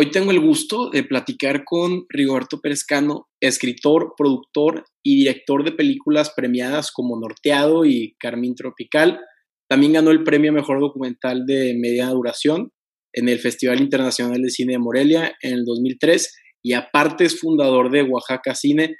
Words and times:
Hoy 0.00 0.12
tengo 0.12 0.30
el 0.30 0.38
gusto 0.38 0.90
de 0.90 1.02
platicar 1.02 1.64
con 1.64 2.04
Rigoberto 2.08 2.60
Perezcano, 2.60 3.26
escritor, 3.40 4.14
productor 4.16 4.84
y 5.02 5.16
director 5.16 5.64
de 5.64 5.72
películas 5.72 6.32
premiadas 6.36 6.92
como 6.92 7.18
Norteado 7.18 7.84
y 7.84 8.14
Carmín 8.20 8.54
Tropical. 8.54 9.18
También 9.68 9.94
ganó 9.94 10.12
el 10.12 10.22
premio 10.22 10.52
Mejor 10.52 10.78
Documental 10.78 11.46
de 11.46 11.76
Media 11.76 12.10
Duración 12.10 12.70
en 13.12 13.28
el 13.28 13.40
Festival 13.40 13.80
Internacional 13.80 14.40
de 14.40 14.50
Cine 14.50 14.74
de 14.74 14.78
Morelia 14.78 15.34
en 15.42 15.54
el 15.54 15.64
2003 15.64 16.32
y 16.62 16.74
aparte 16.74 17.24
es 17.24 17.40
fundador 17.40 17.90
de 17.90 18.04
Oaxaca 18.04 18.54
Cine. 18.54 18.94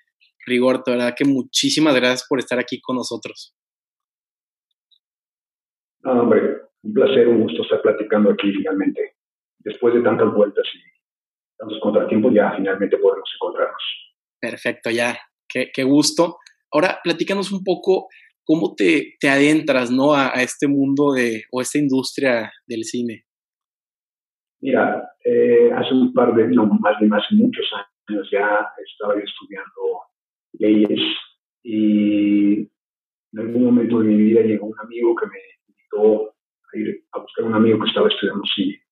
Rigoberto, 0.44 0.90
verdad 0.90 1.14
que 1.16 1.26
muchísimas 1.26 1.94
gracias 1.94 2.26
por 2.28 2.40
estar 2.40 2.58
aquí 2.58 2.80
con 2.80 2.96
nosotros. 2.96 3.54
hombre, 6.02 6.40
un 6.82 6.92
placer, 6.92 7.28
un 7.28 7.42
gusto 7.42 7.62
estar 7.62 7.82
platicando 7.82 8.32
aquí 8.32 8.50
finalmente 8.50 9.17
después 9.68 9.94
de 9.94 10.02
tantas 10.02 10.32
vueltas 10.32 10.64
y 10.74 10.80
tantos 11.58 11.78
contratiempos, 11.80 12.34
ya 12.34 12.52
finalmente 12.56 12.96
podemos 12.96 13.28
encontrarnos. 13.34 13.82
Perfecto, 14.40 14.90
ya, 14.90 15.18
qué, 15.48 15.70
qué 15.72 15.84
gusto. 15.84 16.38
Ahora, 16.72 17.00
platícanos 17.02 17.52
un 17.52 17.62
poco 17.64 18.08
cómo 18.44 18.74
te, 18.74 19.16
te 19.20 19.28
adentras 19.28 19.90
¿no? 19.90 20.14
A, 20.14 20.28
este 20.42 20.66
mundo 20.68 21.12
de, 21.12 21.44
o 21.52 21.60
esta 21.60 21.78
industria 21.78 22.50
del 22.66 22.84
cine. 22.84 23.24
Mira, 24.60 25.08
eh, 25.24 25.70
hace 25.74 25.94
un 25.94 26.12
par 26.12 26.34
de, 26.34 26.48
no, 26.48 26.66
más 26.66 26.98
de 27.00 27.06
más 27.06 27.22
muchos 27.30 27.66
años 28.08 28.28
ya 28.32 28.66
estaba 28.84 29.14
yo 29.14 29.20
estudiando 29.20 30.00
leyes 30.54 31.00
y 31.62 32.60
en 33.32 33.38
algún 33.38 33.64
momento 33.64 34.00
de 34.00 34.08
mi 34.08 34.16
vida 34.16 34.40
llegó 34.40 34.66
un 34.66 34.80
amigo 34.80 35.14
que 35.14 35.26
me 35.26 35.38
invitó 35.68 36.30
a 36.30 36.78
ir 36.78 37.04
a 37.12 37.18
buscar 37.20 37.44
un 37.44 37.54
amigo 37.54 37.78
que 37.78 37.88
estaba 37.88 38.08
estudiando 38.08 38.42
cine 38.56 38.82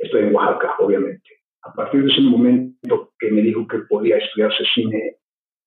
estoy 0.00 0.22
en 0.22 0.34
Oaxaca, 0.34 0.74
obviamente. 0.78 1.28
A 1.62 1.72
partir 1.72 2.02
de 2.02 2.10
ese 2.10 2.22
momento 2.22 3.12
que 3.18 3.30
me 3.30 3.42
dijo 3.42 3.66
que 3.66 3.78
podía 3.80 4.16
estudiarse 4.16 4.64
cine, 4.74 5.16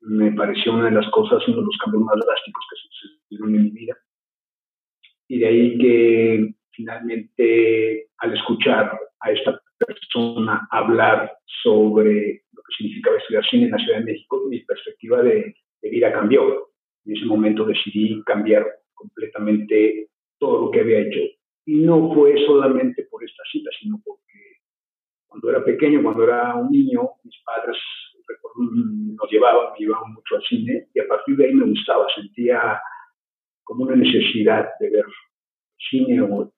me 0.02 0.32
pareció 0.34 0.74
una 0.74 0.86
de 0.86 0.92
las 0.92 1.10
cosas, 1.12 1.48
uno 1.48 1.58
de 1.58 1.66
los 1.66 1.78
cambios 1.78 2.04
más 2.04 2.16
drásticos 2.16 2.66
que 2.70 2.76
sucedieron 2.76 3.56
en 3.56 3.64
mi 3.64 3.70
vida. 3.72 3.96
Y 5.28 5.40
de 5.40 5.48
ahí 5.48 5.78
que 5.78 6.54
finalmente, 6.72 8.08
al 8.18 8.34
escuchar 8.34 9.00
a 9.20 9.32
esta 9.32 9.62
persona 9.78 10.68
hablar 10.72 11.32
sobre 11.62 12.44
lo 12.52 12.62
que 12.64 12.76
significaba 12.78 13.18
estudiar 13.18 13.46
cine 13.46 13.66
en 13.66 13.72
la 13.72 13.78
Ciudad 13.78 14.00
de 14.00 14.06
México, 14.06 14.42
mi 14.50 14.60
perspectiva 14.62 15.22
de, 15.22 15.56
de 15.82 15.90
vida 15.90 16.12
cambió. 16.12 16.70
En 17.06 17.16
ese 17.16 17.26
momento 17.26 17.66
decidí 17.66 18.22
cambiar 18.26 18.66
completamente 18.94 20.10
todo 20.40 20.66
lo 20.66 20.72
que 20.72 20.82
había 20.82 21.00
hecho. 21.00 21.20
Y 21.66 21.78
no 21.78 22.14
fue 22.14 22.36
solamente 22.46 23.04
por 23.10 23.24
esta 23.24 23.44
cita, 23.52 23.70
sino 23.80 24.00
porque 24.04 24.24
cuando 25.28 25.50
era 25.50 25.64
pequeño, 25.64 26.04
cuando 26.04 26.24
era 26.24 26.56
un 26.56 26.70
niño, 26.70 27.10
mis 27.24 27.42
padres 27.44 27.78
nos 28.56 29.32
llevaban, 29.32 29.74
me 29.74 29.80
llevaban 29.80 30.14
mucho 30.14 30.36
al 30.36 30.44
cine 30.44 30.88
y 30.94 31.00
a 31.00 31.08
partir 31.08 31.36
de 31.36 31.46
ahí 31.46 31.54
me 31.54 31.66
gustaba, 31.66 32.06
sentía 32.14 32.80
como 33.64 33.84
una 33.86 33.96
necesidad 33.96 34.70
de 34.80 34.90
ver 34.90 35.06
cine 35.90 36.22
o, 36.22 36.52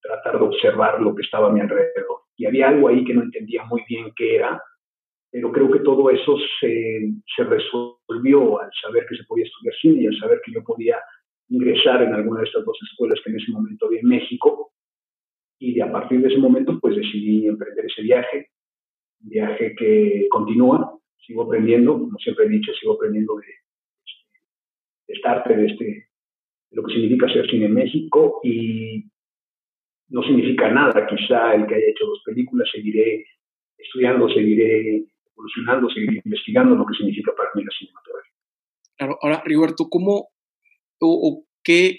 tratar 0.00 0.38
de 0.38 0.44
observar 0.44 1.00
lo 1.00 1.16
que 1.16 1.22
estaba 1.22 1.48
a 1.48 1.52
mi 1.52 1.58
alrededor. 1.58 2.20
Y 2.36 2.46
había 2.46 2.68
algo 2.68 2.86
ahí 2.86 3.04
que 3.04 3.12
no 3.12 3.22
entendía 3.22 3.64
muy 3.64 3.82
bien 3.88 4.12
qué 4.14 4.36
era, 4.36 4.62
pero 5.32 5.50
creo 5.50 5.68
que 5.68 5.80
todo 5.80 6.10
eso 6.10 6.36
se, 6.60 7.12
se 7.34 7.42
resolvió 7.42 8.60
al 8.60 8.70
saber 8.80 9.04
que 9.08 9.16
se 9.16 9.24
podía 9.24 9.46
estudiar 9.46 9.74
cine 9.80 10.02
y 10.02 10.06
al 10.06 10.16
saber 10.18 10.40
que 10.44 10.52
yo 10.52 10.62
podía 10.62 10.96
ingresar 11.48 12.02
en 12.02 12.14
alguna 12.14 12.40
de 12.40 12.46
estas 12.46 12.64
dos 12.64 12.78
escuelas 12.90 13.20
que 13.22 13.30
en 13.30 13.36
ese 13.36 13.52
momento 13.52 13.86
había 13.86 14.00
en 14.00 14.08
México. 14.08 14.72
Y 15.58 15.74
de 15.74 15.82
a 15.82 15.90
partir 15.90 16.20
de 16.20 16.28
ese 16.28 16.38
momento, 16.38 16.78
pues 16.80 16.96
decidí 16.96 17.46
emprender 17.46 17.86
ese 17.86 18.02
viaje, 18.02 18.50
un 19.22 19.30
viaje 19.30 19.74
que 19.74 20.26
continúa, 20.30 20.98
sigo 21.18 21.44
aprendiendo, 21.44 21.94
como 21.94 22.18
siempre 22.18 22.44
he 22.46 22.48
dicho, 22.48 22.72
sigo 22.74 22.94
aprendiendo 22.94 23.36
de, 23.36 23.46
de 25.08 25.20
arte, 25.24 25.56
de, 25.56 25.66
este, 25.66 25.84
de 25.84 26.06
lo 26.72 26.82
que 26.82 26.92
significa 26.92 27.32
ser 27.32 27.48
cine 27.50 27.66
en 27.66 27.74
México 27.74 28.40
y 28.44 29.04
no 30.08 30.22
significa 30.22 30.70
nada, 30.70 31.06
quizá 31.06 31.54
el 31.54 31.66
que 31.66 31.74
haya 31.74 31.88
hecho 31.88 32.06
dos 32.06 32.22
películas, 32.24 32.68
seguiré 32.72 33.24
estudiando, 33.78 34.28
seguiré 34.28 35.04
evolucionando, 35.32 35.90
seguiré 35.90 36.22
investigando 36.24 36.74
lo 36.76 36.86
que 36.86 36.94
significa 36.94 37.32
para 37.36 37.50
mí 37.54 37.64
la 37.64 37.70
cinematografía. 37.76 38.32
Claro, 38.96 39.18
ahora, 39.20 39.42
Rigoberto, 39.44 39.88
¿cómo, 39.90 40.28
o, 41.00 41.46
qué, 41.62 41.98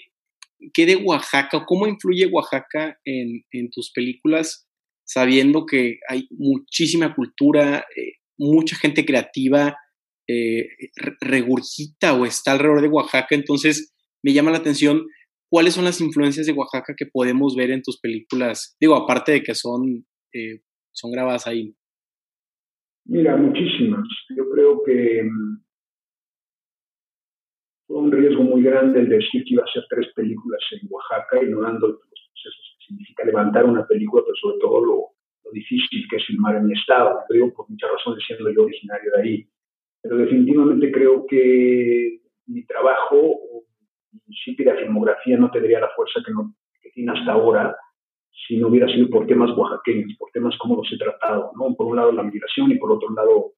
qué, 0.72 0.86
de 0.86 0.96
Oaxaca, 0.96 1.64
cómo 1.66 1.86
influye 1.86 2.26
Oaxaca 2.26 2.98
en, 3.04 3.42
en, 3.52 3.70
tus 3.70 3.92
películas, 3.92 4.68
sabiendo 5.04 5.66
que 5.66 5.98
hay 6.08 6.26
muchísima 6.30 7.14
cultura, 7.14 7.86
eh, 7.96 8.14
mucha 8.38 8.76
gente 8.76 9.04
creativa, 9.04 9.76
eh, 10.28 10.68
regurgita 11.20 12.14
o 12.14 12.26
está 12.26 12.52
alrededor 12.52 12.82
de 12.82 12.88
Oaxaca, 12.88 13.34
entonces 13.34 13.94
me 14.22 14.32
llama 14.32 14.50
la 14.50 14.58
atención 14.58 15.06
cuáles 15.50 15.74
son 15.74 15.84
las 15.84 16.00
influencias 16.00 16.46
de 16.46 16.52
Oaxaca 16.52 16.94
que 16.96 17.06
podemos 17.06 17.56
ver 17.56 17.70
en 17.70 17.82
tus 17.82 17.98
películas, 17.98 18.76
digo, 18.80 18.94
aparte 18.94 19.32
de 19.32 19.42
que 19.42 19.54
son, 19.54 20.06
eh, 20.34 20.60
son 20.92 21.10
grabadas 21.10 21.46
ahí. 21.46 21.74
Mira, 23.06 23.36
muchísimas. 23.36 24.06
Yo 24.36 24.44
creo 24.50 24.82
que 24.84 25.22
mm, 25.22 25.62
fue 27.88 27.96
un 27.96 28.12
riesgo 28.12 28.42
muy 28.44 28.62
grande 28.62 29.00
el 29.00 29.08
decir 29.08 29.42
que 29.44 29.54
iba 29.54 29.62
a 29.62 29.66
hacer 29.66 29.82
tres 29.88 30.12
películas 30.14 30.60
en 30.72 30.86
Oaxaca, 30.90 31.42
ignorando 31.42 31.88
los 31.88 31.98
procesos 31.98 32.76
que 32.78 32.86
significa 32.86 33.24
levantar 33.24 33.64
una 33.64 33.86
película, 33.86 34.22
pero 34.24 34.36
sobre 34.36 34.58
todo 34.58 34.84
lo, 34.84 35.04
difícil 35.50 36.06
que 36.10 36.16
es 36.16 36.26
filmar 36.26 36.56
en 36.56 36.66
mi 36.66 36.74
estado. 36.74 37.20
Lo 37.26 37.34
digo 37.34 37.54
por 37.54 37.70
muchas 37.70 37.90
razones, 37.90 38.22
siendo 38.26 38.50
yo 38.50 38.64
originario 38.64 39.10
de 39.16 39.22
ahí. 39.22 39.48
Pero 40.02 40.18
definitivamente 40.18 40.92
creo 40.92 41.24
que 41.26 42.20
mi 42.48 42.66
trabajo, 42.66 43.16
o 43.16 43.64
principio 44.26 44.70
de 44.70 44.78
filmografía, 44.80 45.38
no 45.38 45.50
tendría 45.50 45.80
la 45.80 45.88
fuerza 45.96 46.20
que, 46.24 46.32
no, 46.32 46.54
que 46.82 46.90
tiene 46.90 47.12
hasta 47.12 47.32
ahora 47.32 47.74
si 48.46 48.58
no 48.58 48.68
hubiera 48.68 48.86
sido 48.88 49.08
por 49.08 49.26
temas 49.26 49.56
oaxaqueños, 49.56 50.14
por 50.18 50.30
temas 50.32 50.54
como 50.58 50.76
los 50.76 50.92
he 50.92 50.98
tratado. 50.98 51.50
¿no? 51.56 51.74
Por 51.74 51.86
un 51.86 51.96
lado 51.96 52.12
la 52.12 52.22
migración 52.22 52.70
y 52.70 52.76
por 52.76 52.92
otro 52.92 53.08
lado 53.14 53.52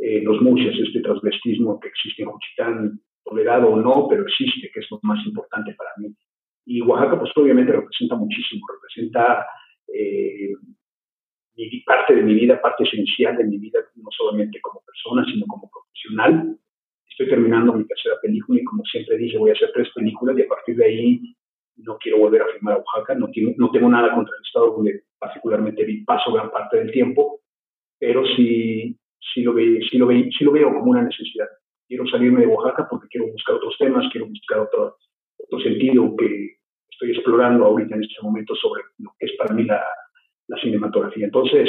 eh, 0.00 0.20
los 0.22 0.42
muchos, 0.42 0.74
este 0.76 1.00
transvestismo 1.00 1.78
que 1.78 1.88
existe 1.88 2.24
en 2.24 2.30
Juchitán, 2.30 3.00
tolerado 3.28 3.70
o 3.70 3.76
no, 3.76 4.06
pero 4.08 4.22
existe, 4.22 4.70
que 4.72 4.80
es 4.80 4.90
lo 4.90 4.98
más 5.02 5.24
importante 5.26 5.74
para 5.74 5.90
mí. 5.98 6.14
Y 6.66 6.82
Oaxaca, 6.82 7.18
pues 7.18 7.30
obviamente 7.36 7.72
representa 7.72 8.16
muchísimo, 8.16 8.66
representa 8.72 9.46
eh, 9.92 10.52
parte 11.86 12.14
de 12.14 12.22
mi 12.22 12.34
vida, 12.34 12.60
parte 12.60 12.84
esencial 12.84 13.36
de 13.36 13.44
mi 13.44 13.58
vida, 13.58 13.80
no 13.96 14.10
solamente 14.10 14.60
como 14.60 14.82
persona, 14.84 15.24
sino 15.24 15.46
como 15.46 15.70
profesional. 15.70 16.56
Estoy 17.08 17.28
terminando 17.28 17.72
mi 17.72 17.84
tercera 17.86 18.16
película 18.22 18.60
y 18.60 18.64
como 18.64 18.84
siempre 18.84 19.16
dije, 19.16 19.38
voy 19.38 19.50
a 19.50 19.54
hacer 19.54 19.70
tres 19.74 19.88
películas 19.94 20.38
y 20.38 20.42
a 20.42 20.48
partir 20.48 20.76
de 20.76 20.84
ahí 20.84 21.34
no 21.76 21.96
quiero 21.98 22.18
volver 22.18 22.42
a 22.42 22.48
filmar 22.52 22.74
a 22.74 22.78
Oaxaca, 22.78 23.14
no, 23.14 23.28
tengo, 23.30 23.52
no 23.56 23.70
tengo 23.70 23.88
nada 23.88 24.14
contra 24.14 24.34
el 24.36 24.44
estado 24.44 24.76
donde 24.76 25.02
particularmente 25.18 25.86
paso 26.06 26.32
gran 26.32 26.50
parte 26.50 26.76
del 26.76 26.92
tiempo, 26.92 27.40
pero 27.98 28.24
sí, 28.36 28.96
sí, 29.32 29.42
lo, 29.42 29.54
ve, 29.54 29.80
sí, 29.90 29.98
lo, 29.98 30.06
ve, 30.06 30.28
sí 30.36 30.44
lo 30.44 30.52
veo 30.52 30.72
como 30.72 30.90
una 30.90 31.02
necesidad 31.02 31.48
quiero 31.88 32.06
salirme 32.06 32.42
de 32.42 32.46
Oaxaca 32.46 32.86
porque 32.88 33.08
quiero 33.08 33.32
buscar 33.32 33.56
otros 33.56 33.74
temas, 33.78 34.06
quiero 34.12 34.28
buscar 34.28 34.60
otro, 34.60 34.96
otro 35.38 35.60
sentido 35.60 36.14
que 36.16 36.58
estoy 36.90 37.12
explorando 37.12 37.64
ahorita 37.64 37.96
en 37.96 38.04
este 38.04 38.22
momento 38.22 38.54
sobre 38.54 38.82
lo 38.98 39.14
que 39.18 39.26
es 39.26 39.32
para 39.36 39.54
mí 39.54 39.64
la, 39.64 39.82
cinematografía. 40.60 41.26
Entonces, 41.26 41.68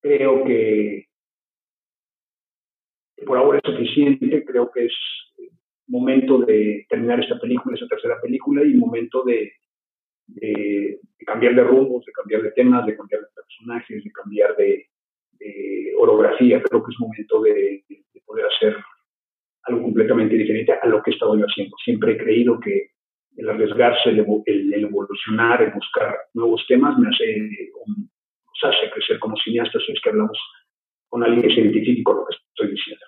creo 0.00 0.44
que 0.44 1.06
por 3.24 3.38
ahora 3.38 3.60
es 3.62 3.72
suficiente, 3.72 4.44
creo 4.44 4.70
que 4.70 4.86
es 4.86 4.94
momento 5.86 6.38
de 6.38 6.84
terminar 6.88 7.20
esta 7.20 7.38
película, 7.38 7.74
esta 7.74 7.86
tercera 7.86 8.20
película, 8.20 8.64
y 8.64 8.74
momento 8.74 9.22
de, 9.22 9.52
cambiar 11.24 11.54
de 11.54 11.64
rumbos, 11.64 12.04
de 12.04 12.12
cambiar 12.12 12.42
de 12.42 12.50
temas, 12.52 12.86
de 12.86 12.96
cambiar 12.96 13.22
de 13.22 13.28
personajes, 13.34 14.04
de 14.04 14.10
cambiar 14.10 14.56
de, 14.56 14.86
orografía. 15.96 16.62
Creo 16.62 16.84
que 16.84 16.92
es 16.92 17.00
momento 17.00 17.40
de 17.42 17.84
poder 18.26 18.46
hacer 18.46 18.76
algo 19.68 19.82
completamente 19.82 20.36
diferente 20.36 20.72
a 20.80 20.86
lo 20.86 21.02
que 21.02 21.10
he 21.10 21.14
estado 21.14 21.36
yo 21.38 21.44
haciendo. 21.44 21.76
Siempre 21.84 22.12
he 22.12 22.18
creído 22.18 22.58
que 22.60 22.90
el 23.36 23.48
arriesgarse, 23.48 24.10
el, 24.10 24.18
evolucionar, 24.74 25.62
el 25.62 25.72
buscar 25.72 26.16
nuevos 26.34 26.64
temas 26.66 26.98
me 26.98 27.08
hace, 27.08 27.50
nos 27.86 28.74
hace 28.74 28.90
crecer 28.92 29.18
como 29.20 29.36
cineastas, 29.36 29.82
es 29.88 30.00
que 30.02 30.10
hablamos 30.10 30.36
con 31.08 31.22
alguien 31.22 31.42
que 31.42 31.54
se 31.54 31.60
identifique 31.60 32.02
con 32.02 32.16
lo 32.16 32.26
que 32.26 32.36
estoy 32.36 32.70
diciendo. 32.70 33.04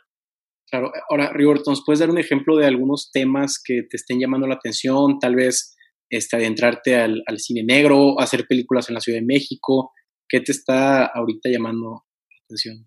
Claro, 0.70 0.92
ahora, 1.10 1.32
Rigoberto, 1.32 1.70
¿nos 1.70 1.82
puedes 1.84 1.98
dar 1.98 2.10
un 2.10 2.18
ejemplo 2.18 2.56
de 2.56 2.66
algunos 2.66 3.10
temas 3.12 3.60
que 3.62 3.82
te 3.90 3.96
estén 3.96 4.20
llamando 4.20 4.46
la 4.46 4.54
atención? 4.54 5.18
Tal 5.18 5.34
vez 5.34 5.76
este, 6.08 6.36
adentrarte 6.36 6.94
al, 6.94 7.22
al 7.26 7.38
cine 7.38 7.64
negro, 7.64 8.20
hacer 8.20 8.46
películas 8.48 8.88
en 8.88 8.94
la 8.94 9.00
Ciudad 9.00 9.18
de 9.18 9.26
México. 9.26 9.90
¿Qué 10.28 10.40
te 10.40 10.52
está 10.52 11.06
ahorita 11.06 11.50
llamando 11.50 12.04
la 12.30 12.44
atención? 12.44 12.86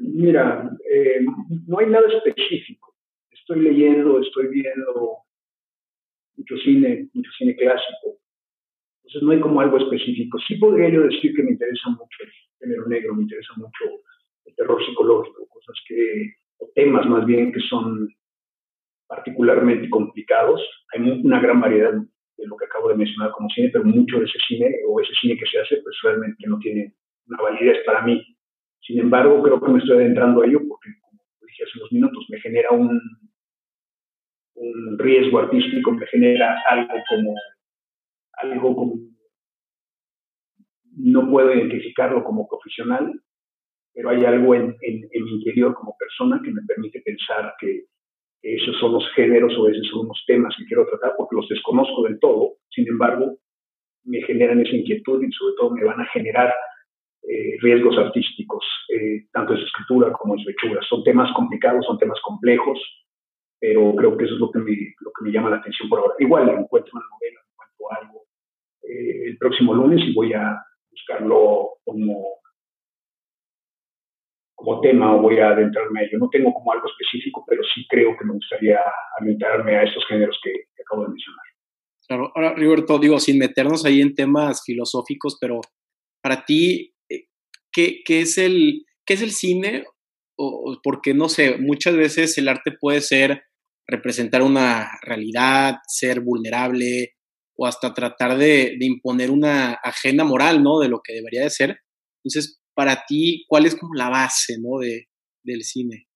Mira, 0.00 0.70
eh, 0.90 1.20
no 1.66 1.78
hay 1.78 1.86
nada 1.86 2.06
específico 2.08 2.87
estoy 3.48 3.62
leyendo, 3.62 4.20
estoy 4.20 4.48
viendo 4.48 5.18
mucho 6.36 6.56
cine, 6.58 7.08
mucho 7.14 7.30
cine 7.38 7.56
clásico. 7.56 8.18
Entonces 9.02 9.22
no 9.22 9.32
hay 9.32 9.40
como 9.40 9.60
algo 9.60 9.78
específico. 9.78 10.38
Sí 10.46 10.56
podría 10.56 10.90
yo 10.90 11.02
decir 11.02 11.34
que 11.34 11.42
me 11.42 11.52
interesa 11.52 11.88
mucho 11.90 12.24
género 12.60 12.86
negro, 12.86 13.14
me 13.14 13.22
interesa 13.22 13.54
mucho 13.56 13.84
el 14.44 14.54
terror 14.54 14.84
psicológico, 14.84 15.48
cosas 15.48 15.76
que, 15.86 16.34
o 16.58 16.70
temas 16.74 17.06
más 17.08 17.24
bien 17.24 17.52
que 17.52 17.60
son 17.60 18.08
particularmente 19.06 19.88
complicados. 19.88 20.60
Hay 20.92 21.00
una 21.00 21.40
gran 21.40 21.60
variedad 21.60 21.94
de 21.94 22.46
lo 22.46 22.56
que 22.56 22.66
acabo 22.66 22.90
de 22.90 22.96
mencionar 22.96 23.32
como 23.32 23.48
cine, 23.48 23.70
pero 23.72 23.84
mucho 23.84 24.18
de 24.18 24.26
ese 24.26 24.38
cine 24.46 24.74
o 24.86 25.00
ese 25.00 25.14
cine 25.20 25.38
que 25.38 25.46
se 25.46 25.58
hace, 25.58 25.78
pues 25.78 25.96
realmente 26.02 26.44
no 26.46 26.58
tiene 26.58 26.94
una 27.26 27.42
validez 27.42 27.78
para 27.86 28.02
mí. 28.02 28.22
Sin 28.80 28.98
embargo, 29.00 29.42
creo 29.42 29.60
que 29.60 29.72
me 29.72 29.78
estoy 29.78 29.96
adentrando 29.96 30.42
a 30.42 30.46
ello 30.46 30.60
porque, 30.68 30.90
como 31.00 31.20
dije 31.46 31.64
hace 31.64 31.78
unos 31.78 31.92
minutos, 31.92 32.26
me 32.28 32.40
genera 32.40 32.70
un, 32.70 33.00
un 34.58 34.98
riesgo 34.98 35.38
artístico, 35.38 35.92
me 35.92 36.06
genera 36.06 36.62
algo 36.68 36.94
como, 37.08 37.34
algo 38.32 38.74
como, 38.76 38.94
no 40.96 41.30
puedo 41.30 41.54
identificarlo 41.54 42.24
como 42.24 42.48
profesional, 42.48 43.12
pero 43.94 44.10
hay 44.10 44.24
algo 44.24 44.54
en, 44.54 44.76
en, 44.80 45.24
mi 45.24 45.30
interior 45.32 45.74
como 45.74 45.96
persona 45.98 46.40
que 46.44 46.50
me 46.50 46.62
permite 46.66 47.00
pensar 47.00 47.54
que 47.60 47.84
esos 48.42 48.78
son 48.78 48.92
los 48.92 49.08
géneros 49.14 49.56
o 49.58 49.68
esos 49.68 49.86
son 49.88 50.06
los 50.06 50.22
temas 50.26 50.54
que 50.56 50.64
quiero 50.66 50.86
tratar 50.86 51.14
porque 51.16 51.36
los 51.36 51.48
desconozco 51.48 52.04
del 52.04 52.18
todo, 52.20 52.58
sin 52.70 52.86
embargo, 52.88 53.38
me 54.04 54.22
generan 54.22 54.60
esa 54.60 54.76
inquietud 54.76 55.22
y 55.22 55.32
sobre 55.32 55.54
todo 55.56 55.70
me 55.70 55.84
van 55.84 56.00
a 56.00 56.06
generar 56.06 56.54
eh, 57.22 57.58
riesgos 57.60 57.98
artísticos, 57.98 58.64
eh, 58.88 59.26
tanto 59.32 59.52
en 59.52 59.60
su 59.60 59.66
escritura 59.66 60.12
como 60.12 60.34
en 60.34 60.40
su 60.40 60.50
hechura. 60.50 60.80
Son 60.88 61.02
temas 61.04 61.30
complicados, 61.34 61.84
son 61.84 61.98
temas 61.98 62.18
complejos, 62.22 62.78
pero 63.60 63.94
creo 63.96 64.16
que 64.16 64.24
eso 64.24 64.34
es 64.34 64.40
lo 64.40 64.50
que 64.50 64.60
me, 64.60 64.94
lo 65.00 65.10
que 65.12 65.24
me 65.24 65.32
llama 65.32 65.50
la 65.50 65.56
atención 65.56 65.88
por 65.88 66.00
ahora. 66.00 66.14
Igual 66.18 66.48
encuentro 66.48 66.92
una 66.94 67.06
novela, 67.10 67.40
encuentro 67.50 67.92
algo 68.02 68.28
eh, 68.88 69.28
el 69.28 69.38
próximo 69.38 69.74
lunes 69.74 70.00
y 70.06 70.14
voy 70.14 70.32
a 70.32 70.62
buscarlo 70.90 71.78
como, 71.84 72.38
como 74.54 74.80
tema 74.80 75.14
o 75.14 75.20
voy 75.20 75.38
a 75.38 75.50
adentrarme 75.50 76.00
a 76.00 76.02
ello. 76.04 76.18
No 76.18 76.30
tengo 76.30 76.52
como 76.54 76.72
algo 76.72 76.86
específico, 76.88 77.44
pero 77.46 77.62
sí 77.74 77.86
creo 77.88 78.16
que 78.16 78.24
me 78.24 78.34
gustaría 78.34 78.78
adentrarme 79.20 79.76
a 79.76 79.82
estos 79.82 80.06
géneros 80.06 80.38
que, 80.42 80.52
acabo 80.82 81.02
de 81.02 81.08
mencionar. 81.08 81.44
Claro, 82.06 82.32
ahora 82.34 82.54
Roberto, 82.54 82.98
digo, 82.98 83.18
sin 83.18 83.38
meternos 83.38 83.84
ahí 83.84 84.00
en 84.00 84.14
temas 84.14 84.62
filosóficos, 84.64 85.36
pero 85.38 85.60
para 86.22 86.44
ti, 86.44 86.94
eh, 87.10 87.26
¿qué, 87.70 88.00
qué 88.04 88.20
es, 88.20 88.38
el, 88.38 88.86
qué 89.04 89.14
es 89.14 89.22
el 89.22 89.32
cine? 89.32 89.84
O, 90.36 90.78
porque, 90.82 91.12
no 91.12 91.28
sé, 91.28 91.58
muchas 91.58 91.96
veces 91.96 92.38
el 92.38 92.48
arte 92.48 92.72
puede 92.72 93.02
ser 93.02 93.42
representar 93.88 94.42
una 94.42 94.86
realidad, 95.02 95.76
ser 95.86 96.20
vulnerable 96.20 97.14
o 97.56 97.66
hasta 97.66 97.94
tratar 97.94 98.36
de, 98.36 98.76
imponer 98.80 99.30
una 99.30 99.72
agenda 99.82 100.24
moral, 100.24 100.62
¿no? 100.62 100.78
De 100.78 100.88
lo 100.88 101.00
que 101.02 101.14
debería 101.14 101.42
de 101.42 101.50
ser. 101.50 101.78
Entonces, 102.22 102.62
para 102.74 103.04
ti, 103.08 103.44
¿cuál 103.48 103.66
es 103.66 103.74
como 103.74 103.94
la 103.94 104.10
base, 104.10 104.56
¿no? 104.60 104.78
De, 104.78 105.06
del 105.42 105.62
cine. 105.62 106.06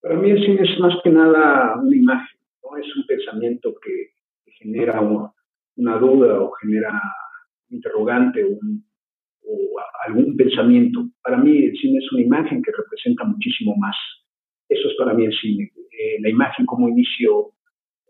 Para 0.00 0.16
mí 0.16 0.30
el 0.30 0.44
cine 0.44 0.62
es 0.62 0.78
más 0.78 0.94
que 1.02 1.10
nada 1.10 1.80
una 1.82 1.96
imagen, 1.96 2.38
¿no? 2.62 2.76
Es 2.78 2.86
un 2.94 3.06
pensamiento 3.06 3.74
que, 3.82 4.14
genera 4.58 5.00
una, 5.02 5.98
duda 5.98 6.40
o 6.40 6.50
genera 6.52 6.90
un 7.68 7.76
interrogante 7.76 8.42
o, 8.42 8.58
o 9.42 9.80
algún 10.06 10.34
pensamiento. 10.34 11.10
Para 11.22 11.36
mí 11.36 11.66
el 11.66 11.76
cine 11.76 11.98
es 11.98 12.10
una 12.12 12.22
imagen 12.22 12.62
que 12.62 12.72
representa 12.72 13.24
muchísimo 13.24 13.76
más. 13.76 13.96
Eso 14.68 14.88
es 14.88 14.94
para 14.96 15.14
mí 15.14 15.24
el 15.24 15.38
cine. 15.38 15.72
Eh, 15.90 16.20
la 16.20 16.28
imagen 16.28 16.66
como 16.66 16.88
inicio 16.88 17.52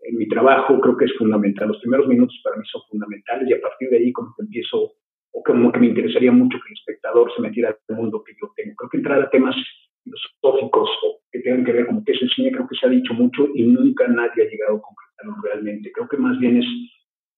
en 0.02 0.16
mi 0.16 0.28
trabajo 0.28 0.80
creo 0.80 0.96
que 0.96 1.06
es 1.06 1.14
fundamental. 1.14 1.68
Los 1.68 1.80
primeros 1.80 2.06
minutos 2.08 2.38
para 2.42 2.56
mí 2.56 2.64
son 2.70 2.82
fundamentales 2.88 3.48
y 3.48 3.54
a 3.54 3.60
partir 3.60 3.90
de 3.90 3.98
ahí 3.98 4.12
como 4.12 4.32
que 4.36 4.42
empiezo, 4.42 4.92
o 5.32 5.42
como 5.42 5.72
que 5.72 5.80
me 5.80 5.88
interesaría 5.88 6.32
mucho 6.32 6.58
que 6.58 6.68
el 6.68 6.78
espectador 6.78 7.32
se 7.34 7.42
metiera 7.42 7.76
al 7.88 7.96
mundo 7.96 8.22
que 8.24 8.32
yo 8.40 8.52
tengo. 8.56 8.74
Creo 8.76 8.90
que 8.90 8.96
entrar 8.98 9.20
a 9.20 9.30
temas 9.30 9.56
filosóficos 10.02 10.88
o 11.04 11.20
que 11.30 11.40
tengan 11.40 11.64
que 11.64 11.72
ver 11.72 11.86
con 11.86 12.04
qué 12.04 12.12
es 12.12 12.22
el 12.22 12.30
cine, 12.30 12.52
creo 12.52 12.68
que 12.68 12.76
se 12.76 12.86
ha 12.86 12.90
dicho 12.90 13.12
mucho 13.14 13.48
y 13.54 13.64
nunca 13.64 14.06
nadie 14.06 14.44
ha 14.44 14.50
llegado 14.50 14.76
a 14.76 14.82
concretarlo 14.82 15.42
realmente. 15.42 15.90
Creo 15.92 16.08
que 16.08 16.16
más 16.16 16.38
bien 16.38 16.58
es, 16.58 16.66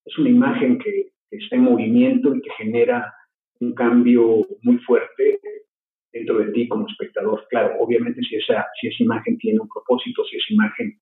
es 0.05 0.19
una 0.19 0.29
imagen 0.29 0.79
que, 0.79 1.12
que 1.31 1.37
está 1.37 1.56
en 1.56 1.62
movimiento 1.62 2.35
y 2.35 2.43
que 2.43 2.50
genera 2.59 3.12
un 3.61 3.75
cambio 3.75 4.47
muy 4.62 4.79
fuerte 4.79 5.41
dentro 6.12 6.38
de 6.38 6.52
ti 6.52 6.69
como 6.69 6.87
espectador. 6.87 7.46
Claro, 7.49 7.76
obviamente 7.81 8.20
si 8.22 8.37
esa, 8.37 8.66
si 8.81 8.88
esa 8.88 9.02
imagen 9.02 9.37
tiene 9.38 9.60
un 9.60 9.69
propósito, 9.69 10.25
si 10.25 10.37
esa 10.37 10.52
imagen 10.55 10.99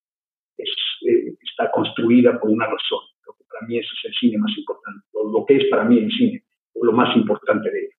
es, 0.58 0.70
eh, 1.08 1.34
está 1.42 1.70
construida 1.70 2.38
por 2.40 2.50
una 2.50 2.66
razón. 2.66 3.00
Creo 3.22 3.36
que 3.38 3.44
para 3.48 3.66
mí 3.66 3.78
eso 3.78 3.90
es 3.98 4.10
el 4.10 4.14
cine 4.18 4.38
más 4.38 4.56
importante, 4.56 5.06
lo, 5.12 5.44
que 5.46 5.56
es 5.56 5.64
para 5.70 5.84
mí 5.84 5.98
el 5.98 6.10
cine, 6.10 6.44
o 6.74 6.84
lo 6.84 6.92
más 6.92 7.16
importante 7.16 7.70
de 7.70 7.78
ello. 7.78 7.90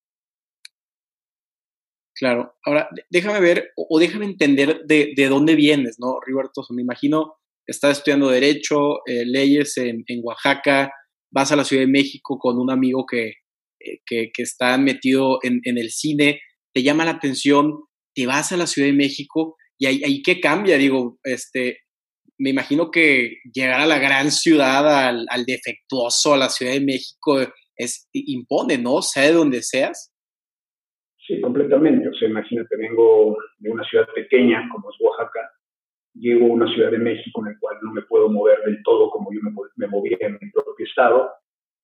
Claro, 2.15 2.55
ahora 2.65 2.89
déjame 3.11 3.39
ver 3.39 3.71
o, 3.75 3.99
déjame 3.99 4.25
entender 4.25 4.81
de, 4.85 5.13
de, 5.15 5.27
dónde 5.27 5.55
vienes, 5.55 5.97
¿no, 5.99 6.19
Rigoberto? 6.25 6.63
me 6.71 6.81
imagino, 6.81 7.35
estás 7.67 7.99
estudiando 7.99 8.29
Derecho, 8.29 9.05
eh, 9.05 9.23
leyes 9.23 9.77
en, 9.77 10.03
en, 10.07 10.21
Oaxaca, 10.23 10.91
vas 11.31 11.51
a 11.51 11.55
la 11.55 11.63
Ciudad 11.63 11.83
de 11.83 11.91
México 11.91 12.39
con 12.39 12.57
un 12.57 12.71
amigo 12.71 13.05
que, 13.05 13.33
eh, 13.79 13.99
que, 14.03 14.31
que, 14.33 14.41
está 14.41 14.79
metido 14.79 15.37
en, 15.43 15.61
en 15.63 15.77
el 15.77 15.91
cine 15.91 16.41
te 16.77 16.83
llama 16.83 17.05
la 17.05 17.11
atención, 17.17 17.85
te 18.13 18.27
vas 18.27 18.51
a 18.51 18.57
la 18.57 18.67
Ciudad 18.67 18.87
de 18.87 18.93
México 18.93 19.55
y 19.79 19.87
ahí, 19.87 20.21
qué 20.21 20.39
cambia, 20.39 20.77
digo, 20.77 21.17
este, 21.23 21.79
me 22.37 22.51
imagino 22.51 22.91
que 22.91 23.37
llegar 23.51 23.81
a 23.81 23.87
la 23.87 23.97
gran 23.97 24.29
ciudad, 24.29 25.07
al, 25.07 25.45
defectuoso, 25.47 26.35
a 26.35 26.37
la 26.37 26.49
Ciudad 26.49 26.73
de 26.73 26.81
México, 26.81 27.39
es, 27.75 28.07
impone, 28.13 28.77
¿no? 28.77 29.01
Sea 29.01 29.23
de 29.23 29.33
donde 29.33 29.63
seas. 29.63 30.13
Sí, 31.25 31.41
completamente. 31.41 32.07
O 32.09 32.13
sea, 32.13 32.29
imagínate, 32.29 32.77
vengo 32.77 33.35
de 33.57 33.71
una 33.71 33.83
ciudad 33.89 34.05
pequeña 34.13 34.69
como 34.71 34.91
es 34.91 34.97
Oaxaca, 34.99 35.49
llego 36.13 36.45
a 36.45 36.53
una 36.53 36.71
Ciudad 36.75 36.91
de 36.91 36.99
México 36.99 37.41
en 37.43 37.53
la 37.53 37.59
cual 37.59 37.77
no 37.81 37.91
me 37.91 38.03
puedo 38.03 38.29
mover 38.29 38.59
del 38.67 38.83
todo 38.83 39.09
como 39.09 39.33
yo 39.33 39.39
me, 39.41 39.51
me 39.77 39.87
movía 39.87 40.17
en 40.19 40.37
mi 40.39 40.51
propio 40.51 40.85
estado. 40.85 41.27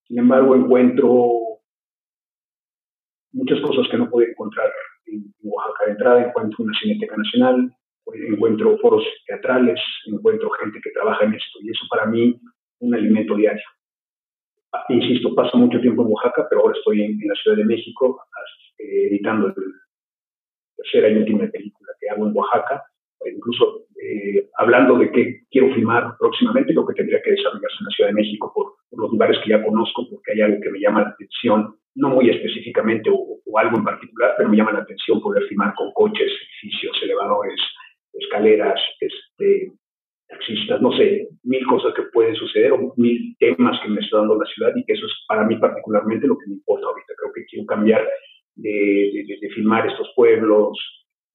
Sin 0.08 0.20
embargo, 0.20 0.56
encuentro 0.56 1.63
muchas 3.34 3.60
cosas 3.62 3.88
que 3.90 3.98
no 3.98 4.10
pude 4.10 4.30
encontrar 4.30 4.72
en, 5.08 5.34
Oaxaca. 5.44 5.86
De 5.86 5.92
entrada 5.92 6.26
encuentro 6.26 6.64
una 6.64 6.80
cineteca 6.80 7.18
nacional, 7.18 7.76
encuentro 8.30 8.78
foros 8.78 9.04
teatrales, 9.28 9.80
encuentro 10.08 10.50
gente 10.52 10.80
que 10.82 10.92
trabaja 10.92 11.26
en 11.26 11.34
esto 11.34 11.60
y 11.62 11.70
eso 11.70 11.86
para 11.90 12.06
mí 12.06 12.40
un 12.80 12.96
alimento 12.96 13.36
diario. 13.36 13.64
Ah, 14.72 14.86
insisto, 14.90 15.36
paso 15.36 15.58
mucho 15.58 15.80
tiempo 15.80 16.02
en 16.02 16.12
Oaxaca, 16.12 16.48
pero 16.50 16.62
ahora 16.62 16.76
estoy 16.78 17.04
en, 17.04 17.20
la 17.28 17.36
Ciudad 17.36 17.58
de 17.58 17.66
México 17.66 18.24
eh, 18.80 19.08
editando 19.08 19.50
la 19.50 19.56
tercera 20.78 21.10
y 21.10 21.18
última 21.18 21.48
película 21.48 21.92
que 22.00 22.10
hago 22.10 22.28
en 22.28 22.36
Oaxaca. 22.36 22.84
Incluso 23.26 23.86
eh, 24.04 24.50
hablando 24.58 24.98
de 24.98 25.12
qué 25.12 25.42
quiero 25.50 25.74
filmar 25.74 26.16
próximamente, 26.20 26.74
lo 26.74 26.86
que 26.86 26.96
tendría 26.96 27.22
que 27.22 27.32
desarrollarse 27.32 27.78
en 27.80 27.86
la 27.86 27.92
Ciudad 27.92 28.10
de 28.10 28.16
México 28.16 28.52
por, 28.54 28.74
por 28.90 29.00
los 29.00 29.12
lugares 29.12 29.38
que 29.44 29.50
ya 29.52 29.64
conozco, 29.64 30.08
porque 30.10 30.34
hay 30.34 30.42
algo 30.42 30.62
que 30.62 30.72
me 30.72 30.80
llama 30.80 31.04
la 31.04 31.10
atención 31.10 31.76
no 31.96 32.10
muy 32.10 32.30
específicamente 32.30 33.10
o, 33.12 33.40
algo 33.56 33.78
en 33.78 33.84
particular, 33.84 34.34
pero 34.36 34.50
me 34.50 34.58
llama 34.58 34.72
la 34.72 34.80
atención 34.80 35.22
poder 35.22 35.44
filmar 35.44 35.76
con 35.76 35.92
coches, 35.92 36.32
edificios, 36.62 36.98
elevadores, 37.04 37.62
escaleras, 38.14 38.82
este, 39.00 39.72
taxistas, 40.28 40.82
no 40.82 40.92
sé, 40.94 41.28
mil 41.44 41.64
cosas 41.68 41.94
que 41.94 42.02
pueden 42.12 42.36
suceder 42.36 42.72
o 42.72 42.94
mil 42.98 43.36
temas 43.38 43.80
que 43.82 43.90
me 43.90 44.02
está 44.02 44.18
dando 44.18 44.40
la 44.40 44.46
ciudad 44.46 44.72
y 44.76 44.84
que 44.86 44.94
eso 44.94 45.06
es 45.06 45.14
para 45.28 45.46
mí 45.46 45.56
particularmente 45.58 46.26
lo 46.26 46.38
que 46.40 46.48
me 46.48 46.56
importa 46.56 46.88
ahorita. 46.88 47.14
Creo 47.16 47.34
que 47.34 47.46
quiero 47.46 47.66
cambiar 47.68 48.10
de, 48.56 49.24
de, 49.40 49.50
filmar 49.52 49.86
estos 49.86 50.12
pueblos, 50.16 50.78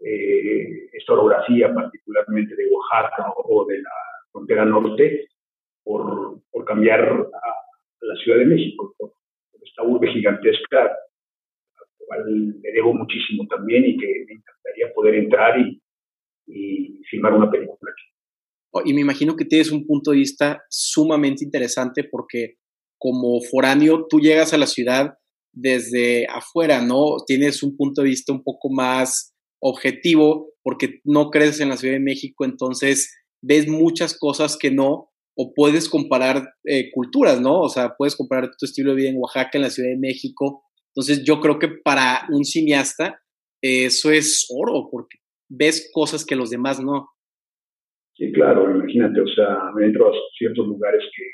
eh, 0.01 0.89
esta 0.93 1.13
orografía 1.13 1.73
particularmente 1.73 2.55
de 2.55 2.69
Oaxaca 2.71 3.33
o, 3.37 3.67
de 3.67 3.79
la 3.79 3.91
frontera 4.31 4.65
norte, 4.65 5.29
por, 5.83 6.41
por 6.51 6.65
cambiar 6.65 7.01
a, 7.01 7.55
la 8.01 8.17
Ciudad 8.23 8.39
de 8.39 8.47
México, 8.47 8.95
por, 8.97 9.13
esta 9.63 9.83
urbe 9.83 10.13
gigantesca, 10.13 10.85
a 10.85 10.87
la 10.87 11.87
cual 11.99 12.61
le 12.63 12.73
debo 12.73 12.95
muchísimo 12.95 13.47
también 13.49 13.85
y 13.85 13.97
que 13.97 14.07
me 14.27 14.35
encantaría 14.35 14.93
poder 14.95 15.15
entrar 15.17 15.59
y, 15.59 15.83
y 16.47 17.03
filmar 17.11 17.35
una 17.35 17.51
película 17.51 17.93
aquí. 17.93 18.05
Oh, 18.71 18.83
y 18.85 18.93
me 18.93 19.01
imagino 19.01 19.37
que 19.37 19.45
tienes 19.45 19.73
un 19.73 19.87
punto 19.87 20.11
de 20.11 20.19
vista 20.19 20.63
sumamente 20.69 21.45
interesante 21.45 22.05
porque 22.05 22.57
como 22.99 23.41
foráneo 23.41 24.07
tú 24.09 24.21
llegas 24.21 24.53
a 24.53 24.59
la 24.59 24.67
ciudad 24.67 25.15
desde 25.53 26.27
afuera, 26.27 26.83
¿no? 26.83 27.17
Tienes 27.27 27.63
un 27.63 27.77
punto 27.77 28.03
de 28.03 28.09
vista 28.09 28.33
un 28.33 28.43
poco 28.43 28.69
más 28.71 29.35
objetivo 29.61 30.53
porque 30.63 31.01
no 31.05 31.31
creces 31.31 31.61
en 31.61 31.69
la 31.69 31.77
Ciudad 31.77 31.95
de 31.95 32.01
México, 32.01 32.45
entonces 32.45 33.17
ves 33.43 33.69
muchas 33.69 34.19
cosas 34.19 34.57
que 34.57 34.71
no, 34.71 35.11
o 35.37 35.55
puedes 35.55 35.89
comparar 35.89 36.55
eh, 36.65 36.91
culturas, 36.93 37.41
¿no? 37.41 37.61
O 37.61 37.69
sea, 37.69 37.95
puedes 37.97 38.17
comparar 38.17 38.51
tu 38.59 38.67
estilo 38.67 38.91
de 38.91 38.97
vida 38.97 39.11
en 39.11 39.19
Oaxaca, 39.19 39.53
en 39.55 39.63
la 39.63 39.71
Ciudad 39.71 39.91
de 39.91 39.99
México. 39.99 40.65
Entonces, 40.93 41.23
yo 41.25 41.41
creo 41.41 41.61
que 41.61 41.69
para 41.69 42.27
un 42.31 42.45
cineasta 42.45 43.21
eso 43.63 44.11
es 44.11 44.49
oro, 44.51 44.89
porque 44.91 45.19
ves 45.49 45.91
cosas 45.93 46.27
que 46.27 46.37
los 46.37 46.51
demás 46.51 46.81
no. 46.81 47.09
Sí, 48.17 48.33
claro, 48.33 48.69
imagínate, 48.69 49.21
o 49.21 49.29
sea, 49.29 49.71
me 49.77 49.87
entro 49.87 50.09
a 50.09 50.13
ciertos 50.37 50.67
lugares 50.67 51.05
que 51.17 51.25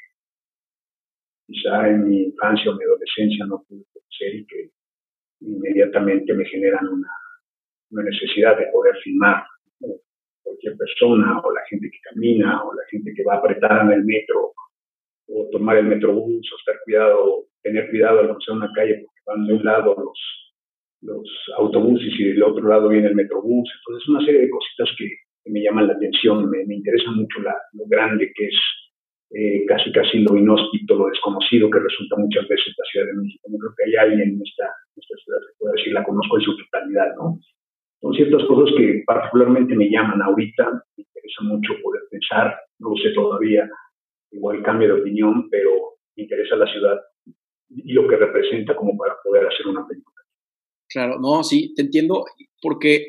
quizá 1.47 1.89
en 1.89 2.07
mi 2.07 2.25
infancia 2.25 2.71
o 2.71 2.77
mi 2.77 2.85
adolescencia 2.85 3.47
no 3.47 3.65
pude 3.67 3.85
conocer 3.93 4.35
y 4.35 4.47
que, 4.47 4.71
inmediatamente 5.41 6.33
me 6.33 6.45
generan 6.47 6.89
una, 6.89 7.09
una 7.95 8.05
necesidad 8.05 8.59
de 8.59 8.67
poder 8.73 8.97
filmar 9.03 9.45
cualquier 10.43 10.77
persona 10.77 11.41
o 11.43 11.53
la 11.53 11.63
gente 11.69 11.89
que 11.91 11.99
camina 12.11 12.63
o 12.65 12.75
la 12.75 12.83
gente 12.91 13.13
que 13.15 13.25
va 13.25 13.37
apretada 13.37 13.83
en 13.83 13.93
el 13.93 14.05
metro 14.05 14.53
o 15.29 15.49
tomar 15.51 15.79
el 15.79 15.87
metrobús 15.87 16.53
o 16.53 16.57
estar 16.59 16.77
cuidado, 16.85 17.47
tener 17.63 17.89
cuidado 17.89 18.21
al 18.21 18.29
cruzar 18.29 18.57
una 18.57 18.73
calle 18.75 19.03
porque 19.05 19.21
van 19.27 19.47
de 19.47 19.55
un 19.55 19.65
lado 19.65 19.97
los, 19.97 20.19
los 21.01 21.29
autobuses 21.57 22.13
y 22.19 22.25
del 22.25 22.43
otro 22.43 22.69
lado 22.69 22.89
viene 22.89 23.09
el 23.09 23.15
metrobús. 23.15 23.71
Entonces, 23.79 24.09
una 24.09 24.25
serie 24.25 24.43
de 24.43 24.51
cositas 24.51 24.89
que, 24.99 25.09
me 25.47 25.63
llaman 25.63 25.89
la 25.89 25.93
atención, 25.93 26.49
me, 26.49 26.65
me 26.65 26.77
interesa 26.77 27.11
mucho 27.11 27.39
la, 27.43 27.55
lo 27.75 27.85
grande 27.87 28.33
que 28.35 28.47
es 28.47 28.57
eh, 29.37 29.65
casi 29.67 29.91
casi 29.91 30.19
lo 30.21 30.37
inhóspito, 30.37 30.95
lo 30.95 31.09
desconocido 31.09 31.69
que 31.69 31.81
resulta 31.81 32.17
muchas 32.17 32.47
veces 32.47 32.73
la 32.79 32.85
Ciudad 32.91 33.07
de 33.07 33.15
México. 33.15 33.49
No 33.51 33.59
creo 33.59 33.75
que 33.77 33.85
haya 33.85 34.03
alguien 34.03 34.29
en 34.29 34.41
esta, 34.41 34.65
en 34.65 35.03
esta 35.03 35.17
ciudad 35.25 35.41
que 35.41 35.59
pueda 35.59 35.75
decir 35.75 35.93
la 35.93 36.05
conozco 36.05 36.39
en 36.39 36.45
su 36.45 36.57
totalidad, 36.57 37.15
¿no? 37.17 37.41
Son 38.05 38.13
ciertas 38.13 38.45
cosas 38.47 38.75
que 38.77 39.03
particularmente 39.07 39.75
me 39.75 39.89
llaman 39.89 40.21
ahorita, 40.21 40.63
me 40.95 41.05
interesa 41.05 41.43
mucho 41.43 41.73
poder 41.83 42.03
pensar, 42.11 42.55
no 42.79 42.91
lo 42.91 42.97
sé 42.97 43.15
todavía, 43.15 43.67
igual 44.31 44.63
cambio 44.63 44.89
de 44.89 45.01
opinión, 45.01 45.49
pero 45.51 45.71
me 46.15 46.25
interesa 46.25 46.55
la 46.57 46.71
ciudad 46.71 47.01
y 47.71 47.95
lo 47.95 48.07
que 48.07 48.17
representa 48.17 48.77
como 48.77 48.95
para 48.99 49.15
poder 49.25 49.47
hacer 49.47 49.69
una 49.69 49.87
película. 49.89 50.17
Claro, 50.87 51.19
no, 51.19 51.43
sí, 51.45 51.73
te 51.75 51.81
entiendo, 51.81 52.27
porque 52.61 53.07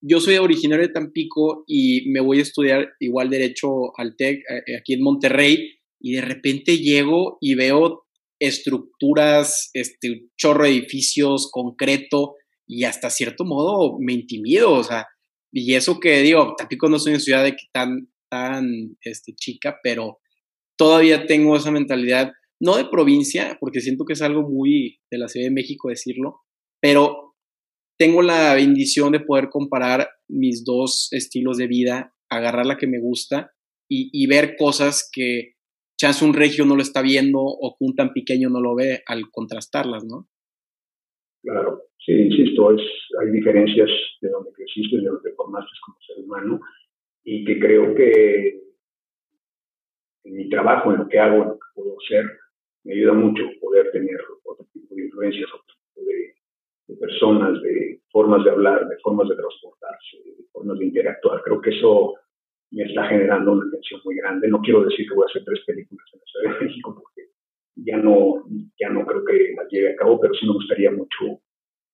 yo 0.00 0.18
soy 0.18 0.38
originario 0.38 0.86
de 0.86 0.94
Tampico 0.94 1.64
y 1.66 2.10
me 2.10 2.20
voy 2.20 2.38
a 2.38 2.42
estudiar 2.42 2.94
igual 3.00 3.28
derecho 3.28 3.92
al 3.98 4.16
TEC 4.16 4.38
eh, 4.38 4.76
aquí 4.78 4.94
en 4.94 5.02
Monterrey 5.02 5.74
y 6.00 6.14
de 6.14 6.22
repente 6.22 6.78
llego 6.78 7.36
y 7.42 7.54
veo 7.54 8.06
estructuras, 8.40 9.68
este, 9.74 10.30
chorro 10.38 10.64
de 10.64 10.70
edificios, 10.70 11.50
concreto 11.52 12.36
y 12.68 12.84
hasta 12.84 13.10
cierto 13.10 13.44
modo 13.44 13.98
me 13.98 14.12
intimido, 14.12 14.72
o 14.72 14.84
sea, 14.84 15.06
y 15.52 15.74
eso 15.74 15.98
que 15.98 16.20
digo, 16.20 16.54
Tampico 16.56 16.88
no 16.88 16.96
es 16.96 17.06
una 17.06 17.18
ciudad 17.18 17.42
de 17.42 17.56
tan, 17.72 18.12
tan 18.30 18.96
este, 19.00 19.34
chica, 19.34 19.78
pero 19.82 20.18
todavía 20.76 21.26
tengo 21.26 21.56
esa 21.56 21.70
mentalidad, 21.70 22.32
no 22.60 22.76
de 22.76 22.84
provincia, 22.84 23.56
porque 23.60 23.80
siento 23.80 24.04
que 24.04 24.12
es 24.12 24.22
algo 24.22 24.42
muy 24.42 25.00
de 25.10 25.18
la 25.18 25.28
Ciudad 25.28 25.46
de 25.46 25.54
México 25.54 25.88
decirlo, 25.88 26.40
pero 26.80 27.34
tengo 27.98 28.22
la 28.22 28.54
bendición 28.54 29.12
de 29.12 29.20
poder 29.20 29.48
comparar 29.48 30.08
mis 30.28 30.64
dos 30.64 31.08
estilos 31.10 31.56
de 31.56 31.66
vida, 31.66 32.14
agarrar 32.30 32.66
la 32.66 32.76
que 32.76 32.86
me 32.86 33.00
gusta 33.00 33.52
y, 33.90 34.26
ver 34.26 34.56
cosas 34.56 35.08
que 35.10 35.54
chance 35.98 36.22
un 36.22 36.34
regio 36.34 36.66
no 36.66 36.76
lo 36.76 36.82
está 36.82 37.00
viendo 37.00 37.40
o 37.40 37.74
que 37.76 37.84
un 37.84 37.96
tan 37.96 38.12
pequeño 38.12 38.50
no 38.50 38.60
lo 38.60 38.74
ve 38.74 39.02
al 39.06 39.30
contrastarlas, 39.32 40.04
¿no? 40.04 40.28
Claro, 41.42 41.82
sí, 42.04 42.12
insisto, 42.12 42.72
es, 42.72 42.82
hay 43.20 43.30
diferencias 43.30 43.88
de 44.20 44.28
donde 44.28 44.52
creciste, 44.52 44.96
de 44.96 45.08
donde 45.08 45.32
formaste 45.34 45.70
como 45.84 45.98
ser 46.00 46.24
humano 46.24 46.60
y 47.24 47.44
que 47.44 47.58
creo 47.58 47.94
que 47.94 48.60
en 50.24 50.36
mi 50.36 50.48
trabajo, 50.48 50.92
en 50.92 50.98
lo 50.98 51.08
que 51.08 51.18
hago, 51.18 51.42
en 51.42 51.48
lo 51.48 51.54
que 51.54 51.66
puedo 51.74 51.96
hacer, 52.04 52.24
me 52.84 52.94
ayuda 52.94 53.12
mucho 53.12 53.44
poder 53.60 53.90
tener 53.92 54.18
otro 54.44 54.66
tipo 54.72 54.94
de 54.94 55.04
influencias, 55.04 55.48
otro 55.52 55.74
tipo 55.84 56.06
de, 56.06 56.34
de 56.88 56.96
personas, 56.96 57.62
de 57.62 58.00
formas 58.10 58.44
de 58.44 58.50
hablar, 58.50 58.88
de 58.88 58.96
formas 58.98 59.28
de 59.28 59.36
transportarse, 59.36 60.16
de 60.24 60.44
formas 60.52 60.78
de 60.78 60.86
interactuar. 60.86 61.42
Creo 61.42 61.60
que 61.60 61.70
eso 61.70 62.14
me 62.70 62.84
está 62.84 63.04
generando 63.04 63.52
una 63.52 63.70
tensión 63.70 64.00
muy 64.04 64.16
grande. 64.16 64.48
No 64.48 64.60
quiero 64.60 64.84
decir 64.84 65.08
que 65.08 65.14
voy 65.14 65.24
a 65.24 65.30
hacer 65.30 65.44
tres 65.44 65.60
películas 65.66 66.06
en 66.12 66.20
la 66.20 66.24
Ciudad 66.26 66.58
de 66.58 66.66
México 66.66 66.94
porque 66.94 67.30
ya 67.84 67.96
no, 67.96 68.44
ya 68.80 68.88
no 68.90 69.04
creo 69.06 69.24
que 69.24 69.54
las 69.56 69.66
lleve 69.70 69.92
a 69.92 69.96
cabo, 69.96 70.20
pero 70.20 70.34
sí 70.34 70.46
me 70.46 70.54
gustaría 70.54 70.90
mucho 70.90 71.42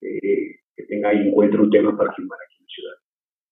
eh, 0.01 0.61
que 0.77 0.85
tenga 0.89 1.11
ahí 1.11 1.29
encuentre 1.29 1.61
un 1.61 1.71
tema 1.71 1.97
para 1.97 2.13
filmar 2.15 2.39
aquí 2.45 2.57
en 2.59 2.65
la 2.65 2.75
ciudad. 2.75 2.95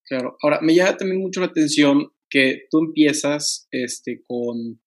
Claro. 0.05 0.37
Ahora, 0.43 0.61
me 0.63 0.75
llama 0.75 0.97
también 0.97 1.21
mucho 1.21 1.41
la 1.41 1.47
atención 1.47 2.11
que 2.29 2.67
tú 2.71 2.79
empiezas 2.81 3.69
este, 3.71 4.23
con, 4.27 4.81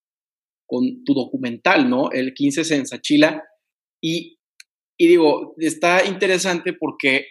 con 0.66 1.04
tu 1.04 1.14
documental, 1.14 1.90
¿no? 1.90 2.12
El 2.12 2.34
15 2.34 2.64
Sensachila. 2.64 3.44
Y 4.02 4.36
y 4.98 5.08
digo, 5.08 5.56
está 5.58 6.06
interesante 6.06 6.74
porque 6.74 7.28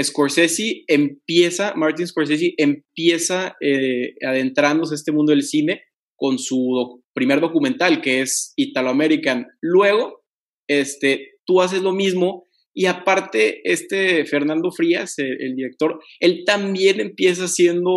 Scorsese 0.00 0.84
empieza, 0.86 1.74
Martin 1.74 2.06
Scorsese 2.06 2.54
empieza 2.56 3.56
eh, 3.60 4.14
adentrándose 4.26 4.94
a 4.94 4.96
este 4.96 5.12
mundo 5.12 5.32
del 5.32 5.42
cine 5.42 5.82
con 6.22 6.38
su 6.38 7.02
primer 7.12 7.40
documental, 7.40 8.00
que 8.00 8.20
es 8.20 8.52
Italo 8.54 8.90
American. 8.90 9.48
Luego, 9.60 10.22
este, 10.68 11.32
tú 11.44 11.60
haces 11.60 11.82
lo 11.82 11.92
mismo 11.92 12.46
y 12.72 12.86
aparte, 12.86 13.60
este 13.64 14.24
Fernando 14.24 14.70
Frías, 14.70 15.18
el, 15.18 15.56
director, 15.56 15.98
él 16.20 16.44
también 16.46 17.00
empieza 17.00 17.46
haciendo 17.46 17.90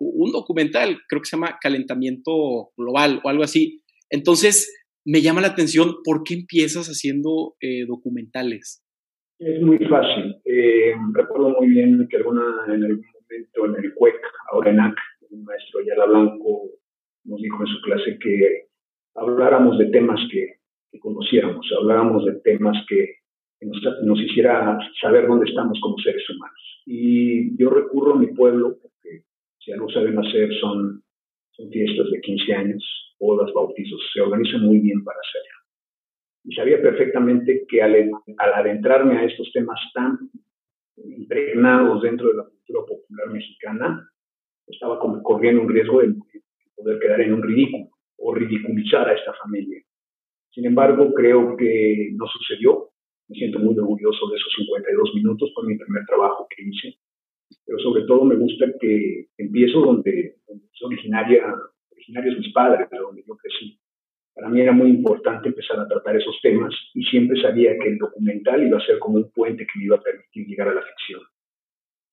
un 0.00 0.32
documental, 0.32 0.98
creo 1.08 1.22
que 1.22 1.28
se 1.28 1.36
llama 1.36 1.58
Calentamiento 1.60 2.70
Global 2.76 3.20
o 3.22 3.28
algo 3.28 3.44
así. 3.44 3.80
Entonces, 4.10 4.74
me 5.06 5.22
llama 5.22 5.40
la 5.40 5.46
atención, 5.46 5.98
¿por 6.02 6.24
qué 6.24 6.34
empiezas 6.34 6.88
haciendo 6.88 7.54
eh, 7.60 7.86
documentales? 7.86 8.84
Es 9.38 9.62
muy 9.62 9.78
fácil. 9.78 10.34
Eh, 10.44 10.94
recuerdo 11.12 11.50
muy 11.50 11.68
bien 11.68 12.08
que 12.10 12.16
alguna, 12.16 12.42
en 12.66 12.82
algún 12.82 13.06
momento 13.20 13.66
en 13.66 13.84
el 13.84 13.94
CUEC, 13.94 14.16
ahora 14.50 14.72
en 14.72 14.80
AC, 14.80 14.96
el 15.30 15.42
maestro 15.44 15.78
Ayala 15.78 16.06
Blanco 16.06 16.77
nos 17.24 17.40
dijo 17.40 17.60
en 17.60 17.66
su 17.66 17.80
clase 17.82 18.18
que 18.18 18.66
habláramos 19.14 19.78
de 19.78 19.86
temas 19.86 20.20
que, 20.30 20.54
conociéramos, 21.00 21.66
habláramos 21.78 22.24
de 22.24 22.40
temas 22.40 22.76
que, 22.88 23.16
nos, 23.60 23.80
nos, 24.04 24.20
hiciera 24.20 24.78
saber 25.00 25.26
dónde 25.26 25.48
estamos 25.48 25.78
como 25.80 25.98
seres 25.98 26.28
humanos. 26.30 26.82
Y 26.86 27.56
yo 27.56 27.70
recurro 27.70 28.14
a 28.14 28.18
mi 28.18 28.28
pueblo, 28.28 28.78
porque 28.80 29.24
si 29.58 29.72
algo 29.72 29.90
saben 29.90 30.18
hacer 30.18 30.52
son, 30.60 31.02
son 31.52 31.70
fiestas 31.70 32.10
de 32.10 32.20
15 32.20 32.54
años, 32.54 33.08
bodas, 33.18 33.52
bautizos, 33.52 34.00
se 34.12 34.20
organiza 34.20 34.58
muy 34.58 34.78
bien 34.78 35.04
para 35.04 35.18
hacerlo. 35.18 35.58
Y 36.44 36.54
sabía 36.54 36.80
perfectamente 36.80 37.66
que 37.68 37.82
al, 37.82 38.10
adentrarme 38.54 39.18
a 39.18 39.24
estos 39.24 39.50
temas 39.52 39.78
tan 39.92 40.18
impregnados 40.96 42.02
dentro 42.02 42.28
de 42.28 42.36
la 42.36 42.44
cultura 42.44 42.80
popular 42.86 43.28
mexicana, 43.30 44.10
estaba 44.66 44.98
corriendo 45.22 45.62
un 45.62 45.68
riesgo 45.68 46.00
de 46.00 46.14
poder 46.78 46.98
quedar 46.98 47.20
en 47.20 47.34
un 47.34 47.42
ridículo 47.42 47.90
o 48.18 48.34
ridiculizar 48.34 49.08
a 49.08 49.14
esta 49.14 49.32
familia. 49.34 49.82
Sin 50.50 50.64
embargo, 50.66 51.12
creo 51.14 51.56
que 51.56 52.10
no 52.14 52.26
sucedió. 52.26 52.90
Me 53.28 53.36
siento 53.36 53.58
muy 53.58 53.78
orgulloso 53.78 54.28
de 54.28 54.36
esos 54.36 54.52
52 54.56 55.14
minutos. 55.14 55.52
Fue 55.54 55.66
mi 55.66 55.76
primer 55.76 56.04
trabajo 56.06 56.46
que 56.48 56.62
hice. 56.62 56.98
Pero 57.64 57.78
sobre 57.78 58.02
todo 58.04 58.24
me 58.24 58.36
gusta 58.36 58.66
que 58.80 59.26
empiezo 59.36 59.80
donde, 59.80 60.36
donde 60.46 60.64
es 60.66 60.82
originaria 60.82 61.44
originarios 61.92 62.38
mis 62.38 62.52
padres, 62.52 62.88
de 62.90 62.98
donde 62.98 63.22
yo 63.26 63.36
crecí. 63.36 63.78
Para 64.34 64.48
mí 64.48 64.60
era 64.60 64.72
muy 64.72 64.88
importante 64.88 65.48
empezar 65.48 65.80
a 65.80 65.88
tratar 65.88 66.16
esos 66.16 66.38
temas 66.40 66.72
y 66.94 67.02
siempre 67.04 67.40
sabía 67.40 67.76
que 67.78 67.88
el 67.88 67.98
documental 67.98 68.66
iba 68.66 68.78
a 68.78 68.86
ser 68.86 68.98
como 68.98 69.16
un 69.16 69.30
puente 69.32 69.66
que 69.66 69.78
me 69.78 69.86
iba 69.86 69.96
a 69.96 70.00
permitir 70.00 70.46
llegar 70.46 70.68
a 70.68 70.74
la 70.74 70.82
ficción. 70.82 71.20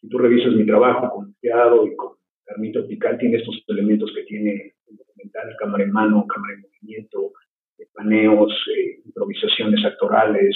Si 0.02 0.10
tú 0.10 0.18
revisas 0.18 0.54
mi 0.54 0.66
trabajo 0.66 1.10
con 1.14 1.36
Teado 1.40 1.86
y 1.86 1.96
con 1.96 2.16
Carmín 2.46 2.72
Tropical, 2.72 3.18
tiene 3.18 3.38
estos 3.38 3.64
elementos 3.68 4.12
que 4.16 4.24
tiene 4.24 4.74
el 4.88 4.98
documental, 4.98 5.56
cámara 5.60 5.84
en 5.84 5.92
mano, 5.92 6.25
cámara 6.28 6.54
en 6.54 6.62
movimiento, 6.62 7.34
eh, 7.78 7.88
paneos, 7.94 8.52
eh, 8.75 9.02
improvisaciones 9.06 9.84
actorales, 9.84 10.56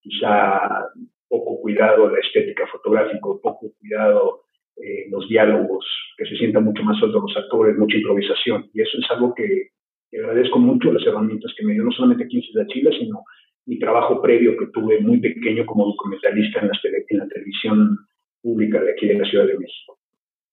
quizá 0.00 0.86
poco 1.28 1.60
cuidado 1.60 2.10
la 2.10 2.18
estética 2.18 2.66
fotográfica, 2.66 3.20
poco 3.20 3.72
cuidado 3.78 4.42
eh, 4.76 5.06
los 5.10 5.28
diálogos, 5.28 5.86
que 6.16 6.26
se 6.26 6.36
sientan 6.36 6.64
mucho 6.64 6.82
más 6.82 6.98
sueltos 6.98 7.22
los 7.22 7.36
actores, 7.36 7.76
mucha 7.76 7.96
improvisación. 7.96 8.68
Y 8.74 8.82
eso 8.82 8.98
es 8.98 9.10
algo 9.10 9.34
que, 9.34 9.68
agradezco 10.12 10.58
mucho, 10.58 10.92
las 10.92 11.06
herramientas 11.06 11.52
que 11.56 11.64
me 11.64 11.74
dio 11.74 11.84
no 11.84 11.92
solamente 11.92 12.24
aquí 12.24 12.36
en 12.36 12.66
Chile, 12.66 12.90
sino 12.98 13.22
mi 13.66 13.78
trabajo 13.78 14.20
previo 14.20 14.56
que 14.56 14.66
tuve 14.72 15.00
muy 15.00 15.20
pequeño 15.20 15.64
como 15.66 15.86
documentalista 15.86 16.60
en 16.60 16.68
la, 16.68 16.80
en 17.08 17.18
la 17.18 17.28
televisión 17.28 17.98
pública 18.42 18.82
de 18.82 18.92
aquí 18.92 19.06
de 19.06 19.18
la 19.18 19.28
Ciudad 19.28 19.46
de 19.46 19.58
México. 19.58 19.99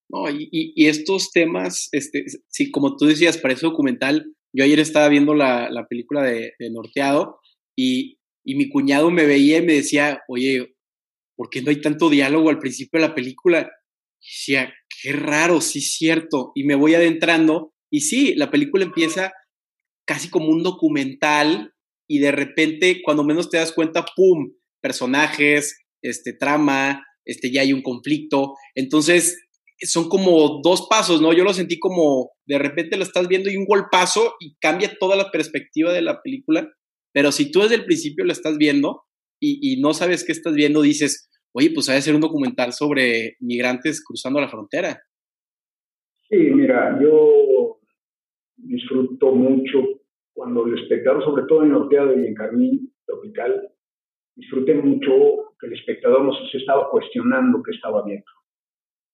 No, 0.10 0.30
y, 0.30 0.50
y, 0.52 0.88
estos 0.88 1.32
temas, 1.32 1.90
este, 1.92 2.26
sí, 2.48 2.72
como 2.72 2.96
tú 2.96 3.06
decías, 3.06 3.38
para 3.38 3.54
ese 3.54 3.66
documental, 3.66 4.34
yo 4.54 4.64
ayer 4.64 4.80
estaba 4.80 5.10
viendo 5.10 5.34
la, 5.34 5.70
la 5.70 5.86
película 5.88 6.24
de, 6.24 6.54
de 6.58 6.70
Norteado 6.72 7.40
y, 7.78 8.18
y, 8.46 8.56
mi 8.56 8.70
cuñado 8.70 9.12
me 9.12 9.26
veía 9.26 9.58
y 9.58 9.66
me 9.66 9.74
decía, 9.74 10.22
oye, 10.30 10.76
¿por 11.36 11.50
qué 11.50 11.62
no 11.62 11.72
hay 11.72 11.82
tanto 11.82 12.10
diálogo 12.10 12.50
al 12.50 12.60
principio 12.60 13.02
de 13.02 13.08
la 13.08 13.16
película? 13.16 13.70
decía, 14.22 14.74
qué 15.02 15.14
raro, 15.14 15.62
sí 15.62 15.82
cierto. 15.82 16.52
Y 16.56 16.64
me 16.64 16.76
voy 16.76 16.96
adentrando 16.96 17.74
y 17.92 18.02
sí, 18.02 18.36
la 18.36 18.52
película 18.52 18.84
empieza 18.84 19.32
casi 20.06 20.30
como 20.30 20.50
un 20.50 20.64
documental 20.64 21.74
y 22.10 22.20
de 22.20 22.32
repente, 22.32 23.02
cuando 23.04 23.24
menos 23.24 23.50
te 23.50 23.58
das 23.58 23.74
cuenta, 23.74 24.06
¡pum! 24.16 24.54
Personajes, 24.82 25.78
este, 26.02 26.34
trama, 26.34 27.04
este, 27.26 27.52
ya 27.52 27.62
hay 27.62 27.74
un 27.74 27.82
conflicto. 27.82 28.54
Entonces, 28.76 29.38
son 29.82 30.10
como 30.10 30.62
dos 30.64 30.88
pasos, 30.90 31.22
¿no? 31.22 31.34
Yo 31.34 31.44
lo 31.44 31.54
sentí 31.54 31.80
como 31.80 32.32
de 32.46 32.58
repente 32.58 32.98
lo 32.98 33.04
estás 33.04 33.28
viendo 33.28 33.50
y 33.50 33.58
un 33.58 33.66
golpazo 33.66 34.36
y 34.40 34.56
cambia 34.60 34.98
toda 35.00 35.16
la 35.16 35.32
perspectiva 35.32 35.94
de 35.94 36.02
la 36.02 36.22
película. 36.22 36.70
Pero 37.14 37.32
si 37.32 37.52
tú 37.52 37.62
desde 37.62 37.76
el 37.76 37.86
principio 37.86 38.26
lo 38.26 38.32
estás 38.32 38.58
viendo, 38.58 39.04
y, 39.40 39.80
no 39.82 39.94
sabes 39.94 40.26
qué 40.26 40.32
estás 40.32 40.56
viendo, 40.56 40.82
dices, 40.82 41.30
oye, 41.52 41.72
pues 41.74 41.90
hay 41.90 41.96
que 41.96 42.00
hacer 42.00 42.16
un 42.16 42.22
documental 42.22 42.74
sobre 42.74 43.38
migrantes 43.40 44.04
cruzando 44.04 44.42
la 44.42 44.50
frontera. 44.50 45.00
Sí, 46.30 46.38
mira, 46.38 47.00
yo 47.02 47.80
disfruto 48.56 49.32
mucho 49.34 50.02
cuando 50.34 50.66
el 50.66 50.80
espectador, 50.80 51.24
sobre 51.24 51.44
todo 51.48 51.64
en 51.64 51.72
Norteado 51.72 52.20
y 52.20 52.26
en 52.26 52.34
Carmín 52.34 52.94
Tropical, 53.06 53.70
disfruté 54.36 54.74
mucho 54.76 55.12
que 55.60 55.68
el 55.68 55.74
espectador 55.74 56.24
nos 56.24 56.38
se 56.52 56.58
estaba 56.58 56.90
cuestionando 56.90 57.64
qué 57.64 57.72
estaba 57.72 58.04
viendo. 58.04 58.26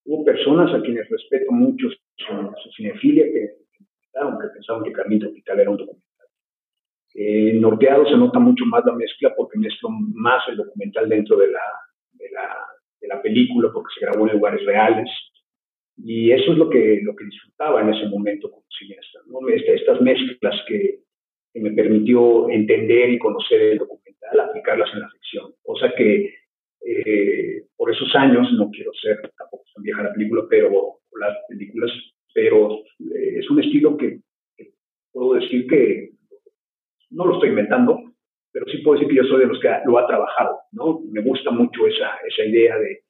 Hubo 0.06 0.26
personas 0.26 0.74
a 0.74 0.82
quienes 0.82 1.10
respeto 1.10 1.52
mucho 1.52 1.90
su, 1.90 2.72
cinefilia 2.76 3.26
que 3.26 3.64
que 4.14 4.48
pensaban 4.54 4.84
que 4.84 4.92
Carmín 4.92 5.20
Tropical 5.20 5.60
era 5.60 5.70
un 5.72 5.78
documental. 5.78 6.28
En 7.16 7.62
Norteado 7.62 8.06
se 8.06 8.18
nota 8.18 8.40
mucho 8.40 8.66
más 8.66 8.84
la 8.86 8.94
mezcla 8.94 9.34
porque 9.36 9.58
mezclo 9.58 9.90
más 9.90 10.44
el 10.50 10.58
documental 10.58 11.10
dentro 11.10 11.38
de 11.38 11.52
la, 11.52 11.62
de 12.14 12.30
la, 12.32 12.56
de 13.02 13.08
la 13.08 13.22
película 13.22 13.70
porque 13.74 13.94
se 13.98 14.06
grabó 14.06 14.28
en 14.28 14.34
lugares 14.34 14.66
reales. 14.66 15.10
Y 15.98 16.32
eso 16.32 16.52
es 16.52 16.58
lo 16.58 16.70
que, 16.70 17.02
lo 17.04 17.16
que 17.16 17.26
disfrutaba 17.26 17.82
en 17.82 17.94
ese 17.94 18.08
momento 18.08 18.50
como 18.50 18.66
cineasta, 18.78 19.20
¿no? 19.28 19.48
estas 19.48 20.02
mezclas 20.02 20.60
que, 20.68 21.02
que 21.54 21.60
me 21.60 21.72
permitió 21.72 22.50
entender 22.50 23.12
y 23.12 23.20
conocer 23.20 23.62
el 23.62 23.78
documental, 23.78 24.40
aplicarlas 24.40 24.90
en 24.94 25.02
la 25.02 25.10
ficción. 25.10 25.54
Cosa 25.62 25.94
que 25.96 26.34
eh, 26.86 27.64
por 27.76 27.92
esos 27.92 28.14
años, 28.16 28.52
no 28.54 28.70
quiero 28.72 28.92
ser 28.94 29.20
tampoco 29.38 29.64
tan 29.74 29.84
vieja 29.84 30.04
la 30.04 30.14
película, 30.14 30.44
pero 30.50 31.00
las 31.20 31.38
películas, 31.48 31.92
pero 32.34 32.80
eh, 33.00 33.40
es 33.40 33.50
un 33.50 33.62
estilo 33.62 33.98
que, 33.98 34.20
puedo 35.12 35.36
decir 35.36 35.68
que 35.68 36.10
no 37.12 37.26
lo 37.26 37.36
estoy 37.36 37.50
inventando, 37.50 38.02
pero 38.52 38.66
sí 38.66 38.80
puedo 38.80 39.00
decir 39.00 39.10
que 39.10 39.24
yo 39.24 39.30
soy 39.30 39.42
de 39.42 39.48
los 39.48 39.60
que 39.60 39.70
lo 39.86 39.98
ha 39.98 40.08
trabajado, 40.08 40.58
¿no? 40.72 41.02
Me 41.12 41.22
gusta 41.22 41.52
mucho 41.52 41.86
esa, 41.88 42.18
esa 42.28 42.46
idea 42.46 42.78
de, 42.78 43.02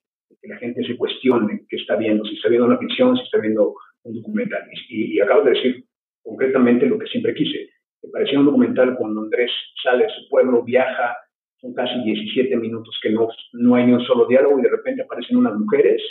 que 0.42 0.48
la 0.48 0.58
gente 0.58 0.84
se 0.84 0.98
cuestione 0.98 1.66
qué 1.70 1.78
está 1.78 1.96
viendo, 1.96 2.26
si 2.26 2.36
está 2.36 2.50
viendo 2.50 2.68
una 2.68 2.78
ficción, 2.78 3.16
si 3.16 3.24
está 3.24 3.38
viendo 3.40 3.76
un 4.04 4.16
documental. 4.16 4.64
Y, 4.90 5.16
y 5.16 5.22
acabo 5.22 5.44
de 5.44 5.52
decir 5.52 5.86
concretamente 6.22 6.86
lo 6.86 7.00
que 7.00 7.08
siempre 7.08 7.34
quise. 7.34 7.70
Me 8.02 8.10
parecía 8.10 8.40
un 8.40 8.46
documental 8.46 8.96
cuando 8.98 9.22
Andrés 9.22 9.52
sale 9.82 10.04
de 10.04 10.10
su 10.10 10.28
pueblo, 10.30 10.64
viaja, 10.64 11.16
son 11.64 11.74
casi 11.74 12.04
17 12.04 12.58
minutos 12.58 13.00
que 13.02 13.10
no, 13.10 13.30
no 13.54 13.76
hay 13.76 13.86
ni 13.86 13.94
un 13.94 14.02
solo 14.02 14.28
diálogo 14.28 14.60
y 14.60 14.64
de 14.64 14.70
repente 14.70 15.02
aparecen 15.02 15.38
unas 15.38 15.56
mujeres 15.56 16.02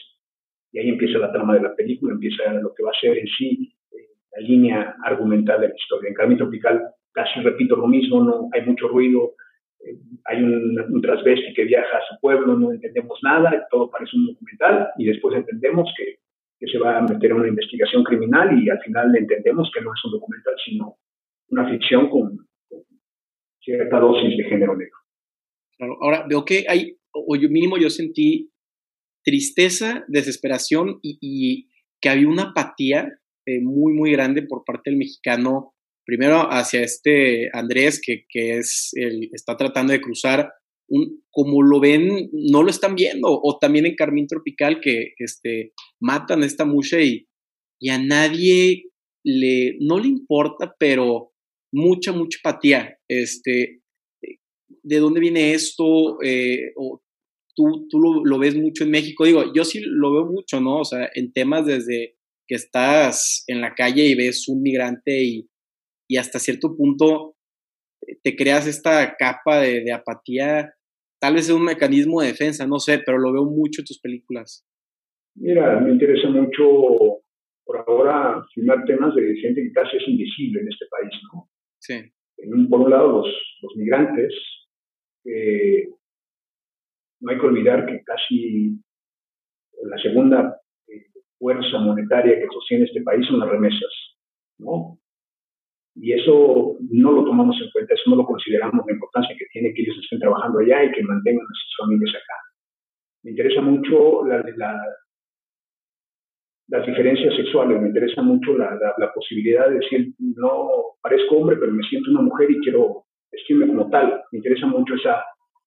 y 0.72 0.78
ahí 0.78 0.88
empieza 0.88 1.18
la 1.18 1.30
trama 1.30 1.54
de 1.54 1.60
la 1.60 1.76
película, 1.76 2.14
empieza 2.14 2.54
lo 2.54 2.72
que 2.74 2.82
va 2.82 2.90
a 2.90 2.98
ser 2.98 3.18
en 3.18 3.26
sí 3.26 3.74
eh, 3.92 4.08
la 4.34 4.48
línea 4.48 4.96
argumental 5.04 5.60
de 5.60 5.68
la 5.68 5.74
historia. 5.76 6.08
En 6.08 6.14
Carmen 6.14 6.38
Tropical 6.38 6.80
casi 7.12 7.40
repito 7.40 7.76
lo 7.76 7.86
mismo, 7.86 8.24
no 8.24 8.48
hay 8.50 8.62
mucho 8.64 8.88
ruido, 8.88 9.34
eh, 9.80 9.98
hay 10.24 10.42
un, 10.42 10.80
un 10.80 11.02
que 11.02 11.64
viaja 11.64 11.98
a 11.98 12.08
su 12.08 12.18
pueblo, 12.22 12.56
no 12.56 12.72
entendemos 12.72 13.18
nada, 13.22 13.66
todo 13.70 13.90
parece 13.90 14.16
un 14.16 14.28
documental 14.28 14.88
y 14.96 15.04
después 15.04 15.36
entendemos 15.36 15.92
que, 15.98 16.16
que 16.58 16.66
se 16.66 16.78
va 16.78 16.96
a 16.96 17.02
meter 17.02 17.30
en 17.30 17.36
una 17.36 17.48
investigación 17.48 18.04
criminal 18.04 18.58
y 18.58 18.70
al 18.70 18.80
final 18.80 19.14
entendemos 19.14 19.70
que 19.74 19.82
no 19.82 19.92
es 19.92 20.02
un 20.06 20.12
documental, 20.12 20.54
sino 20.64 20.96
una 21.50 21.68
ficción 21.68 22.08
con, 22.08 22.38
cierta 23.60 24.00
dosis 24.00 24.34
de 24.38 24.44
género 24.44 24.74
negro. 24.74 25.01
Ahora 25.78 26.26
veo 26.28 26.44
que 26.44 26.64
hay, 26.68 26.96
o 27.12 27.36
yo 27.36 27.48
mínimo 27.48 27.78
yo 27.78 27.90
sentí 27.90 28.50
tristeza, 29.24 30.04
desesperación 30.08 30.98
y, 31.02 31.68
que 32.00 32.08
había 32.08 32.28
una 32.28 32.50
apatía 32.50 33.08
eh, 33.46 33.60
muy, 33.60 33.92
muy 33.92 34.10
grande 34.10 34.42
por 34.42 34.64
parte 34.64 34.90
del 34.90 34.98
mexicano, 34.98 35.74
primero 36.04 36.48
hacia 36.50 36.82
este 36.82 37.48
Andrés, 37.52 38.00
que, 38.04 38.24
que 38.28 38.58
es 38.58 38.90
el, 38.94 39.30
está 39.32 39.56
tratando 39.56 39.92
de 39.92 40.00
cruzar, 40.00 40.50
un, 40.88 41.22
como 41.30 41.62
lo 41.62 41.78
ven, 41.78 42.28
no 42.32 42.64
lo 42.64 42.70
están 42.70 42.96
viendo, 42.96 43.28
o 43.30 43.58
también 43.60 43.86
en 43.86 43.94
Carmín 43.94 44.26
Tropical, 44.26 44.80
que 44.80 45.14
este, 45.18 45.72
matan 46.00 46.42
a 46.42 46.46
esta 46.46 46.64
mucha 46.64 47.00
y, 47.00 47.28
y 47.80 47.90
a 47.90 47.98
nadie 47.98 48.84
le, 49.24 49.76
no 49.80 49.98
le 49.98 50.08
importa, 50.08 50.74
pero 50.78 51.32
mucha, 51.72 52.12
mucha 52.12 52.38
apatía. 52.42 52.98
Este, 53.08 53.81
¿De 54.82 54.98
dónde 54.98 55.20
viene 55.20 55.54
esto? 55.54 56.18
Eh, 56.22 56.72
o 56.76 57.02
tú, 57.54 57.86
tú 57.88 58.22
lo, 58.24 58.38
ves 58.38 58.56
mucho 58.56 58.84
en 58.84 58.90
México. 58.90 59.24
Digo, 59.24 59.52
yo 59.54 59.64
sí 59.64 59.80
lo 59.84 60.12
veo 60.12 60.26
mucho, 60.26 60.60
¿no? 60.60 60.80
O 60.80 60.84
sea, 60.84 61.08
en 61.14 61.32
temas 61.32 61.66
desde 61.66 62.16
que 62.46 62.54
estás 62.54 63.44
en 63.46 63.60
la 63.60 63.74
calle 63.74 64.06
y 64.06 64.14
ves 64.14 64.48
un 64.48 64.62
migrante 64.62 65.22
y, 65.22 65.48
y 66.08 66.16
hasta 66.16 66.38
cierto 66.38 66.76
punto 66.76 67.36
te 68.22 68.34
creas 68.34 68.66
esta 68.66 69.14
capa 69.16 69.60
de, 69.60 69.82
de, 69.82 69.92
apatía. 69.92 70.74
Tal 71.20 71.34
vez 71.34 71.48
es 71.48 71.54
un 71.54 71.64
mecanismo 71.64 72.20
de 72.20 72.28
defensa, 72.28 72.66
no 72.66 72.78
sé, 72.80 73.00
pero 73.04 73.18
lo 73.18 73.32
veo 73.32 73.44
mucho 73.44 73.80
en 73.80 73.86
tus 73.86 74.00
películas. 74.00 74.66
Mira, 75.36 75.80
me 75.80 75.92
interesa 75.92 76.28
mucho 76.28 77.22
por 77.64 77.76
ahora 77.78 78.44
filmar 78.54 78.84
temas 78.84 79.14
de 79.14 79.36
gente 79.36 79.62
que 79.62 79.72
casi 79.72 79.96
es 79.96 80.08
invisible 80.08 80.60
en 80.60 80.68
este 80.68 80.86
país, 80.90 81.12
¿no? 81.32 81.48
Sí. 81.78 82.12
por 82.68 82.80
un 82.80 82.90
lado, 82.90 83.12
los, 83.18 83.26
los 83.62 83.76
migrantes, 83.76 84.34
no 85.24 85.30
hay 87.30 87.38
que 87.38 87.46
olvidar 87.46 87.86
que 87.86 88.02
casi 88.02 88.76
la 89.84 89.96
segunda 89.98 90.60
eh, 90.88 91.06
fuerza 91.38 91.78
monetaria 91.78 92.38
que 92.38 92.46
sostiene 92.52 92.84
este 92.84 93.02
país 93.02 93.26
son 93.26 93.40
las 93.40 93.48
remesas, 93.48 93.92
¿no? 94.58 94.98
Y 95.94 96.12
eso 96.12 96.76
no 96.90 97.12
lo 97.12 97.24
tomamos 97.24 97.56
en 97.60 97.70
cuenta, 97.70 97.94
eso 97.94 98.10
no 98.10 98.16
lo 98.16 98.24
consideramos 98.24 98.84
la 98.86 98.94
importancia 98.94 99.36
que 99.38 99.46
tiene 99.52 99.74
que 99.74 99.82
ellos 99.82 99.96
estén 100.02 100.20
trabajando 100.20 100.60
allá 100.60 100.84
y 100.84 100.92
que 100.92 101.02
mantengan 101.02 101.44
a 101.44 101.54
sus 101.54 101.76
familias 101.78 102.14
acá. 102.14 102.34
Me 103.24 103.32
interesa 103.32 103.60
mucho 103.60 104.24
la, 104.24 104.42
la, 104.56 104.80
las 106.68 106.86
diferencias 106.86 107.36
sexuales, 107.36 107.80
me 107.80 107.88
interesa 107.88 108.22
mucho 108.22 108.56
la, 108.56 108.78
la, 108.96 109.12
posibilidad 109.12 109.68
de 109.68 109.80
decir, 109.80 110.14
no 110.18 110.96
parezco 111.02 111.36
hombre, 111.36 111.56
pero 111.56 111.72
me 111.72 111.82
siento 111.84 112.10
una 112.10 112.22
mujer 112.22 112.50
y 112.50 112.60
quiero 112.60 113.04
vestirme 113.32 113.66
como 113.66 113.88
tal. 113.90 114.22
Me 114.30 114.38
interesa 114.38 114.66
mucho 114.66 114.94
esa, 114.94 115.24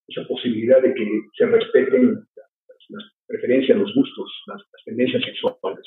esa 0.08 0.28
posibilidad 0.28 0.82
de 0.82 0.94
que 0.94 1.22
se 1.38 1.46
respeten 1.48 2.24
las, 2.90 3.04
preferencias, 3.28 3.78
los 3.78 3.94
gustos, 3.94 4.32
las, 4.48 4.62
tendencias 4.86 5.24
sexuales. 5.24 5.86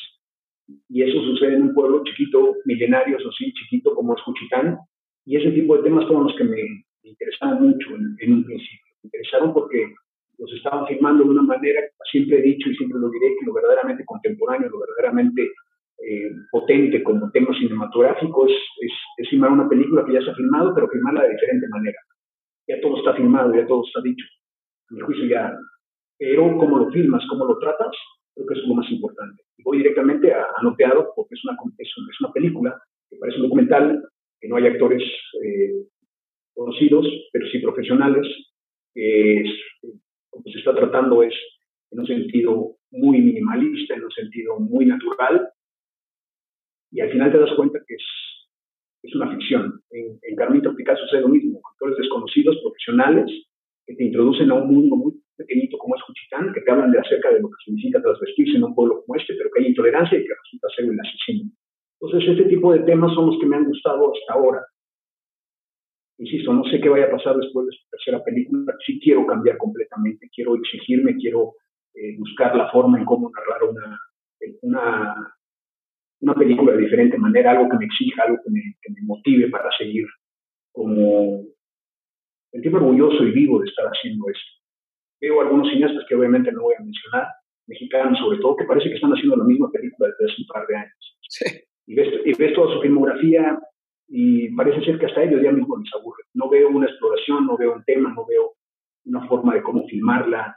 Y 0.88 1.02
eso 1.02 1.22
sucede 1.22 1.54
en 1.54 1.62
un 1.62 1.74
pueblo 1.74 2.02
chiquito, 2.04 2.56
milenario, 2.64 3.16
eso 3.16 3.30
sí, 3.32 3.52
chiquito 3.52 3.94
como 3.94 4.14
es 4.14 4.22
Juchitán. 4.22 4.76
Y 5.24 5.36
ese 5.36 5.50
tipo 5.52 5.76
de 5.76 5.84
temas 5.84 6.06
fueron 6.06 6.24
los 6.24 6.36
que 6.36 6.44
me, 6.44 6.60
interesaron 7.02 7.62
mucho 7.62 7.88
en, 8.20 8.32
un 8.32 8.44
principio. 8.44 8.92
Me 9.02 9.08
interesaron 9.08 9.54
porque 9.54 9.94
los 10.38 10.52
estaban 10.52 10.86
filmando 10.86 11.24
de 11.24 11.30
una 11.30 11.42
manera, 11.42 11.80
siempre 12.10 12.38
he 12.38 12.42
dicho 12.42 12.70
y 12.70 12.76
siempre 12.76 13.00
lo 13.00 13.10
diré, 13.10 13.34
que 13.38 13.46
lo 13.46 13.54
verdaderamente 13.54 14.04
contemporáneo, 14.04 14.68
lo 14.68 14.80
verdaderamente 14.80 15.50
eh, 16.00 16.30
potente 16.50 17.02
como 17.02 17.30
tema 17.32 17.52
cinematográfico 17.58 18.46
es, 18.46 18.52
es, 18.80 18.92
es, 19.16 19.28
filmar 19.28 19.50
una 19.50 19.68
película 19.68 20.04
que 20.04 20.12
ya 20.12 20.20
se 20.20 20.30
ha 20.30 20.34
filmado, 20.34 20.72
pero 20.74 20.88
filmarla 20.88 21.24
de 21.24 21.30
diferente 21.30 21.66
manera. 21.68 21.98
Ya 22.68 22.80
todo 22.80 22.98
está 22.98 23.14
filmado, 23.14 23.54
ya 23.54 23.66
todo 23.66 23.84
está 23.84 24.00
dicho. 24.02 24.24
A 24.90 24.94
mi 24.94 25.00
juicio 25.00 25.26
ya. 25.26 25.56
Pero 26.18 26.56
cómo 26.56 26.78
lo 26.78 26.90
filmas, 26.90 27.24
cómo 27.28 27.44
lo 27.46 27.58
tratas, 27.58 27.94
creo 28.34 28.46
que 28.46 28.54
es 28.54 28.66
lo 28.66 28.74
más 28.74 28.90
importante. 28.90 29.42
Y 29.56 29.62
voy 29.62 29.78
directamente 29.78 30.32
a 30.32 30.46
Anoteado 30.58 31.12
porque 31.16 31.34
es 31.34 31.44
una, 31.44 31.56
es, 31.78 32.20
una 32.20 32.32
película 32.32 32.80
que 33.10 33.16
parece 33.16 33.38
un 33.38 33.44
documental, 33.44 34.08
que 34.40 34.48
no 34.48 34.56
hay 34.56 34.66
actores 34.66 35.02
eh, 35.42 35.84
conocidos, 36.54 37.06
pero 37.32 37.46
sí 37.48 37.58
profesionales. 37.58 38.26
Es, 38.94 39.50
como 40.30 40.44
se 40.44 40.58
está 40.58 40.74
tratando 40.74 41.22
es 41.22 41.34
en 41.90 42.00
un 42.00 42.06
sentido 42.06 42.76
muy 42.90 43.20
minimalista, 43.20 43.94
en 43.94 44.04
un 44.04 44.10
sentido 44.10 44.58
muy 44.60 44.86
natural, 44.86 45.48
y 46.90 47.00
al 47.00 47.10
final 47.10 47.32
te 47.32 47.38
das 47.38 47.54
cuenta 47.56 47.78
que 47.86 47.94
es, 47.94 48.04
es 49.02 49.14
una 49.14 49.30
ficción. 49.30 49.80
En, 49.90 50.18
en 50.22 50.36
Carmen 50.36 50.62
Tropical 50.62 50.96
sucede 50.98 51.22
lo 51.22 51.28
mismo, 51.28 51.60
actores 51.72 51.96
desconocidos, 51.98 52.58
profesionales, 52.62 53.30
que 53.86 53.94
te 53.94 54.04
introducen 54.04 54.50
a 54.50 54.54
un 54.54 54.74
mundo 54.74 54.96
muy 54.96 55.12
pequeñito 55.36 55.78
como 55.78 55.94
es 55.96 56.02
Juchitán, 56.02 56.52
que 56.52 56.60
te 56.60 56.70
hablan 56.70 56.90
de 56.90 56.98
acerca 56.98 57.30
de 57.30 57.40
lo 57.40 57.48
que 57.48 57.56
significa 57.64 58.02
transvestirse 58.02 58.56
en 58.56 58.64
un 58.64 58.74
pueblo 58.74 59.02
como 59.04 59.18
este, 59.18 59.34
pero 59.34 59.50
que 59.50 59.62
hay 59.62 59.68
intolerancia 59.68 60.18
y 60.18 60.24
que 60.24 60.34
resulta 60.34 60.68
ser 60.76 60.84
el 60.84 61.00
asesino. 61.00 61.50
Entonces, 62.00 62.30
este 62.30 62.44
tipo 62.48 62.72
de 62.72 62.80
temas 62.80 63.14
son 63.14 63.26
los 63.26 63.38
que 63.40 63.46
me 63.46 63.56
han 63.56 63.64
gustado 63.64 64.12
hasta 64.12 64.34
ahora. 64.34 64.64
Insisto, 66.18 66.52
no 66.52 66.64
sé 66.64 66.80
qué 66.80 66.88
vaya 66.88 67.06
a 67.06 67.10
pasar 67.10 67.36
después 67.36 67.66
de 67.66 67.74
esta 67.74 67.90
tercera 67.90 68.24
película. 68.24 68.74
Sí 68.84 69.00
quiero 69.00 69.24
cambiar 69.26 69.56
completamente, 69.56 70.28
quiero 70.34 70.56
exigirme, 70.56 71.16
quiero 71.16 71.54
eh, 71.94 72.16
buscar 72.18 72.56
la 72.56 72.70
forma 72.70 72.98
en 72.98 73.04
cómo 73.04 73.30
narrar 73.30 73.62
una, 73.64 73.98
una 74.62 75.37
una 76.20 76.34
película 76.34 76.72
de 76.72 76.82
diferente 76.82 77.16
manera, 77.18 77.52
algo 77.52 77.68
que 77.68 77.78
me 77.78 77.84
exija, 77.84 78.24
algo 78.24 78.38
que 78.44 78.50
me, 78.50 78.60
que 78.82 78.92
me 78.92 79.02
motive 79.02 79.48
para 79.50 79.68
seguir 79.78 80.06
como 80.72 81.42
sentirme 82.50 82.78
orgulloso 82.78 83.24
y 83.24 83.32
vivo 83.32 83.60
de 83.60 83.68
estar 83.68 83.86
haciendo 83.86 84.28
esto. 84.28 84.50
Veo 85.20 85.40
algunos 85.40 85.68
cineastas 85.70 86.04
que 86.08 86.14
obviamente 86.14 86.52
no 86.52 86.62
voy 86.62 86.74
a 86.78 86.82
mencionar, 86.82 87.26
mexicanos 87.66 88.18
sobre 88.18 88.38
todo, 88.38 88.56
que 88.56 88.64
parece 88.64 88.88
que 88.88 88.94
están 88.94 89.12
haciendo 89.12 89.36
la 89.36 89.44
misma 89.44 89.70
película 89.70 90.08
desde 90.08 90.32
hace 90.32 90.42
un 90.42 90.46
par 90.46 90.66
de 90.66 90.76
años. 90.76 91.18
Y, 91.86 91.94
ves, 91.94 92.08
y 92.24 92.32
ves 92.34 92.54
toda 92.54 92.74
su 92.74 92.80
filmografía 92.80 93.58
y 94.08 94.54
parece 94.54 94.84
ser 94.84 94.98
que 94.98 95.06
hasta 95.06 95.22
ellos 95.22 95.42
ya 95.42 95.52
mismo 95.52 95.76
les 95.78 95.92
aburre. 95.94 96.22
No 96.34 96.48
veo 96.48 96.68
una 96.68 96.86
exploración, 96.86 97.46
no 97.46 97.56
veo 97.56 97.74
un 97.74 97.84
tema, 97.84 98.12
no 98.14 98.26
veo 98.26 98.52
una 99.04 99.26
forma 99.26 99.54
de 99.54 99.62
cómo 99.62 99.86
filmarla. 99.86 100.56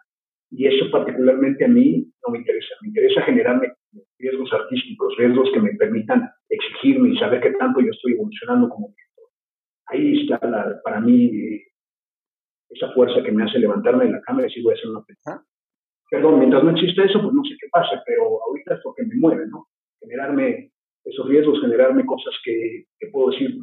Y 0.51 0.67
eso 0.67 0.91
particularmente 0.91 1.65
a 1.65 1.69
mí 1.69 2.11
no 2.25 2.31
me 2.31 2.39
interesa. 2.39 2.75
Me 2.81 2.89
interesa 2.89 3.21
generarme 3.21 3.73
riesgos 4.19 4.51
artísticos, 4.53 5.15
riesgos 5.17 5.49
que 5.53 5.61
me 5.61 5.73
permitan 5.75 6.29
exigirme 6.49 7.09
y 7.09 7.17
saber 7.17 7.41
qué 7.41 7.51
tanto 7.51 7.79
yo 7.79 7.91
estoy 7.91 8.13
evolucionando 8.13 8.69
como 8.69 8.89
director. 8.89 9.29
Ahí 9.87 10.21
está 10.21 10.39
para 10.83 10.99
mí 10.99 11.61
esa 12.69 12.91
fuerza 12.91 13.23
que 13.23 13.31
me 13.31 13.43
hace 13.43 13.59
levantarme 13.59 14.05
de 14.05 14.11
la 14.11 14.21
cama 14.21 14.41
y 14.41 14.43
decir 14.45 14.63
voy 14.63 14.73
a 14.73 14.77
hacer 14.77 14.89
una 14.89 15.03
película. 15.03 15.43
Perdón, 16.09 16.39
mientras 16.39 16.63
no 16.63 16.71
exista 16.71 17.03
eso, 17.03 17.21
pues 17.21 17.33
no 17.33 17.43
sé 17.43 17.55
qué 17.59 17.67
pase, 17.71 17.95
pero 18.05 18.23
ahorita 18.43 18.75
es 18.75 18.81
lo 18.83 18.93
que 18.93 19.03
me 19.03 19.15
mueve, 19.15 19.47
¿no? 19.47 19.67
Generarme 20.01 20.71
esos 21.05 21.27
riesgos, 21.27 21.61
generarme 21.61 22.05
cosas 22.05 22.33
que, 22.43 22.85
que 22.99 23.07
puedo 23.07 23.31
decir, 23.31 23.57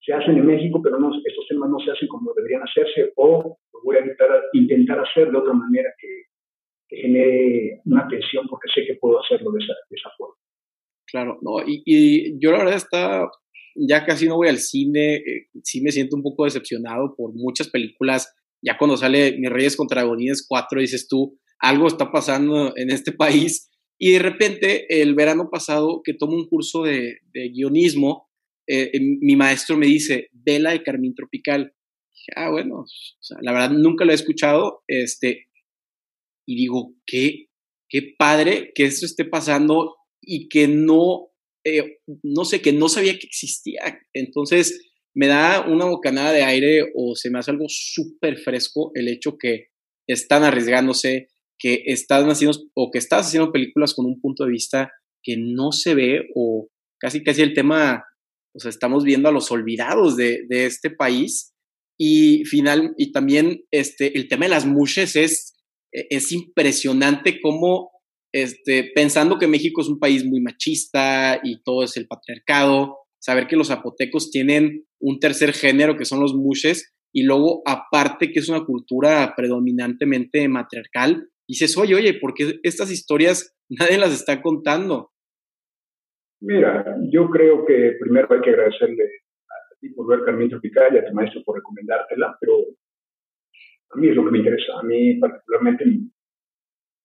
se 0.00 0.12
hacen 0.12 0.38
en 0.38 0.46
México, 0.46 0.80
pero 0.82 0.98
no, 0.98 1.10
estos 1.24 1.46
temas 1.48 1.70
no 1.70 1.78
se 1.80 1.90
hacen 1.90 2.08
como 2.08 2.32
deberían 2.34 2.62
hacerse, 2.62 3.12
o 3.16 3.58
lo 3.72 3.80
voy 3.84 3.96
a 3.96 4.00
intentar, 4.00 4.28
intentar 4.52 5.00
hacer 5.00 5.30
de 5.30 5.38
otra 5.38 5.52
manera 5.52 5.90
que, 5.98 6.08
genere 6.90 7.82
una 7.84 8.08
tensión, 8.08 8.46
porque 8.48 8.66
sé 8.74 8.86
que 8.86 8.94
puedo 8.98 9.20
hacerlo 9.20 9.50
de 9.52 9.62
esa, 9.62 9.74
de 9.90 9.94
esa 9.94 10.08
forma. 10.16 10.34
Claro, 11.06 11.38
no, 11.42 11.62
y, 11.66 12.40
yo 12.40 12.50
la 12.50 12.60
verdad 12.60 12.76
está, 12.76 13.28
ya 13.74 14.06
casi 14.06 14.26
no 14.26 14.36
voy 14.36 14.48
al 14.48 14.56
cine, 14.56 15.16
eh, 15.16 15.48
sí 15.62 15.82
me 15.82 15.92
siento 15.92 16.16
un 16.16 16.22
poco 16.22 16.44
decepcionado 16.44 17.14
por 17.14 17.34
muchas 17.34 17.68
películas, 17.68 18.34
ya 18.62 18.78
cuando 18.78 18.96
sale 18.96 19.36
Mis 19.38 19.50
Reyes 19.50 19.76
contra 19.76 20.02
Godines 20.04 20.46
4, 20.48 20.80
dices 20.80 21.08
tú, 21.08 21.38
algo 21.58 21.88
está 21.88 22.10
pasando 22.10 22.72
en 22.74 22.90
este 22.90 23.12
país, 23.12 23.70
y 23.98 24.12
de 24.12 24.20
repente 24.20 25.02
el 25.02 25.14
verano 25.14 25.50
pasado 25.50 26.00
que 26.02 26.14
tomo 26.14 26.36
un 26.36 26.48
curso 26.48 26.84
de 26.84 27.18
guionismo, 27.52 28.27
eh, 28.68 28.90
eh, 28.92 29.00
mi 29.00 29.34
maestro 29.34 29.76
me 29.76 29.86
dice, 29.86 30.28
vela 30.32 30.72
de 30.72 30.82
Carmín 30.82 31.14
Tropical. 31.14 31.72
ah, 32.36 32.50
bueno, 32.50 32.84
la 33.40 33.52
verdad 33.52 33.70
nunca 33.70 34.04
lo 34.04 34.12
he 34.12 34.14
escuchado, 34.14 34.82
este, 34.86 35.46
y 36.46 36.56
digo, 36.56 36.94
qué, 37.06 37.46
qué 37.88 38.14
padre 38.18 38.72
que 38.74 38.84
esto 38.84 39.06
esté 39.06 39.24
pasando 39.24 39.96
y 40.20 40.48
que 40.48 40.68
no, 40.68 41.28
eh, 41.64 41.98
no 42.22 42.44
sé, 42.44 42.60
que 42.60 42.72
no 42.72 42.88
sabía 42.88 43.18
que 43.18 43.26
existía. 43.26 44.00
Entonces, 44.12 44.92
me 45.14 45.26
da 45.26 45.66
una 45.66 45.86
bocanada 45.86 46.32
de 46.32 46.44
aire 46.44 46.92
o 46.94 47.16
se 47.16 47.30
me 47.30 47.38
hace 47.38 47.50
algo 47.50 47.66
súper 47.68 48.36
fresco 48.36 48.92
el 48.94 49.08
hecho 49.08 49.36
que 49.38 49.68
están 50.06 50.44
arriesgándose, 50.44 51.28
que 51.58 51.82
están 51.86 52.28
haciendo 52.28 52.58
o 52.74 52.90
que 52.90 52.98
estás 52.98 53.26
haciendo 53.26 53.50
películas 53.50 53.94
con 53.94 54.06
un 54.06 54.20
punto 54.20 54.44
de 54.44 54.52
vista 54.52 54.92
que 55.22 55.36
no 55.36 55.72
se 55.72 55.94
ve 55.94 56.28
o 56.34 56.68
casi 56.98 57.22
casi 57.22 57.42
el 57.42 57.54
tema 57.54 58.04
o 58.58 58.60
sea, 58.60 58.70
estamos 58.70 59.04
viendo 59.04 59.28
a 59.28 59.32
los 59.32 59.52
olvidados 59.52 60.16
de, 60.16 60.46
este 60.50 60.90
país. 60.90 61.54
Y 62.00 62.44
final, 62.44 62.92
y 62.96 63.12
también 63.12 63.62
este, 63.70 64.16
el 64.16 64.28
tema 64.28 64.46
de 64.46 64.50
las 64.50 64.66
mushes 64.66 65.16
es, 65.16 65.54
e, 65.92 66.06
es 66.10 66.32
impresionante 66.32 67.40
cómo, 67.40 67.90
este, 68.32 68.90
pensando 68.94 69.38
que 69.38 69.46
México 69.46 69.80
es 69.80 69.88
un 69.88 69.98
país 69.98 70.24
muy 70.24 70.40
machista 70.40 71.40
y 71.42 71.62
todo 71.62 71.84
es 71.84 71.96
el 71.96 72.06
patriarcado, 72.06 72.98
saber 73.20 73.46
que 73.46 73.56
los 73.56 73.68
zapotecos 73.68 74.30
tienen 74.30 74.86
un 75.00 75.20
tercer 75.20 75.52
género 75.52 75.96
que 75.96 76.04
son 76.04 76.20
los 76.20 76.34
mushes, 76.34 76.92
y 77.12 77.22
luego 77.22 77.62
aparte 77.64 78.32
que 78.32 78.40
es 78.40 78.48
una 78.48 78.64
cultura 78.64 79.34
predominantemente 79.36 80.46
matriarcal, 80.48 81.28
dices, 81.48 81.76
oye, 81.76 81.94
oye, 81.94 82.14
¿por 82.14 82.34
qué 82.34 82.58
estas 82.62 82.90
historias 82.90 83.54
nadie 83.68 83.98
las 83.98 84.12
está 84.12 84.42
contando? 84.42 85.12
Mira, 86.40 86.96
yo 87.10 87.28
creo 87.30 87.64
que 87.66 87.96
primero 88.00 88.28
hay 88.30 88.40
que 88.40 88.50
agradecerle 88.50 89.04
a 89.04 89.74
ti 89.80 89.90
por 89.90 90.06
ver 90.06 90.24
Carmen 90.24 90.48
Tropical 90.48 90.94
y 90.94 90.98
a 90.98 91.06
tu 91.06 91.14
maestro 91.14 91.42
por 91.44 91.56
recomendártela, 91.56 92.36
pero 92.40 92.54
a 93.90 93.96
mí 93.96 94.08
es 94.08 94.14
lo 94.14 94.24
que 94.24 94.30
me 94.30 94.38
interesa. 94.38 94.78
A 94.78 94.82
mí 94.82 95.14
particularmente 95.14 95.84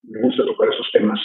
me 0.03 0.21
gusta 0.21 0.45
tocar 0.45 0.69
esos 0.69 0.89
temas 0.91 1.19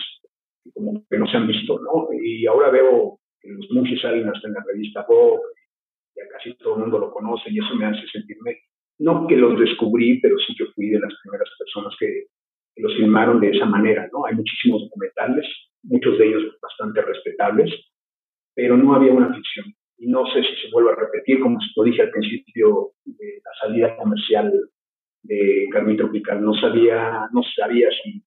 como 0.74 1.04
que 1.08 1.18
no 1.18 1.26
se 1.26 1.36
han 1.36 1.46
visto, 1.46 1.78
¿no? 1.80 2.08
Y 2.12 2.46
ahora 2.46 2.70
veo 2.70 3.20
que 3.40 3.48
los 3.50 3.70
muchos 3.70 4.00
salen 4.00 4.28
hasta 4.28 4.48
en 4.48 4.54
la 4.54 4.64
revista 4.66 5.06
Vogue, 5.08 5.40
ya 6.16 6.28
casi 6.32 6.54
todo 6.54 6.74
el 6.74 6.80
mundo 6.80 6.98
lo 6.98 7.12
conoce 7.12 7.50
y 7.50 7.58
eso 7.58 7.74
me 7.74 7.86
hace 7.86 8.06
sentirme, 8.12 8.58
no 8.98 9.26
que 9.26 9.36
los 9.36 9.58
descubrí, 9.58 10.20
pero 10.20 10.36
sí 10.38 10.54
que 10.56 10.66
fui 10.74 10.90
de 10.90 11.00
las 11.00 11.12
primeras 11.22 11.48
personas 11.58 11.94
que, 11.98 12.26
que 12.74 12.82
los 12.82 12.94
filmaron 12.96 13.40
de 13.40 13.50
esa 13.50 13.66
manera, 13.66 14.08
¿no? 14.12 14.26
Hay 14.26 14.34
muchísimos 14.34 14.82
documentales, 14.82 15.46
muchos 15.82 16.18
de 16.18 16.26
ellos 16.26 16.58
bastante 16.60 17.02
respetables, 17.02 17.72
pero 18.58 18.76
no 18.76 18.92
había 18.92 19.12
una 19.12 19.32
ficción. 19.32 19.72
Y 19.98 20.08
no 20.08 20.26
sé 20.26 20.42
si 20.42 20.62
se 20.62 20.72
vuelve 20.72 20.90
a 20.90 20.96
repetir, 20.96 21.38
como 21.38 21.60
lo 21.76 21.84
dije 21.84 22.02
al 22.02 22.10
principio 22.10 22.90
de 23.04 23.40
la 23.44 23.50
salida 23.60 23.96
comercial 23.96 24.52
de 25.22 25.68
Carmen 25.70 25.96
Tropical. 25.96 26.42
No 26.42 26.52
sabía, 26.54 27.28
no 27.32 27.40
sabía 27.54 27.88
si, 28.02 28.20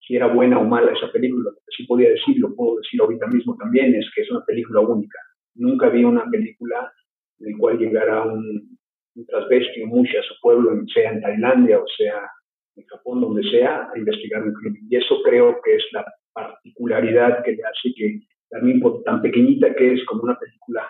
si 0.00 0.16
era 0.16 0.26
buena 0.26 0.58
o 0.58 0.64
mala 0.64 0.90
esa 0.90 1.12
película. 1.12 1.50
Lo 1.50 1.52
que 1.52 1.76
sí 1.76 1.86
podía 1.86 2.10
decir, 2.10 2.36
lo 2.40 2.52
puedo 2.56 2.78
decir 2.78 3.00
ahorita 3.00 3.28
mismo 3.28 3.56
también, 3.56 3.94
es 3.94 4.10
que 4.12 4.22
es 4.22 4.30
una 4.32 4.44
película 4.44 4.80
única. 4.80 5.20
Nunca 5.54 5.88
vi 5.88 6.02
una 6.02 6.28
película 6.28 6.92
en 7.38 7.52
la 7.52 7.58
cual 7.58 7.78
llegara 7.78 8.22
un, 8.24 8.76
un 9.14 9.26
transvesti, 9.26 9.84
mucha 9.84 10.18
a 10.18 10.22
su 10.24 10.34
pueblo, 10.42 10.72
sea 10.92 11.12
en 11.12 11.20
Tailandia 11.20 11.78
o 11.78 11.86
sea 11.96 12.28
en 12.74 12.84
Japón, 12.86 13.20
donde 13.20 13.48
sea, 13.52 13.88
a 13.94 13.96
investigar 13.96 14.42
un 14.42 14.52
crimen. 14.52 14.82
Y 14.90 14.96
eso 14.96 15.22
creo 15.22 15.60
que 15.64 15.76
es 15.76 15.84
la 15.92 16.04
particularidad 16.32 17.44
que 17.44 17.52
le 17.52 17.62
hace 17.62 17.94
que 17.94 18.18
también 18.54 18.80
tan 19.04 19.20
pequeñita 19.20 19.74
que 19.74 19.94
es 19.94 20.04
como 20.06 20.22
una 20.22 20.38
película 20.38 20.88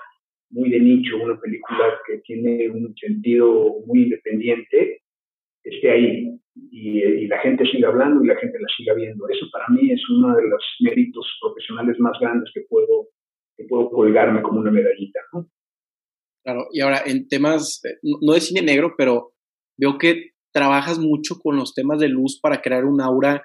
muy 0.50 0.68
de 0.68 0.80
nicho, 0.80 1.16
una 1.16 1.40
película 1.40 1.98
que 2.06 2.18
tiene 2.18 2.68
un 2.68 2.94
sentido 2.94 3.76
muy 3.86 4.02
independiente, 4.02 5.00
esté 5.62 5.90
ahí 5.90 6.38
y, 6.70 7.26
la 7.26 7.38
gente 7.38 7.64
siga 7.64 7.88
hablando 7.88 8.22
y 8.22 8.28
la 8.28 8.36
gente 8.36 8.58
la 8.60 8.68
siga 8.76 8.92
viendo. 8.92 9.26
Eso 9.28 9.46
para 9.50 9.64
mí 9.70 9.90
es 9.90 10.00
uno 10.10 10.36
de 10.36 10.42
los 10.46 10.62
méritos 10.80 11.26
profesionales 11.40 11.98
más 11.98 12.18
grandes 12.20 12.50
que 12.52 12.60
puedo, 12.68 13.08
que 13.56 13.64
puedo 13.64 13.88
colgarme 13.90 14.42
como 14.42 14.60
una 14.60 14.70
medallita. 14.70 15.20
¿no? 15.32 15.48
Claro, 16.44 16.66
y 16.70 16.82
ahora 16.82 17.00
en 17.06 17.26
temas, 17.28 17.80
eh, 17.84 17.96
no 18.02 18.34
de 18.34 18.40
cine 18.42 18.60
negro, 18.60 18.94
pero 18.96 19.32
veo 19.78 19.96
que 19.96 20.32
trabajas 20.52 20.98
mucho 20.98 21.36
con 21.42 21.56
los 21.56 21.74
temas 21.74 21.98
de 21.98 22.08
luz 22.08 22.38
para 22.40 22.60
crear 22.60 22.84
un 22.84 23.00
aura 23.00 23.42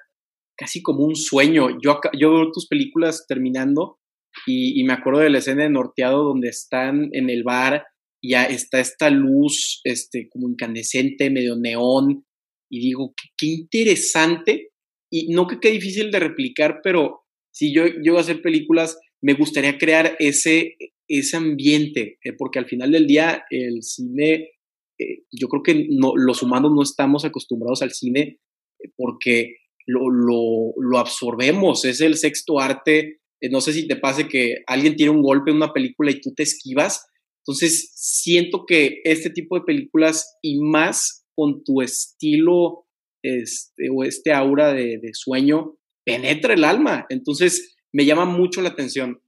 casi 0.58 0.84
como 0.84 1.06
un 1.06 1.16
sueño. 1.16 1.70
Yo, 1.82 2.02
yo 2.20 2.34
veo 2.34 2.52
tus 2.52 2.68
películas 2.68 3.26
terminando 3.28 3.99
y, 4.46 4.84
me 4.84 4.94
acuerdo 4.94 5.20
de 5.20 5.30
la 5.30 5.40
escena 5.40 5.64
de 5.64 5.70
Norteado 5.70 6.24
donde 6.24 6.50
están 6.50 7.10
en 7.14 7.30
el 7.30 7.44
bar 7.44 7.84
ya 8.22 8.46
está 8.46 8.80
esta 8.80 9.10
luz 9.10 9.82
este, 9.84 10.30
como 10.30 10.50
incandescente, 10.50 11.30
medio 11.30 11.56
neón, 11.56 12.26
y 12.70 12.80
digo, 12.80 13.14
qué, 13.38 13.48
interesante, 13.48 14.72
y 15.12 15.30
no 15.34 15.48
que 15.48 15.60
qué 15.60 15.72
difícil 15.72 16.12
de 16.12 16.20
replicar, 16.20 16.82
pero 16.84 17.22
si 17.52 17.74
yo, 17.74 17.84
voy 17.84 18.18
a 18.18 18.22
hacer 18.22 18.42
películas, 18.42 19.00
me 19.22 19.34
gustaría 19.34 19.78
crear 19.78 20.16
ese, 20.20 20.76
ese 21.08 21.38
ambiente, 21.38 22.20
eh, 22.24 22.34
porque 22.38 22.60
al 22.60 22.68
final 22.68 22.92
del 22.92 23.08
día 23.08 23.44
el 23.50 23.82
cine, 23.82 24.52
eh, 25.00 25.24
yo 25.32 25.48
creo 25.48 25.64
que 25.64 25.88
no, 25.90 26.14
los 26.16 26.44
humanos 26.44 26.72
no 26.76 26.84
estamos 26.84 27.26
acostumbrados 27.26 27.82
al 27.82 27.92
cine 27.92 28.40
eh, 28.80 28.90
porque 28.96 29.56
lo, 29.88 30.04
lo, 30.12 31.00
absorbemos, 31.00 31.84
es 31.86 32.00
el 32.02 32.16
sexto 32.16 32.60
arte 32.60 33.20
no 33.50 33.62
sé 33.62 33.74
si 33.74 33.88
te 33.88 33.96
pase 33.96 34.28
que 34.28 34.64
alguien 34.68 34.96
tiene 34.96 35.12
un 35.12 35.22
golpe 35.22 35.52
en 35.52 35.58
una 35.58 35.72
película 35.72 36.12
y 36.12 36.20
tú 36.20 36.34
te 36.36 36.44
esquivas. 36.44 37.08
Entonces, 37.46 37.92
siento 37.96 38.66
que 38.68 39.02
este 39.06 39.30
tipo 39.30 39.58
de 39.58 39.66
películas 39.66 40.38
y 40.42 40.60
más 40.60 41.26
con 41.34 41.64
tu 41.64 41.82
estilo 41.82 42.86
este, 43.24 43.90
o 43.90 44.04
este 44.04 44.34
aura 44.34 44.74
de, 44.74 45.00
sueño, 45.14 45.78
penetra 46.06 46.54
el 46.54 46.64
alma. 46.64 47.06
Entonces, 47.10 47.78
me 47.94 48.06
llama 48.06 48.26
mucho 48.26 48.62
la 48.62 48.70
atención. 48.70 49.20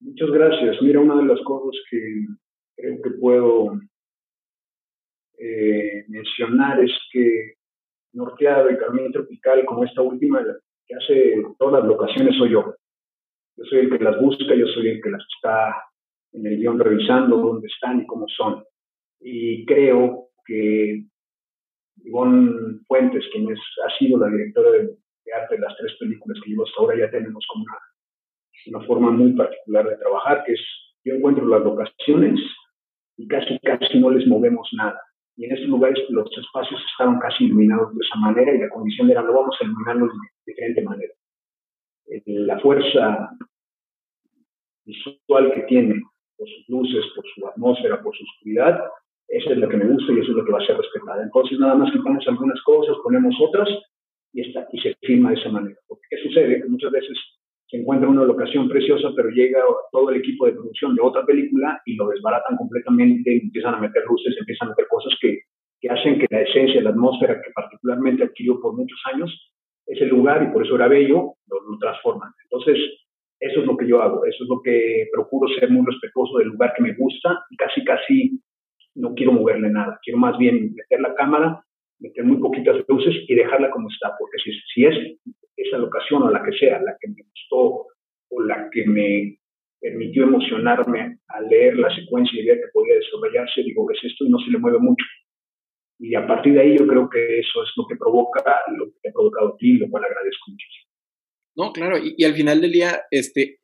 Muchas 0.00 0.30
gracias. 0.30 0.82
Mira, 0.82 1.00
una 1.00 1.16
de 1.16 1.26
las 1.26 1.40
cosas 1.44 1.80
que 1.90 1.98
creo 2.76 3.02
que 3.02 3.10
puedo 3.20 3.80
eh, 5.38 6.04
mencionar 6.08 6.82
es 6.82 6.92
que 7.12 7.54
Norteado 8.12 8.70
y 8.70 8.78
Camino 8.78 9.10
Tropical, 9.12 9.64
como 9.64 9.84
esta 9.84 10.02
última, 10.02 10.44
que 10.86 10.94
hace 10.94 11.34
todas 11.58 11.80
las 11.80 11.88
locaciones, 11.88 12.36
soy 12.36 12.50
yo. 12.50 12.74
Yo 13.56 13.64
soy 13.64 13.78
el 13.80 13.90
que 13.90 14.04
las 14.04 14.20
busca, 14.20 14.54
yo 14.54 14.66
soy 14.66 14.88
el 14.88 15.02
que 15.02 15.10
las 15.10 15.22
está 15.34 15.82
en 16.32 16.46
el 16.46 16.58
guion 16.58 16.78
revisando 16.78 17.38
dónde 17.38 17.68
están 17.68 18.00
y 18.02 18.06
cómo 18.06 18.26
son. 18.28 18.62
Y 19.20 19.64
creo 19.64 20.28
que 20.44 21.04
Ivonne 22.04 22.80
Fuentes, 22.86 23.24
quien 23.32 23.50
es, 23.50 23.58
ha 23.86 23.98
sido 23.98 24.18
la 24.18 24.28
directora 24.28 24.70
de, 24.70 24.96
arte 25.34 25.56
de 25.56 25.60
las 25.60 25.76
tres 25.76 25.92
películas 25.98 26.38
que 26.42 26.50
llevo 26.50 26.64
hasta 26.64 26.80
ahora, 26.80 26.98
ya 26.98 27.10
tenemos 27.10 27.44
como 27.48 27.64
una, 27.64 28.78
una 28.78 28.86
forma 28.86 29.10
muy 29.10 29.32
particular 29.32 29.88
de 29.88 29.96
trabajar, 29.96 30.44
que 30.44 30.52
es 30.52 30.60
yo 31.04 31.14
encuentro 31.14 31.46
las 31.46 31.62
locaciones 31.62 32.40
y 33.16 33.26
casi 33.28 33.58
casi 33.60 33.98
no 33.98 34.10
les 34.10 34.26
movemos 34.26 34.68
nada. 34.72 35.00
Y 35.36 35.44
en 35.44 35.52
estos 35.52 35.68
lugares 35.68 35.98
los 36.10 36.28
espacios 36.36 36.80
estaban 36.90 37.18
casi 37.18 37.44
iluminados 37.44 37.94
de 37.94 38.04
esa 38.04 38.18
manera 38.18 38.54
y 38.54 38.58
la 38.58 38.68
condición 38.68 39.10
era 39.10 39.22
no 39.22 39.32
vamos 39.32 39.56
a 39.60 39.64
iluminarlos 39.64 40.10
de 40.12 40.52
diferente 40.52 40.82
manera. 40.82 41.12
La 42.26 42.58
fuerza 42.60 43.30
visual 44.84 45.52
que 45.54 45.62
tiene, 45.62 46.00
por 46.36 46.48
sus 46.48 46.68
luces, 46.68 47.04
por 47.14 47.24
su 47.34 47.46
atmósfera, 47.46 48.02
por 48.02 48.16
su 48.16 48.24
oscuridad, 48.24 48.80
Eso 49.28 49.50
es 49.50 49.58
lo 49.58 49.68
que 49.68 49.76
me 49.76 49.86
gusta 49.86 50.12
y 50.12 50.20
eso 50.20 50.30
es 50.30 50.36
lo 50.36 50.44
que 50.44 50.52
va 50.52 50.58
a 50.58 50.66
ser 50.66 50.76
respetada. 50.76 51.22
Entonces, 51.22 51.58
nada 51.58 51.74
más 51.74 51.90
quitamos 51.90 52.24
algunas 52.28 52.62
cosas, 52.62 52.96
ponemos 53.02 53.34
otras 53.40 53.68
y, 54.32 54.42
está, 54.42 54.68
y 54.70 54.78
se 54.80 54.94
firma 55.02 55.30
de 55.30 55.40
esa 55.40 55.50
manera. 55.50 55.76
Porque, 55.88 56.06
¿qué 56.10 56.16
sucede? 56.22 56.62
Que 56.62 56.68
muchas 56.68 56.92
veces 56.92 57.18
se 57.68 57.78
encuentra 57.78 58.08
una 58.08 58.22
locación 58.22 58.68
preciosa, 58.68 59.08
pero 59.16 59.30
llega 59.30 59.60
todo 59.90 60.10
el 60.10 60.18
equipo 60.18 60.46
de 60.46 60.52
producción 60.52 60.94
de 60.94 61.02
otra 61.02 61.26
película 61.26 61.80
y 61.84 61.96
lo 61.96 62.08
desbaratan 62.08 62.56
completamente, 62.56 63.42
empiezan 63.42 63.74
a 63.74 63.80
meter 63.80 64.04
luces, 64.08 64.36
empiezan 64.38 64.68
a 64.68 64.70
meter 64.70 64.86
cosas 64.88 65.12
que, 65.20 65.40
que 65.80 65.88
hacen 65.88 66.20
que 66.20 66.26
la 66.30 66.42
esencia, 66.42 66.82
la 66.82 66.90
atmósfera 66.90 67.42
que 67.42 67.50
particularmente 67.52 68.22
adquirió 68.22 68.60
por 68.60 68.76
muchos 68.76 69.00
años, 69.12 69.55
ese 69.86 70.06
lugar 70.06 70.42
y 70.42 70.52
por 70.52 70.64
eso 70.64 70.76
era 70.76 70.88
bello, 70.88 71.34
lo, 71.46 71.60
lo 71.70 71.78
transforman. 71.78 72.32
Entonces, 72.44 72.78
eso 73.40 73.60
es 73.60 73.66
lo 73.66 73.76
que 73.76 73.86
yo 73.86 74.02
hago, 74.02 74.24
eso 74.24 74.44
es 74.44 74.48
lo 74.48 74.60
que 74.62 75.08
procuro 75.12 75.48
ser 75.54 75.70
muy 75.70 75.84
respetuoso 75.86 76.38
del 76.38 76.48
lugar 76.48 76.72
que 76.76 76.82
me 76.82 76.94
gusta 76.94 77.44
y 77.50 77.56
casi, 77.56 77.84
casi 77.84 78.40
no 78.94 79.14
quiero 79.14 79.32
moverle 79.32 79.70
nada. 79.70 79.98
Quiero 80.02 80.18
más 80.18 80.38
bien 80.38 80.74
meter 80.74 81.00
la 81.00 81.14
cámara, 81.14 81.62
meter 82.00 82.24
muy 82.24 82.38
poquitas 82.38 82.76
luces 82.88 83.14
y 83.28 83.34
dejarla 83.34 83.70
como 83.70 83.88
está, 83.90 84.14
porque 84.18 84.38
si, 84.42 84.52
si 84.74 84.86
es 84.86 85.18
esa 85.56 85.78
locación 85.78 86.22
o 86.22 86.30
la 86.30 86.42
que 86.42 86.52
sea, 86.52 86.80
la 86.80 86.96
que 87.00 87.08
me 87.08 87.22
gustó 87.22 87.86
o 88.30 88.42
la 88.42 88.68
que 88.70 88.86
me 88.86 89.38
permitió 89.80 90.24
emocionarme 90.24 91.18
al 91.28 91.48
leer 91.48 91.76
la 91.76 91.94
secuencia 91.94 92.40
y 92.40 92.46
ver 92.46 92.58
que 92.58 92.72
podía 92.72 92.94
desarrollarse, 92.94 93.62
digo, 93.62 93.86
que 93.86 93.94
es 93.94 94.04
esto? 94.12 94.24
Y 94.24 94.30
no 94.30 94.38
se 94.38 94.50
le 94.50 94.58
mueve 94.58 94.78
mucho. 94.78 95.04
Y 95.98 96.14
a 96.14 96.26
partir 96.26 96.54
de 96.54 96.60
ahí 96.60 96.76
yo 96.78 96.86
creo 96.86 97.08
que 97.08 97.38
eso 97.38 97.62
es 97.62 97.70
lo 97.76 97.86
que 97.86 97.96
provoca 97.96 98.42
lo 98.76 98.86
que 98.86 99.08
ha 99.08 99.12
provocado 99.12 99.54
a 99.54 99.56
ti, 99.56 99.72
lo 99.78 99.88
cual 99.88 100.04
agradezco 100.04 100.50
muchísimo. 100.50 100.86
No, 101.56 101.72
claro, 101.72 101.96
y, 101.98 102.22
al 102.22 102.34
final 102.34 102.60
del 102.60 102.72
día, 102.72 103.02
este, 103.10 103.60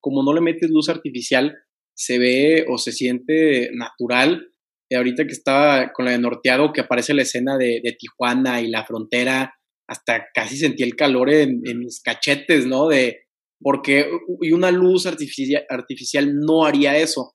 como 0.00 0.24
no 0.24 0.32
le 0.32 0.40
metes 0.40 0.70
luz 0.70 0.88
artificial, 0.88 1.56
se 1.94 2.18
ve 2.18 2.64
o 2.68 2.78
se 2.78 2.92
siente 2.92 3.70
natural. 3.72 4.50
Y 4.90 4.96
ahorita 4.96 5.24
que 5.26 5.32
estaba 5.32 5.92
con 5.92 6.06
la 6.06 6.12
de 6.12 6.18
Norteado, 6.18 6.72
que 6.72 6.80
aparece 6.80 7.14
la 7.14 7.22
escena 7.22 7.56
de, 7.58 7.80
de 7.82 7.92
Tijuana 7.92 8.60
y 8.60 8.68
la 8.68 8.84
frontera, 8.84 9.54
hasta 9.88 10.28
casi 10.34 10.56
sentí 10.56 10.82
el 10.82 10.96
calor 10.96 11.30
en, 11.30 11.60
mis 11.60 12.00
cachetes, 12.02 12.66
¿no? 12.66 12.88
De, 12.88 13.24
porque 13.60 14.08
y 14.42 14.52
una 14.52 14.70
luz 14.70 15.06
artificial, 15.06 15.64
artificial 15.68 16.38
no 16.38 16.64
haría 16.64 16.96
eso. 16.96 17.34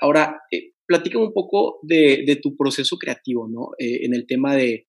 Ahora, 0.00 0.40
eh, 0.50 0.72
platícame 0.90 1.26
un 1.26 1.32
poco 1.32 1.78
de, 1.84 2.36
tu 2.42 2.56
proceso 2.56 2.96
creativo, 2.96 3.46
¿no? 3.48 3.68
Eh, 3.78 4.04
en 4.04 4.12
el 4.12 4.26
tema 4.26 4.56
de, 4.56 4.88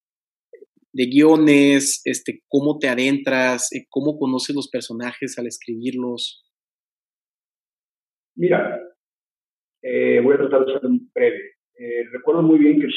guiones, 0.92 2.02
este, 2.06 2.42
cómo 2.48 2.80
te 2.80 2.90
adentras, 2.90 3.72
eh, 3.72 3.86
cómo 3.88 4.18
conoces 4.18 4.56
los 4.56 4.68
personajes 4.68 5.38
al 5.38 5.46
escribirlos. 5.46 6.44
Mira, 8.36 8.82
voy 9.84 10.34
a 10.34 10.38
tratar 10.38 10.66
de 10.66 10.72
ser 10.72 10.90
breve. 11.14 11.42
recuerdo 12.12 12.42
muy 12.42 12.58
bien 12.58 12.82
que, 12.82 12.88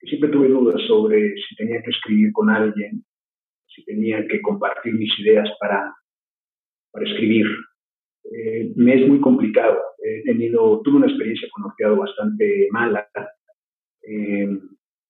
que 0.00 0.06
siempre 0.06 0.28
tuve 0.28 0.48
dudas 0.48 0.82
sobre 0.86 1.34
si 1.34 1.56
tenía 1.56 1.80
que 1.82 1.90
escribir 1.90 2.30
con 2.32 2.50
alguien, 2.50 3.06
si 3.74 3.84
tenía 3.86 4.26
que 4.28 4.42
compartir 4.42 4.92
mis 4.92 5.18
ideas 5.20 5.48
para, 5.58 5.94
para 6.92 7.08
escribir. 7.08 7.46
Eh, 8.24 8.72
me 8.76 9.02
es 9.02 9.08
muy 9.08 9.20
complicado. 9.20 9.78
He 10.02 10.22
tenido, 10.22 10.80
tuve 10.82 10.96
una 10.96 11.06
experiencia 11.06 11.48
con 11.52 11.64
Orteado 11.64 11.96
bastante 11.96 12.68
mala, 12.70 13.08
eh, 14.02 14.48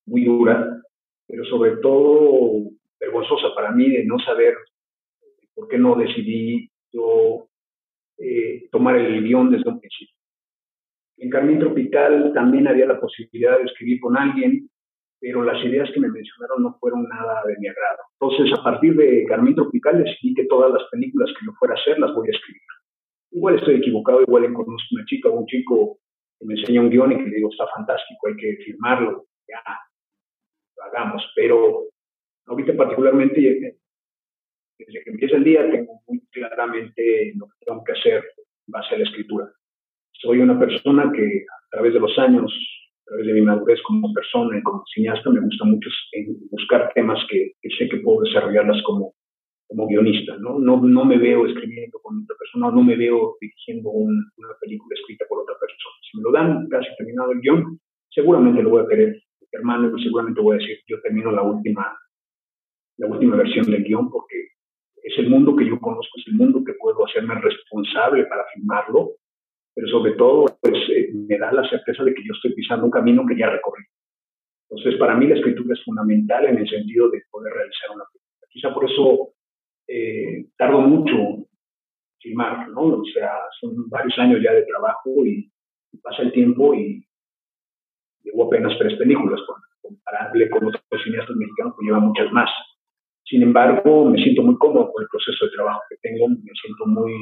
muy 0.07 0.25
dura, 0.25 0.83
pero 1.27 1.45
sobre 1.45 1.77
todo 1.77 2.71
vergonzosa 2.99 3.55
para 3.55 3.71
mí 3.73 3.91
de 3.91 4.05
no 4.05 4.19
saber 4.19 4.57
por 5.55 5.69
qué 5.69 5.79
no 5.79 5.95
decidí 5.95 6.71
yo 6.93 7.49
eh, 8.19 8.69
tomar 8.71 8.97
el 8.97 9.23
guion 9.23 9.51
desde 9.51 9.69
un 9.69 9.81
principio. 9.81 10.15
En 11.19 11.31
Carmín 11.31 11.59
Tropical 11.59 12.33
también 12.33 12.69
había 12.69 12.87
la 12.87 13.01
posibilidad 13.01 13.59
de 13.59 13.65
escribir 13.65 14.01
con 14.01 14.17
alguien, 14.17 14.69
pero 15.21 15.43
las 15.43 15.63
ideas 15.65 15.91
que 15.93 16.01
me 16.01 16.09
mencionaron 16.09 16.63
no 16.63 16.77
fueron 16.81 17.09
nada 17.09 17.43
de 17.47 17.57
mi 17.59 17.67
agrado. 17.67 17.99
Entonces, 18.21 18.57
a 18.57 18.63
partir 18.63 18.95
de 18.95 19.25
Carmín 19.27 19.57
Tropical, 19.57 20.03
decidí 20.03 20.35
que 20.35 20.47
todas 20.47 20.73
las 20.73 20.89
películas 20.91 21.31
que 21.39 21.47
yo 21.47 21.53
fuera 21.59 21.75
a 21.75 21.79
hacer 21.79 21.99
las 21.99 22.15
voy 22.15 22.29
a 22.29 22.37
escribir. 22.37 22.63
Igual 23.39 23.55
estoy 23.55 23.77
equivocado, 23.77 24.21
igual 24.23 24.53
conozco 24.53 24.89
una 24.91 25.05
chica 25.05 25.29
o 25.29 25.39
un 25.39 25.47
chico 25.47 26.01
que 26.41 26.45
me 26.45 26.55
enseña 26.55 26.81
un 26.81 26.91
guion 26.91 27.13
y 27.13 27.19
que 27.19 27.31
le 27.31 27.37
digo, 27.37 27.51
está 27.51 27.69
fantástico, 27.69 28.27
hay 28.27 28.37
que 28.37 28.57
firmarlo, 28.65 29.27
ya, 29.47 29.63
lo 30.77 30.83
hagamos. 30.83 31.23
Pero 31.37 31.85
ahorita 32.47 32.77
particularmente, 32.77 33.41
desde 34.77 35.05
que 35.05 35.11
empieza 35.11 35.37
el 35.37 35.45
día, 35.45 35.71
tengo 35.71 36.01
muy 36.09 36.21
claramente 36.33 37.33
lo 37.37 37.47
que 37.47 37.65
tengo 37.65 37.85
que 37.85 37.93
hacer 37.93 38.25
en 38.37 38.73
base 38.73 38.97
a 38.97 38.99
la 38.99 39.05
escritura. 39.05 39.53
Soy 40.15 40.41
una 40.41 40.59
persona 40.59 41.13
que 41.15 41.23
a 41.23 41.71
través 41.71 41.95
de 41.95 42.01
los 42.01 42.19
años 42.19 42.53
a 42.53 43.11
través 43.11 43.27
de 43.27 43.35
mi 43.35 43.43
madurez 43.43 43.81
como 43.83 44.13
persona 44.13 44.59
y 44.59 44.63
como 44.63 44.83
cineasta, 44.93 45.31
me 45.31 45.41
gusta 45.41 45.65
mucho 45.65 45.89
buscar 46.51 46.93
temas 46.93 47.25
que, 47.31 47.53
sé 47.79 47.89
que 47.89 47.99
puedo 47.99 48.23
desarrollarlas 48.23 48.83
como, 48.83 49.15
como 49.69 49.87
guionista. 49.87 50.37
¿no? 50.39 50.59
No, 50.59 50.81
no 50.81 51.05
me 51.05 51.19
veo 51.19 51.47
escribiendo 51.47 51.99
con 52.01 52.23
otra 52.25 52.37
persona, 52.37 52.71
no 52.71 52.83
me 52.83 52.97
veo 52.97 53.37
dirigiendo 53.41 53.91
una 53.91 54.55
película 54.61 54.97
escrita 54.99 55.25
por 55.29 55.43
otra 55.43 55.55
persona. 55.61 55.95
Si 56.11 56.17
me 56.17 56.23
lo 56.25 56.33
dan 56.33 56.69
casi 56.69 56.89
terminado 56.97 57.33
el 57.33 57.41
guion, 57.41 57.79
seguramente 58.11 58.63
lo 58.63 58.71
voy 58.71 58.83
a 58.83 58.89
querer. 58.89 59.23
Hermano, 59.53 59.97
seguramente 59.99 60.41
voy 60.41 60.57
a 60.57 60.59
decir, 60.59 60.79
yo 60.87 61.01
termino 61.01 61.31
la 61.31 61.43
última, 61.43 61.97
la 62.99 63.07
última 63.07 63.37
versión 63.37 63.65
del 63.67 63.85
guion 63.85 64.11
porque 64.11 64.49
es 65.03 65.19
el 65.19 65.31
mundo 65.31 65.57
que 65.57 65.67
yo 65.67 65.79
conozco, 65.81 66.19
es 66.19 66.27
el 66.29 66.35
mundo 66.35 66.63
que 66.65 66.75
puedo 66.75 67.07
hacerme 67.07 67.35
responsable 67.37 68.25
para 68.25 68.45
filmarlo 68.55 69.13
pero 69.79 69.91
sobre 69.91 70.13
todo 70.15 70.47
pues, 70.61 70.75
eh, 70.91 71.13
me 71.15 71.39
da 71.39 71.53
la 71.53 71.63
certeza 71.69 72.03
de 72.03 72.13
que 72.13 72.25
yo 72.27 72.33
estoy 72.35 72.53
pisando 72.53 72.87
un 72.87 72.91
camino 72.91 73.25
que 73.25 73.39
ya 73.39 73.49
recorrí. 73.49 73.85
Entonces, 74.69 74.99
para 74.99 75.15
mí 75.15 75.29
la 75.29 75.37
escritura 75.37 75.73
es 75.73 75.85
fundamental 75.85 76.47
en 76.47 76.59
el 76.59 76.69
sentido 76.69 77.09
de 77.09 77.23
poder 77.31 77.53
realizar 77.53 77.91
una 77.95 78.03
película. 78.13 78.49
Quizá 78.51 78.75
por 78.75 78.91
eso 78.91 79.35
eh, 79.89 80.45
tardo 80.57 80.81
mucho 80.83 81.47
filmar, 82.21 82.69
¿no? 82.69 82.81
O 82.81 83.05
sea, 83.13 83.33
son 83.61 83.89
varios 83.89 84.19
años 84.19 84.41
ya 84.43 84.53
de 84.53 84.65
trabajo 84.65 85.25
y, 85.25 85.51
pasa 86.03 86.23
el 86.23 86.33
tiempo 86.33 86.75
y 86.75 87.05
llevo 88.23 88.45
apenas 88.45 88.79
tres 88.79 88.97
películas, 88.99 89.41
comparable 89.81 90.49
con 90.51 90.67
otros 90.67 91.03
cineastas 91.03 91.35
mexicanos 91.35 91.75
que 91.77 91.87
llevan 91.87 92.05
muchas 92.05 92.31
más. 92.31 92.51
Sin 93.25 93.43
embargo, 93.43 94.09
me 94.09 94.23
siento 94.23 94.43
muy 94.43 94.57
cómodo 94.59 94.93
con 94.93 95.03
el 95.03 95.09
proceso 95.09 95.47
de 95.47 95.53
trabajo 95.53 95.81
que 95.89 95.97
tengo, 96.03 96.29
me 96.29 96.53
siento 96.63 96.87
muy 96.87 97.13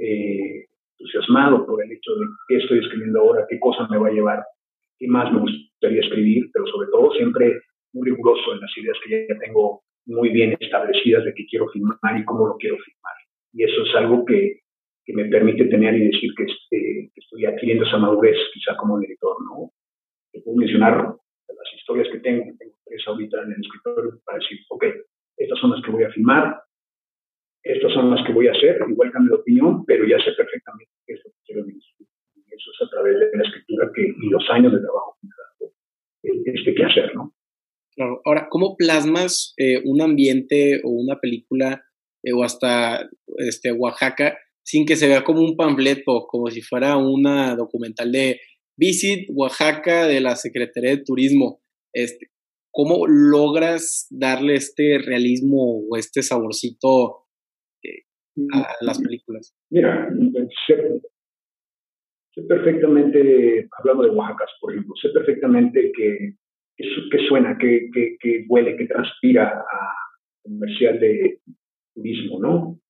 eh, 0.00 0.66
entusiasmado 0.98 1.66
por 1.66 1.84
el 1.84 1.92
hecho 1.92 2.14
de 2.14 2.26
qué 2.48 2.56
estoy 2.56 2.78
escribiendo 2.78 3.20
ahora, 3.20 3.46
qué 3.48 3.58
cosa 3.60 3.86
me 3.88 3.98
va 3.98 4.08
a 4.08 4.12
llevar, 4.12 4.44
qué 4.98 5.06
más 5.08 5.30
me 5.32 5.40
gustaría 5.40 6.00
escribir, 6.00 6.48
pero 6.52 6.66
sobre 6.66 6.88
todo 6.90 7.12
siempre 7.12 7.60
muy 7.92 8.08
riguroso 8.10 8.54
en 8.54 8.60
las 8.60 8.78
ideas 8.78 8.96
que 9.04 9.26
ya 9.28 9.38
tengo 9.38 9.82
muy 10.10 10.30
bien 10.30 10.56
establecidas 10.58 11.24
de 11.24 11.34
qué 11.34 11.46
quiero 11.46 11.68
filmar 11.68 12.18
y 12.18 12.24
cómo 12.24 12.46
lo 12.46 12.56
quiero 12.56 12.76
filmar. 12.78 13.14
Y 13.52 13.64
eso 13.64 13.82
es 13.84 13.94
algo 13.96 14.24
que, 14.24 14.60
que 15.04 15.12
me 15.14 15.26
permite 15.26 15.64
tener 15.66 15.94
y 15.94 16.06
decir 16.06 16.32
que, 16.36 16.44
este, 16.44 17.10
que, 17.14 17.20
estoy 17.20 17.46
adquiriendo 17.46 17.84
esa 17.84 17.98
madurez 17.98 18.36
quizá 18.52 18.76
como 18.76 18.98
director, 18.98 19.36
¿no? 19.44 19.72
Te 20.32 20.40
puedo 20.40 20.56
mencionar 20.56 20.94
las 20.96 21.74
historias 21.76 22.08
que 22.12 22.18
tengo, 22.20 22.44
tengo 22.58 22.74
tres 22.84 23.02
ahorita 23.06 23.42
en 23.42 23.52
el 23.52 23.60
escritorio 23.60 24.20
para 24.24 24.38
decir, 24.38 24.58
ok, 24.68 24.84
estas 25.36 25.58
son 25.58 25.70
las 25.70 25.82
que 25.82 25.90
voy 25.90 26.04
a 26.04 26.10
filmar, 26.10 26.60
estas 27.62 27.92
son 27.92 28.10
las 28.10 28.24
que 28.26 28.32
voy 28.32 28.48
a 28.48 28.52
hacer, 28.52 28.80
igual 28.88 29.12
cambio 29.12 29.36
de 29.36 29.42
opinión, 29.42 29.84
pero 29.84 30.06
ya 30.06 30.18
sé 30.18 30.32
perfectamente 30.32 30.92
qué 31.06 31.14
es 31.14 31.20
lo 31.24 31.30
que 31.30 31.38
quiero 31.44 31.64
decir. 31.64 32.06
Y 32.36 32.54
eso 32.54 32.70
es 32.72 32.86
a 32.86 32.90
través 32.90 33.18
de 33.18 33.30
la 33.36 33.42
escritura 33.42 33.90
que, 33.94 34.02
y 34.02 34.28
los 34.30 34.48
años 34.50 34.72
de 34.72 34.80
trabajo 34.80 35.16
este 36.22 36.74
que 36.74 36.84
hacer, 36.84 37.14
¿no? 37.14 37.32
Ahora, 38.24 38.48
¿cómo 38.50 38.76
plasmas 38.76 39.54
eh, 39.56 39.82
un 39.84 40.00
ambiente 40.00 40.80
o 40.84 40.90
una 40.90 41.18
película 41.18 41.82
eh, 42.22 42.32
o 42.32 42.42
hasta 42.42 43.08
este, 43.38 43.72
Oaxaca 43.72 44.38
sin 44.62 44.86
que 44.86 44.96
se 44.96 45.08
vea 45.08 45.24
como 45.24 45.40
un 45.40 45.56
panfleto, 45.56 46.26
como 46.28 46.48
si 46.50 46.62
fuera 46.62 46.96
una 46.96 47.56
documental 47.56 48.12
de 48.12 48.40
Visit 48.76 49.28
Oaxaca 49.34 50.06
de 50.06 50.20
la 50.20 50.36
Secretaría 50.36 50.90
de 50.90 51.04
Turismo? 51.04 51.60
Este, 51.92 52.30
¿Cómo 52.72 53.06
logras 53.06 54.06
darle 54.10 54.54
este 54.54 54.98
realismo 54.98 55.82
o 55.88 55.96
este 55.96 56.22
saborcito 56.22 57.26
a 58.52 58.74
las 58.80 59.00
películas? 59.00 59.54
Mira, 59.70 60.08
sé, 60.66 62.42
perfectamente, 62.48 63.68
hablando 63.78 64.04
de 64.04 64.10
Oaxaca, 64.10 64.44
por 64.60 64.72
ejemplo, 64.72 64.94
sé 65.02 65.08
perfectamente 65.10 65.92
que, 65.96 66.36
que, 67.10 67.18
suena, 67.28 67.56
que, 67.58 67.90
que, 68.20 68.44
huele, 68.48 68.76
que 68.76 68.86
transpira 68.86 69.48
a 69.48 69.94
comercial 70.42 70.98
de 70.98 71.40
turismo, 71.94 72.40
¿no? 72.40 72.80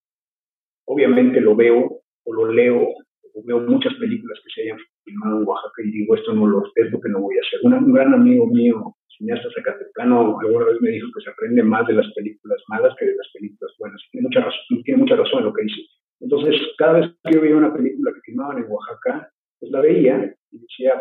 Obviamente 0.86 1.40
lo 1.40 1.54
veo 1.56 2.02
o 2.24 2.32
lo 2.32 2.52
leo, 2.52 2.80
o 2.82 3.42
veo 3.44 3.60
muchas 3.60 3.94
películas 3.94 4.38
que 4.44 4.52
se 4.54 4.62
hayan 4.62 4.78
filmado 5.04 5.38
en 5.38 5.46
Oaxaca 5.46 5.82
y 5.84 5.90
digo, 5.90 6.14
esto 6.14 6.32
no 6.32 6.46
lo, 6.46 6.64
es 6.74 6.90
lo 6.90 7.00
que 7.00 7.08
no 7.08 7.20
voy 7.20 7.36
a 7.36 7.46
hacer. 7.46 7.60
un 7.62 7.92
gran 7.92 8.14
amigo 8.14 8.46
mío 8.46 8.96
cineasta 9.20 9.48
Zacatecano 9.54 10.38
alguna 10.40 10.64
vez 10.64 10.80
me 10.80 10.90
dijo 10.90 11.08
que 11.14 11.22
se 11.22 11.30
aprende 11.30 11.62
más 11.62 11.86
de 11.86 11.94
las 11.94 12.10
películas 12.14 12.62
malas 12.68 12.94
que 12.98 13.06
de 13.06 13.16
las 13.16 13.28
películas 13.32 13.74
buenas. 13.78 14.02
Tiene 14.10 14.28
mucha 14.28 14.40
razón, 14.40 14.82
tiene 14.84 15.00
mucha 15.00 15.16
razón 15.16 15.40
en 15.40 15.44
lo 15.44 15.52
que 15.52 15.62
dice. 15.62 15.82
Entonces, 16.20 16.60
cada 16.78 17.00
vez 17.00 17.10
que 17.24 17.34
yo 17.34 17.40
veía 17.40 17.56
una 17.56 17.72
película 17.72 18.12
que 18.12 18.20
filmaban 18.20 18.58
en 18.58 18.70
Oaxaca, 18.70 19.30
pues 19.58 19.70
la 19.70 19.80
veía 19.80 20.34
y 20.50 20.58
decía, 20.58 21.00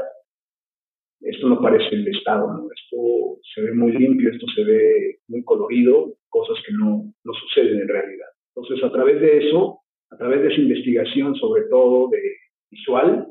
esto 1.22 1.50
no 1.50 1.62
parece 1.62 1.96
el 1.96 2.08
Estado, 2.08 2.48
¿no? 2.54 2.68
esto 2.74 3.40
se 3.54 3.62
ve 3.62 3.74
muy 3.74 3.92
limpio, 3.92 4.32
esto 4.32 4.46
se 4.56 4.64
ve 4.64 5.20
muy 5.28 5.44
colorido, 5.44 6.16
cosas 6.30 6.58
que 6.66 6.74
no, 6.74 7.14
no 7.24 7.34
suceden 7.34 7.82
en 7.82 7.88
realidad. 7.88 8.28
Entonces, 8.56 8.84
a 8.84 8.92
través 8.92 9.20
de 9.20 9.48
eso, 9.48 9.80
a 10.12 10.18
través 10.18 10.42
de 10.42 10.48
esa 10.48 10.62
investigación, 10.62 11.36
sobre 11.36 11.64
todo 11.70 12.10
de 12.10 12.22
visual, 12.72 13.28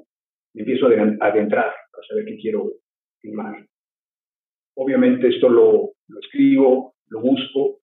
me 0.55 0.63
empiezo 0.63 0.87
a 0.87 1.27
adentrar 1.27 1.73
para 1.93 2.07
saber 2.09 2.25
qué 2.27 2.37
quiero 2.37 2.73
filmar. 3.21 3.67
Obviamente 4.77 5.29
esto 5.29 5.49
lo, 5.49 5.93
lo 6.09 6.21
escribo, 6.21 6.95
lo 7.09 7.21
busco, 7.21 7.81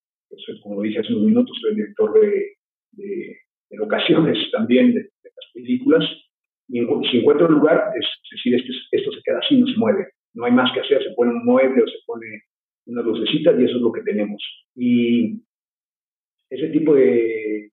como 0.62 0.82
dije 0.82 1.00
hace 1.00 1.14
unos 1.14 1.26
minutos, 1.26 1.58
soy 1.62 1.76
director 1.76 2.20
de, 2.20 2.54
de, 2.92 3.38
locaciones 3.72 4.38
también 4.52 4.94
de, 4.94 5.02
las 5.02 5.52
películas, 5.54 6.04
si 6.68 7.18
encuentro 7.18 7.48
un 7.48 7.56
lugar, 7.56 7.92
es 8.00 8.06
decir, 8.32 8.56
esto, 8.56 9.12
se 9.12 9.22
queda 9.24 9.40
así, 9.40 9.58
no 9.58 9.68
se 9.68 9.78
mueve, 9.78 10.08
no 10.34 10.46
hay 10.46 10.52
más 10.52 10.72
que 10.74 10.82
hacer, 10.82 11.04
se 11.04 11.14
pone 11.16 11.32
un 11.32 11.46
mueble 11.46 11.84
o 11.84 11.88
se 11.88 11.98
pone 12.06 12.26
una 12.88 13.02
lucecita 13.02 13.52
y 13.52 13.66
eso 13.66 13.76
es 13.76 13.82
lo 13.82 13.92
que 13.92 14.02
tenemos. 14.02 14.42
Y 14.76 15.42
ese 16.50 16.70
tipo 16.70 16.96
de 16.96 17.72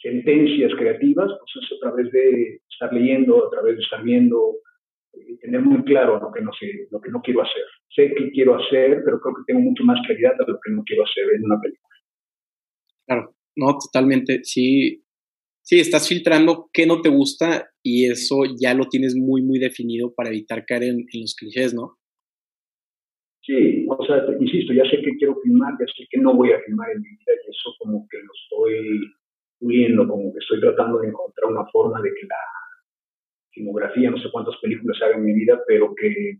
sentencias 0.00 0.72
creativas, 0.78 1.28
pues 1.28 1.64
es 1.64 1.76
a 1.76 1.80
través 1.80 2.12
de 2.12 2.60
estar 2.70 2.92
leyendo, 2.92 3.46
a 3.46 3.50
través 3.50 3.76
de 3.76 3.82
estar 3.82 4.02
viendo, 4.02 4.56
y 5.14 5.38
tener 5.38 5.62
muy 5.62 5.82
claro 5.84 6.20
lo 6.20 6.30
que 6.32 6.42
no 6.42 6.52
sé, 6.52 6.88
lo 6.90 7.00
que 7.00 7.10
no 7.10 7.20
quiero 7.22 7.42
hacer. 7.42 7.64
Sé 7.94 8.14
qué 8.14 8.30
quiero 8.30 8.56
hacer, 8.56 9.02
pero 9.04 9.20
creo 9.20 9.34
que 9.36 9.42
tengo 9.46 9.60
mucho 9.60 9.82
más 9.84 9.98
claridad 10.06 10.32
de 10.38 10.52
lo 10.52 10.58
que 10.60 10.72
no 10.72 10.82
quiero 10.84 11.04
hacer 11.04 11.24
en 11.34 11.44
una 11.44 11.60
película. 11.60 11.96
Claro, 13.06 13.34
no, 13.56 13.78
totalmente. 13.78 14.40
Sí, 14.44 15.05
sí, 15.66 15.80
estás 15.80 16.08
filtrando 16.08 16.70
qué 16.72 16.86
no 16.86 17.02
te 17.02 17.08
gusta 17.08 17.68
y 17.82 18.08
eso 18.08 18.44
ya 18.58 18.72
lo 18.72 18.86
tienes 18.86 19.16
muy, 19.16 19.42
muy 19.42 19.58
definido 19.58 20.14
para 20.14 20.30
evitar 20.30 20.64
caer 20.64 20.84
en, 20.84 21.04
los 21.12 21.34
clichés, 21.34 21.74
¿no? 21.74 21.98
Sí, 23.42 23.86
o 23.88 24.06
sea, 24.06 24.24
insisto, 24.40 24.72
ya 24.72 24.84
sé 24.84 25.02
que 25.02 25.16
quiero 25.18 25.36
filmar, 25.42 25.74
ya 25.78 25.86
sé 25.86 26.06
que 26.10 26.20
no 26.20 26.34
voy 26.34 26.52
a 26.52 26.60
filmar 26.60 26.90
en 26.90 27.02
mi 27.02 27.08
vida 27.08 27.32
y 27.34 27.50
eso 27.50 27.74
como 27.78 28.06
que 28.08 28.18
lo 28.18 28.32
estoy 28.32 29.00
puliendo, 29.58 30.08
como 30.08 30.32
que 30.32 30.38
estoy 30.38 30.60
tratando 30.60 30.98
de 30.98 31.08
encontrar 31.08 31.50
una 31.50 31.66
forma 31.72 32.00
de 32.00 32.10
que 32.10 32.26
la 32.26 32.42
filmografía, 33.50 34.10
no 34.10 34.18
sé 34.18 34.28
cuántas 34.32 34.56
películas 34.60 35.00
haga 35.02 35.16
en 35.16 35.24
mi 35.24 35.32
vida, 35.32 35.60
pero 35.66 35.94
que 35.94 36.38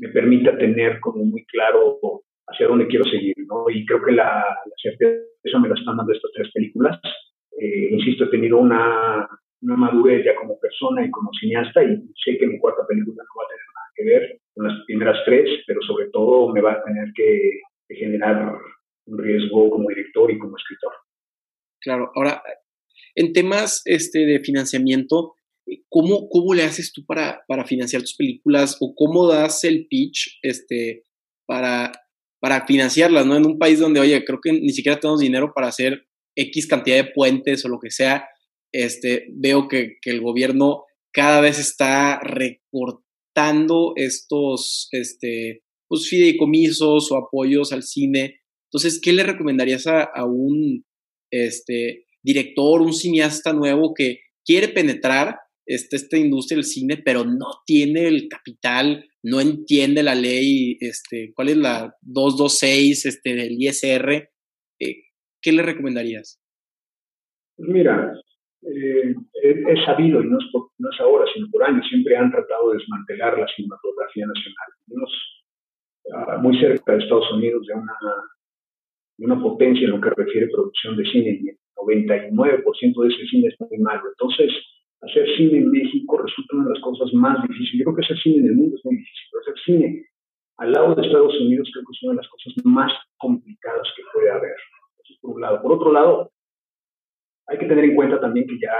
me 0.00 0.08
permita 0.10 0.56
tener 0.56 1.00
como 1.00 1.24
muy 1.24 1.44
claro 1.46 1.98
hacia 2.46 2.68
dónde 2.68 2.86
quiero 2.86 3.04
seguir, 3.04 3.34
¿no? 3.46 3.68
Y 3.70 3.84
creo 3.84 4.02
que 4.04 4.12
la, 4.12 4.24
la 4.24 4.74
certeza 4.80 5.58
me 5.60 5.68
la 5.68 5.74
están 5.74 5.96
dando 5.96 6.12
estas 6.12 6.30
tres 6.34 6.50
películas. 6.52 6.98
Eh, 7.60 7.88
insisto, 7.90 8.24
he 8.24 8.30
tenido 8.30 8.58
una, 8.58 9.28
una 9.62 9.76
madurez 9.76 10.24
ya 10.24 10.34
como 10.36 10.58
persona 10.60 11.04
y 11.04 11.10
como 11.10 11.30
cineasta 11.40 11.82
y 11.82 11.96
sé 12.24 12.38
que 12.38 12.46
mi 12.46 12.58
cuarta 12.58 12.86
película 12.88 13.22
no 13.22 13.40
va 13.40 13.44
a 13.44 13.48
tener 13.48 13.66
nada 13.74 13.88
que 13.94 14.04
ver 14.04 14.40
con 14.54 14.68
las 14.68 14.84
primeras 14.86 15.16
tres, 15.24 15.62
pero 15.66 15.80
sobre 15.82 16.08
todo 16.10 16.52
me 16.52 16.60
va 16.60 16.72
a 16.72 16.84
tener 16.84 17.08
que, 17.14 17.60
que 17.88 17.94
generar 17.96 18.54
un 19.06 19.18
riesgo 19.18 19.70
como 19.70 19.88
director 19.88 20.30
y 20.30 20.38
como 20.38 20.56
escritor. 20.56 20.92
Claro, 21.80 22.10
ahora, 22.14 22.42
en 23.14 23.32
temas 23.32 23.82
este, 23.84 24.26
de 24.26 24.40
financiamiento, 24.40 25.34
¿cómo, 25.88 26.28
¿cómo 26.28 26.54
le 26.54 26.64
haces 26.64 26.92
tú 26.92 27.04
para, 27.04 27.42
para 27.48 27.64
financiar 27.64 28.02
tus 28.02 28.16
películas 28.16 28.76
o 28.80 28.94
cómo 28.94 29.26
das 29.26 29.64
el 29.64 29.86
pitch 29.88 30.38
este, 30.42 31.04
para, 31.46 31.92
para 32.40 32.66
financiarlas, 32.66 33.26
¿no? 33.26 33.36
En 33.36 33.46
un 33.46 33.58
país 33.58 33.80
donde, 33.80 34.00
oye, 34.00 34.24
creo 34.24 34.40
que 34.40 34.52
ni 34.52 34.70
siquiera 34.70 34.98
tenemos 34.98 35.20
dinero 35.20 35.52
para 35.54 35.68
hacer 35.68 36.07
X 36.38 36.66
cantidad 36.66 36.96
de 36.96 37.10
puentes 37.12 37.64
o 37.64 37.68
lo 37.68 37.78
que 37.78 37.90
sea, 37.90 38.28
este, 38.72 39.26
veo 39.32 39.68
que, 39.68 39.96
el 40.04 40.20
gobierno 40.20 40.84
cada 41.12 41.40
vez 41.40 41.58
está 41.58 42.20
recortando 42.20 43.92
estos 43.96 44.88
este, 44.92 45.62
pues, 45.88 46.08
fideicomisos 46.08 47.10
o 47.10 47.16
apoyos 47.16 47.72
al 47.72 47.82
cine. 47.82 48.40
Entonces, 48.70 49.00
¿qué 49.02 49.12
le 49.12 49.22
recomendarías 49.22 49.86
a, 49.86 50.02
a 50.02 50.24
un 50.26 50.84
este, 51.30 52.06
director, 52.22 52.82
un 52.82 52.92
cineasta 52.92 53.52
nuevo 53.52 53.94
que 53.94 54.20
quiere 54.44 54.68
penetrar 54.68 55.36
este, 55.68 55.96
esta 55.96 56.16
industria 56.16 56.56
del 56.56 56.64
cine, 56.64 56.96
pero 56.96 57.24
no 57.24 57.62
tiene 57.66 58.06
el 58.06 58.28
capital, 58.28 59.06
no 59.22 59.38
entiende 59.40 60.02
la 60.02 60.14
ley, 60.14 60.78
este, 60.80 61.32
cuál 61.34 61.50
es 61.50 61.56
la 61.58 61.94
226 62.00 63.04
este, 63.04 63.34
del 63.34 63.56
ISR, 63.60 64.30
eh, 64.80 64.96
¿qué 65.42 65.52
le 65.52 65.62
recomendarías? 65.62 66.40
Pues 67.56 67.68
mira, 67.68 68.12
eh, 68.62 69.14
es 69.42 69.84
sabido, 69.84 70.22
y 70.22 70.28
no 70.28 70.38
es, 70.38 70.44
no 70.78 70.90
es 70.90 71.00
ahora, 71.00 71.24
sino 71.32 71.48
por 71.50 71.64
años, 71.64 71.86
siempre 71.88 72.16
han 72.16 72.30
tratado 72.30 72.70
de 72.70 72.78
desmantelar 72.78 73.38
la 73.38 73.46
cinematografía 73.48 74.26
nacional. 74.26 74.68
uh, 76.04 76.40
muy 76.40 76.58
cerca 76.58 76.92
de 76.92 76.98
Estados 77.02 77.30
Unidos, 77.32 77.66
de 77.66 77.74
una, 77.74 77.94
de 79.18 79.26
una 79.26 79.40
potencia 79.40 79.84
en 79.84 79.90
lo 79.90 80.00
que 80.00 80.10
refiere 80.10 80.46
a 80.46 80.50
producción 80.50 80.96
de 80.96 81.04
cine, 81.04 81.40
y 81.42 81.48
el 81.48 81.58
99% 81.76 83.02
de 83.02 83.08
ese 83.08 83.26
cine 83.26 83.48
es 83.48 83.60
muy 83.60 83.78
malo. 83.78 84.02
Entonces, 84.08 84.52
hacer 85.02 85.26
cine 85.36 85.58
en 85.58 85.70
México 85.70 86.18
resulta 86.18 86.56
una 86.56 86.68
de 86.68 86.74
las 86.74 86.82
cosas 86.82 87.12
más 87.14 87.42
difíciles. 87.42 87.78
Yo 87.78 87.84
creo 87.84 87.96
que 87.96 88.04
hacer 88.04 88.18
cine 88.18 88.38
en 88.38 88.46
el 88.46 88.54
mundo 88.54 88.76
es 88.76 88.84
muy 88.84 88.96
difícil, 88.96 89.26
pero 89.30 89.42
hacer 89.42 89.64
cine 89.64 90.04
al 90.58 90.72
lado 90.72 90.94
de 90.94 91.06
Estados 91.06 91.40
Unidos 91.40 91.70
creo 91.72 91.84
que 91.84 91.92
es 91.92 92.02
una 92.02 92.12
de 92.12 92.16
las 92.16 92.28
cosas 92.28 92.52
más 92.64 92.92
complicadas 93.16 93.86
que 93.96 94.02
puede 94.12 94.30
haber. 94.30 94.56
Por 95.28 95.36
un 95.36 95.42
lado. 95.42 95.60
Por 95.60 95.72
otro 95.72 95.92
lado, 95.92 96.30
hay 97.48 97.58
que 97.58 97.66
tener 97.66 97.84
en 97.84 97.94
cuenta 97.94 98.18
también 98.18 98.46
que 98.46 98.58
ya 98.58 98.72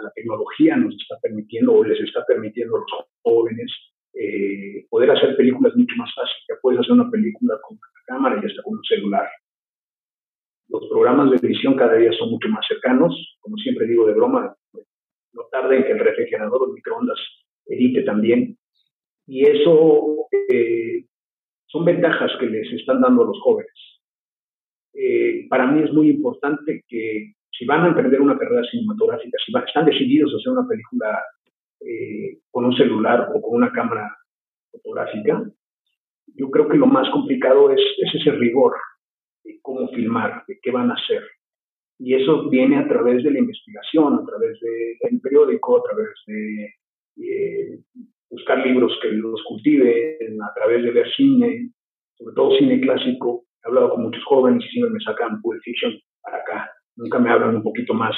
la 0.00 0.10
tecnología 0.12 0.76
nos 0.76 0.92
está 0.94 1.20
permitiendo 1.22 1.72
o 1.72 1.84
les 1.84 2.00
está 2.00 2.24
permitiendo 2.26 2.74
a 2.74 2.80
los 2.80 3.08
jóvenes 3.22 3.72
eh, 4.12 4.86
poder 4.90 5.12
hacer 5.12 5.36
películas 5.36 5.76
mucho 5.76 5.94
más 5.96 6.12
fácil. 6.16 6.34
Ya 6.48 6.56
puedes 6.60 6.80
hacer 6.80 6.94
una 6.94 7.08
película 7.08 7.60
con 7.62 7.76
una 7.76 8.02
cámara 8.06 8.40
y 8.42 8.46
hasta 8.46 8.62
con 8.64 8.74
un 8.74 8.82
celular. 8.82 9.28
Los 10.68 10.84
programas 10.88 11.30
de 11.30 11.46
edición 11.46 11.76
cada 11.76 11.94
día 11.94 12.10
son 12.18 12.30
mucho 12.30 12.48
más 12.48 12.66
cercanos. 12.66 13.14
Como 13.38 13.56
siempre 13.58 13.86
digo 13.86 14.04
de 14.06 14.14
broma, 14.14 14.52
no 15.32 15.42
tarda 15.52 15.76
en 15.76 15.84
que 15.84 15.92
el 15.92 16.00
refrigerador 16.00 16.60
o 16.60 16.72
microondas 16.72 17.20
edite 17.66 18.02
también. 18.02 18.58
Y 19.28 19.46
eso 19.46 20.26
eh, 20.50 21.04
son 21.66 21.84
ventajas 21.84 22.32
que 22.40 22.46
les 22.46 22.72
están 22.72 23.00
dando 23.00 23.22
a 23.22 23.26
los 23.26 23.40
jóvenes. 23.40 23.93
Eh, 24.94 25.46
para 25.48 25.66
mí 25.66 25.82
es 25.82 25.92
muy 25.92 26.10
importante 26.10 26.84
que 26.88 27.34
si 27.50 27.64
van 27.66 27.84
a 27.84 27.88
emprender 27.88 28.20
una 28.20 28.38
carrera 28.38 28.64
cinematográfica, 28.70 29.38
si 29.44 29.52
están 29.66 29.86
decididos 29.86 30.32
a 30.32 30.36
hacer 30.36 30.52
una 30.52 30.68
película 30.68 31.22
eh, 31.80 32.38
con 32.50 32.64
un 32.64 32.76
celular 32.76 33.30
o 33.34 33.40
con 33.40 33.56
una 33.56 33.72
cámara 33.72 34.16
fotográfica, 34.70 35.44
yo 36.36 36.50
creo 36.50 36.68
que 36.68 36.76
lo 36.76 36.86
más 36.86 37.08
complicado 37.10 37.70
es, 37.70 37.80
es 37.98 38.14
ese 38.20 38.32
rigor 38.32 38.74
de 39.44 39.58
cómo 39.62 39.88
filmar, 39.88 40.44
de 40.48 40.58
qué 40.62 40.70
van 40.70 40.90
a 40.90 40.94
hacer. 40.94 41.22
Y 41.98 42.14
eso 42.14 42.48
viene 42.48 42.78
a 42.78 42.88
través 42.88 43.22
de 43.22 43.30
la 43.30 43.38
investigación, 43.38 44.14
a 44.14 44.24
través 44.26 44.58
del 44.60 45.20
periódico, 45.20 45.78
a 45.78 45.82
través 45.82 46.08
de 46.26 46.74
eh, 47.16 47.78
buscar 48.30 48.66
libros 48.66 48.98
que 49.00 49.08
los 49.12 49.42
cultiven, 49.44 50.42
a 50.42 50.52
través 50.54 50.82
de 50.82 50.90
ver 50.90 51.06
cine, 51.14 51.70
sobre 52.14 52.34
todo 52.34 52.56
cine 52.56 52.80
clásico. 52.80 53.44
He 53.64 53.68
hablado 53.68 53.90
con 53.90 54.02
muchos 54.02 54.22
jóvenes 54.24 54.64
y 54.64 54.68
siempre 54.68 54.92
me 54.92 55.00
sacan 55.00 55.40
Pulp 55.40 55.60
Fiction 55.62 55.92
para 56.22 56.38
acá. 56.38 56.70
Nunca 56.96 57.18
me 57.18 57.30
hablan 57.30 57.56
un 57.56 57.62
poquito 57.62 57.94
más 57.94 58.14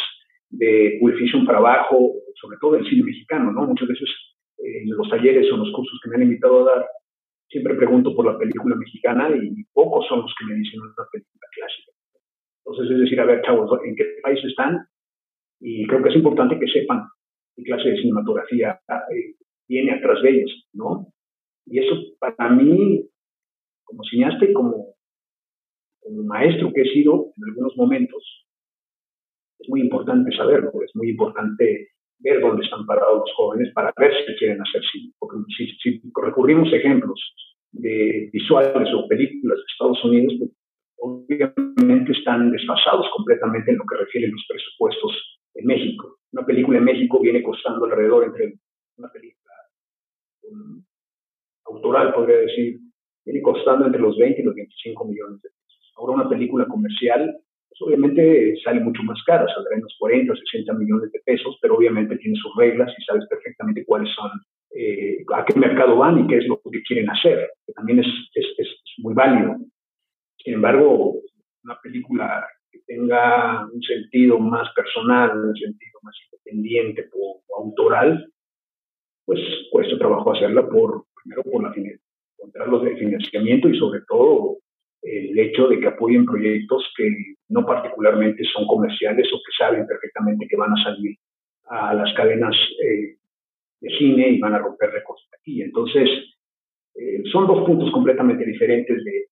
de 0.51 0.99
Pulp 1.01 1.17
Fiction 1.17 1.47
para 1.47 1.59
abajo, 1.59 2.15
sobre 2.35 2.59
todo 2.61 2.73
del 2.73 2.89
cine 2.89 3.05
mexicano, 3.05 3.53
¿no? 3.53 3.67
Muchas 3.67 3.89
veces 3.89 4.09
eh, 4.59 4.83
en 4.83 4.91
los 4.91 5.09
talleres 5.09 5.51
o 5.51 5.55
en 5.55 5.61
los 5.61 5.73
cursos 5.73 6.01
que 6.03 6.11
me 6.11 6.17
han 6.17 6.23
invitado 6.23 6.63
a 6.63 6.75
dar, 6.75 6.87
siempre 7.49 7.75
pregunto 7.75 8.15
por 8.15 8.27
la 8.27 8.37
película 8.37 8.75
mexicana 8.75 9.31
y 9.31 9.65
pocos 9.73 10.07
son 10.09 10.23
los 10.23 10.35
que 10.39 10.47
me 10.47 10.55
dicen 10.57 10.81
una 10.81 11.07
película 11.13 11.47
clásica. 11.53 11.93
Entonces, 12.65 12.95
es 12.95 13.01
decir, 13.03 13.21
a 13.21 13.25
ver, 13.25 13.43
chavos, 13.43 13.71
¿en 13.85 13.95
qué 13.95 14.05
país 14.23 14.45
están? 14.45 14.87
Y 15.61 15.87
creo 15.87 16.03
que 16.03 16.09
es 16.09 16.17
importante 16.17 16.59
que 16.59 16.67
sepan 16.67 17.05
qué 17.55 17.63
clase 17.63 17.91
de 17.91 17.97
cinematografía 17.99 18.81
eh, 19.15 19.37
viene 19.69 19.93
atrás 19.93 20.21
de 20.23 20.31
ellos, 20.31 20.69
¿no? 20.73 21.07
Y 21.67 21.79
eso 21.79 21.95
para 22.19 22.51
mí, 22.51 23.09
como 23.85 24.03
cineasta 24.05 24.45
y 24.45 24.53
como, 24.53 24.96
como 26.07 26.23
maestro 26.23 26.73
que 26.73 26.83
he 26.83 26.93
sido 26.93 27.33
en 27.37 27.51
algunos 27.51 27.77
momentos, 27.77 28.47
es 29.59 29.69
muy 29.69 29.81
importante 29.81 30.35
saberlo, 30.37 30.71
es 30.85 30.95
muy 30.95 31.11
importante 31.11 31.89
ver 32.21 32.41
dónde 32.41 32.65
están 32.65 32.87
parados 32.87 33.19
los 33.27 33.33
jóvenes 33.37 33.73
para 33.75 33.93
ver 33.99 34.13
si 34.25 34.37
quieren 34.37 34.61
hacer 34.61 34.83
cine. 34.93 35.13
Porque 35.19 35.37
si, 35.57 35.67
si 35.79 36.03
recurrimos 36.23 36.73
ejemplos 36.73 37.21
de 37.73 38.31
visuales 38.33 38.89
o 38.95 39.09
películas 39.09 39.59
de 39.59 39.65
Estados 39.73 40.05
Unidos, 40.05 40.35
pues, 40.39 40.51
obviamente 40.99 42.13
están 42.13 42.51
desfasados 42.53 43.07
completamente 43.15 43.71
en 43.71 43.79
lo 43.79 43.85
que 43.85 43.99
refiere 43.99 44.29
a 44.29 44.31
los 44.31 44.47
presupuestos 44.49 45.41
en 45.55 45.67
México. 45.67 46.19
Una 46.33 46.47
película 46.47 46.79
en 46.79 46.85
México 46.85 47.21
viene 47.21 47.43
costando 47.43 47.85
alrededor 47.85 48.25
entre 48.25 48.55
una 48.97 49.11
película 49.11 49.53
autoral, 51.67 52.15
podría 52.15 52.39
decir, 52.39 52.79
viene 53.25 53.43
costando 53.43 53.87
entre 53.87 54.01
los 54.01 54.17
20 54.17 54.41
y 54.41 54.45
los 54.45 54.55
25 54.55 55.05
millones 55.05 55.43
de. 55.43 55.56
Ahora 55.97 56.15
una 56.15 56.29
película 56.29 56.67
comercial 56.67 57.37
pues 57.79 57.89
obviamente 57.89 58.55
sale 58.65 58.81
mucho 58.81 59.03
más 59.03 59.23
cara, 59.25 59.47
saldrá 59.53 59.77
unos 59.77 59.95
40 59.99 60.33
o 60.33 60.37
60 60.37 60.73
millones 60.75 61.13
de 61.13 61.21
pesos, 61.21 61.59
pero 61.61 61.77
obviamente 61.77 62.17
tiene 62.17 62.39
sus 62.39 62.55
reglas 62.57 62.93
y 62.97 63.05
sabes 63.05 63.27
perfectamente 63.29 63.85
cuáles 63.85 64.13
son, 64.15 64.31
eh, 64.75 65.19
a 65.35 65.45
qué 65.45 65.59
mercado 65.59 65.97
van 65.97 66.25
y 66.25 66.27
qué 66.27 66.39
es 66.39 66.47
lo 66.47 66.61
que 66.71 66.83
quieren 66.83 67.11
hacer, 67.11 67.51
que 67.67 67.73
también 67.73 68.01
es, 68.01 68.07
es, 68.35 68.47
es 68.59 68.69
muy 68.99 69.15
válido. 69.15 69.57
Sin 70.43 70.55
embargo, 70.55 71.21
una 71.65 71.79
película 71.83 72.47
que 72.71 72.81
tenga 72.87 73.67
un 73.67 73.83
sentido 73.83 74.39
más 74.39 74.73
personal, 74.75 75.37
un 75.37 75.57
sentido 75.57 76.01
más 76.03 76.15
independiente 76.31 77.11
o, 77.13 77.43
autoral, 77.59 78.31
pues 79.25 79.41
cuesta 79.71 79.99
trabajo 79.99 80.33
hacerla 80.33 80.69
por, 80.69 81.05
primero 81.23 81.43
por 81.43 81.63
la 81.63 81.75
encontrar 82.39 82.69
los 82.69 82.85
de 82.85 82.97
financiamiento 82.97 83.69
y 83.69 83.79
sobre 83.79 84.01
todo 84.07 84.59
el 85.07 85.39
hecho 85.39 85.69
de 85.69 85.79
que 85.79 85.87
apoyen 85.87 86.27
proyectos 86.27 86.85
que 86.97 87.09
no 87.49 87.65
particularmente 87.65 88.43
son 88.53 88.67
comerciales 88.67 89.29
o 89.33 89.37
que 89.37 89.53
saben 89.57 89.87
perfectamente 89.87 90.49
que 90.49 90.57
van 90.57 90.73
a 90.73 90.83
salir 90.83 91.17
a 91.67 91.95
las 91.95 92.13
cadenas 92.15 92.57
eh, 92.83 93.17
de 93.81 93.99
cine 93.99 94.31
y 94.31 94.41
van 94.41 94.55
a 94.55 94.59
romper 94.59 94.91
récords 94.91 95.23
aquí. 95.39 95.63
Entonces, 95.63 96.09
eh, 96.97 97.23
son 97.31 97.47
dos 97.47 97.65
puntos 97.65 97.93
completamente 97.93 98.45
diferentes 98.45 99.05
de, 99.05 99.27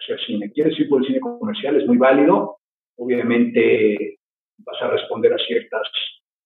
hacer 0.00 0.20
cine. 0.26 0.52
Quieres 0.52 0.78
ir 0.78 0.88
por 0.88 1.00
el 1.00 1.08
cine 1.08 1.18
comercial, 1.18 1.74
es 1.74 1.84
muy 1.84 1.98
válido. 1.98 2.58
Obviamente 2.96 4.18
vas 4.58 4.80
a 4.80 4.90
responder 4.90 5.32
a, 5.32 5.38
ciertas, 5.38 5.88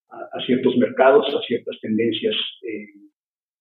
a, 0.09 0.41
ciertos 0.47 0.75
mercados, 0.79 1.27
a 1.35 1.43
ciertas 1.43 1.79
tendencias 1.83 2.35
eh, 2.63 2.87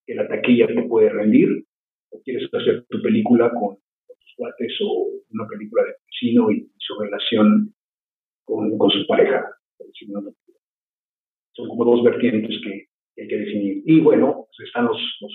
que 0.05 0.15
la 0.15 0.29
taquilla 0.29 0.67
te 0.67 0.83
puede 0.83 1.09
rendir. 1.09 1.65
O 2.11 2.21
quieres 2.23 2.49
hacer 2.53 2.85
tu 2.89 3.01
película 3.01 3.51
con, 3.51 3.79
cuates 4.41 4.73
o 4.83 5.07
una 5.29 5.47
película 5.47 5.83
de 5.83 5.93
vecino 6.07 6.51
y 6.51 6.67
su 6.77 6.99
relación 6.99 7.73
con, 8.43 8.75
con 8.77 8.89
su 8.89 9.05
pareja. 9.05 9.45
Son 11.53 11.67
como 11.67 11.85
dos 11.85 12.03
vertientes 12.03 12.59
que, 12.63 12.87
hay 13.21 13.27
que 13.27 13.37
definir. 13.37 13.83
Y 13.85 13.99
bueno, 13.99 14.47
pues 14.47 14.67
están 14.67 14.85
los, 14.85 14.97
los, 15.21 15.31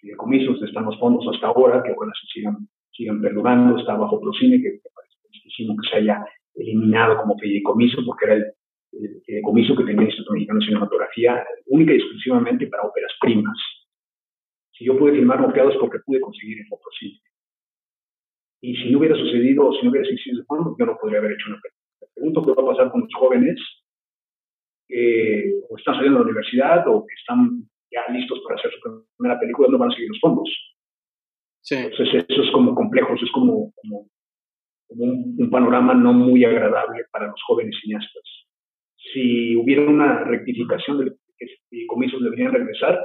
fideicomisos, 0.00 0.62
están 0.62 0.84
los 0.84 0.98
fondos 0.98 1.24
hasta 1.32 1.46
ahora, 1.46 1.82
que 1.82 1.92
ojalá 1.92 2.12
se 2.20 2.26
sigan, 2.26 2.56
sigan 2.92 3.22
perdurando, 3.22 3.78
está 3.78 3.96
bajo 3.96 4.20
Procine, 4.20 4.60
que 4.60 4.72
me 4.72 4.90
parece 4.94 5.16
tristísimo 5.30 5.74
que 5.76 5.88
se 5.88 5.96
haya 5.96 6.22
eliminado 6.54 7.16
como 7.16 7.38
fideicomiso, 7.38 8.04
porque 8.04 8.26
era 8.26 8.34
el, 8.34 8.44
fideicomiso 9.24 9.74
que 9.74 9.84
tenía 9.84 10.02
el 10.02 10.08
Instituto 10.08 10.32
Mexicano 10.34 10.60
de 10.60 10.66
Cinematografía 10.66 11.46
única 11.66 11.92
y 11.92 11.96
exclusivamente 11.96 12.66
para 12.66 12.82
óperas 12.82 13.12
primas. 13.20 13.56
Si 14.72 14.84
yo 14.84 14.98
pude 14.98 15.12
filmar 15.12 15.40
moqueados 15.40 15.76
porque 15.80 15.98
pude 16.04 16.20
conseguir 16.20 16.58
el 16.58 16.66
Procine. 16.68 17.18
Y 18.60 18.76
si 18.76 18.90
no 18.90 18.98
hubiera 18.98 19.16
sucedido, 19.16 19.72
si 19.72 19.84
no 19.84 19.90
hubiera 19.90 20.08
existido 20.08 20.44
fondo, 20.44 20.76
yo 20.78 20.86
no 20.86 20.96
podría 20.98 21.18
haber 21.18 21.32
hecho 21.32 21.48
una. 21.48 21.60
Me 22.00 22.06
pregunto 22.14 22.42
qué 22.42 22.60
va 22.60 22.62
a 22.62 22.74
pasar 22.74 22.90
con 22.90 23.02
los 23.02 23.14
jóvenes 23.14 23.60
que 24.88 25.52
o 25.68 25.76
están 25.76 25.96
saliendo 25.96 26.18
de 26.18 26.24
la 26.24 26.30
universidad 26.30 26.88
o 26.88 27.06
que 27.06 27.14
están 27.14 27.68
ya 27.90 28.12
listos 28.12 28.40
para 28.44 28.56
hacer 28.56 28.70
su 28.72 29.04
primera 29.16 29.38
película, 29.38 29.68
no 29.68 29.78
van 29.78 29.90
a 29.90 29.94
seguir 29.94 30.08
los 30.08 30.20
fondos. 30.20 30.48
Entonces 31.68 32.24
eso 32.28 32.42
es 32.42 32.50
como 32.52 32.74
complejo, 32.74 33.14
eso 33.14 33.24
es 33.24 33.32
como, 33.32 33.72
como, 33.74 34.08
un, 34.88 35.50
panorama 35.50 35.94
no 35.94 36.12
muy 36.12 36.44
agradable 36.44 37.04
para 37.10 37.26
los 37.26 37.42
jóvenes 37.42 37.76
cineastas. 37.80 38.22
Si 39.12 39.56
hubiera 39.56 39.82
una 39.82 40.24
rectificación 40.24 40.98
de 40.98 41.12
que 41.36 41.46
fideicomisos 41.68 42.22
deberían 42.22 42.52
regresar, 42.52 42.98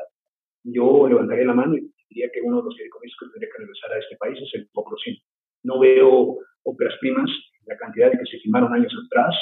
yo 0.63 1.07
levantaría 1.07 1.45
la 1.45 1.53
mano 1.53 1.75
y 1.75 1.91
diría 2.09 2.29
que 2.31 2.41
uno 2.41 2.57
de 2.57 2.63
los 2.65 2.75
fideicomisos 2.75 3.17
que 3.19 3.25
tendría 3.31 3.51
que 3.51 3.59
regresar 3.59 3.93
a 3.93 3.99
este 3.99 4.15
país 4.17 4.39
es 4.39 4.53
el 4.53 4.69
Poprocine. 4.71 5.19
No 5.63 5.79
veo 5.79 6.37
óperas 6.63 6.95
primas, 6.99 7.29
la 7.65 7.77
cantidad 7.77 8.11
de 8.11 8.17
que 8.17 8.25
se 8.25 8.39
filmaron 8.39 8.73
años 8.73 8.93
atrás, 9.05 9.35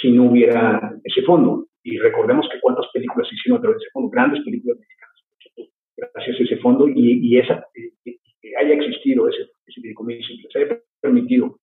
si 0.00 0.12
no 0.12 0.30
hubiera 0.30 0.92
ese 1.04 1.22
fondo. 1.22 1.66
Y 1.82 1.98
recordemos 1.98 2.48
que 2.52 2.60
cuántas 2.60 2.86
películas 2.92 3.28
se 3.28 3.34
hicieron 3.34 3.58
a 3.58 3.62
través 3.62 3.78
de 3.78 3.84
ese 3.84 3.92
fondo, 3.92 4.10
grandes 4.10 4.44
películas 4.44 4.78
mexicanas, 4.78 5.72
gracias 5.96 6.40
a 6.40 6.44
ese 6.44 6.56
fondo 6.58 6.88
y, 6.88 7.20
y 7.22 7.38
esa, 7.38 7.64
que 8.04 8.56
haya 8.56 8.74
existido 8.74 9.28
ese, 9.28 9.48
ese 9.66 9.80
que 9.82 10.48
se 10.52 10.58
haya 10.58 10.80
permitido 11.00 11.58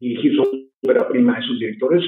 dirigir 0.00 0.34
su 0.34 0.70
obra 0.82 1.08
prima 1.08 1.36
a 1.36 1.40
esos 1.40 1.58
directores, 1.58 2.02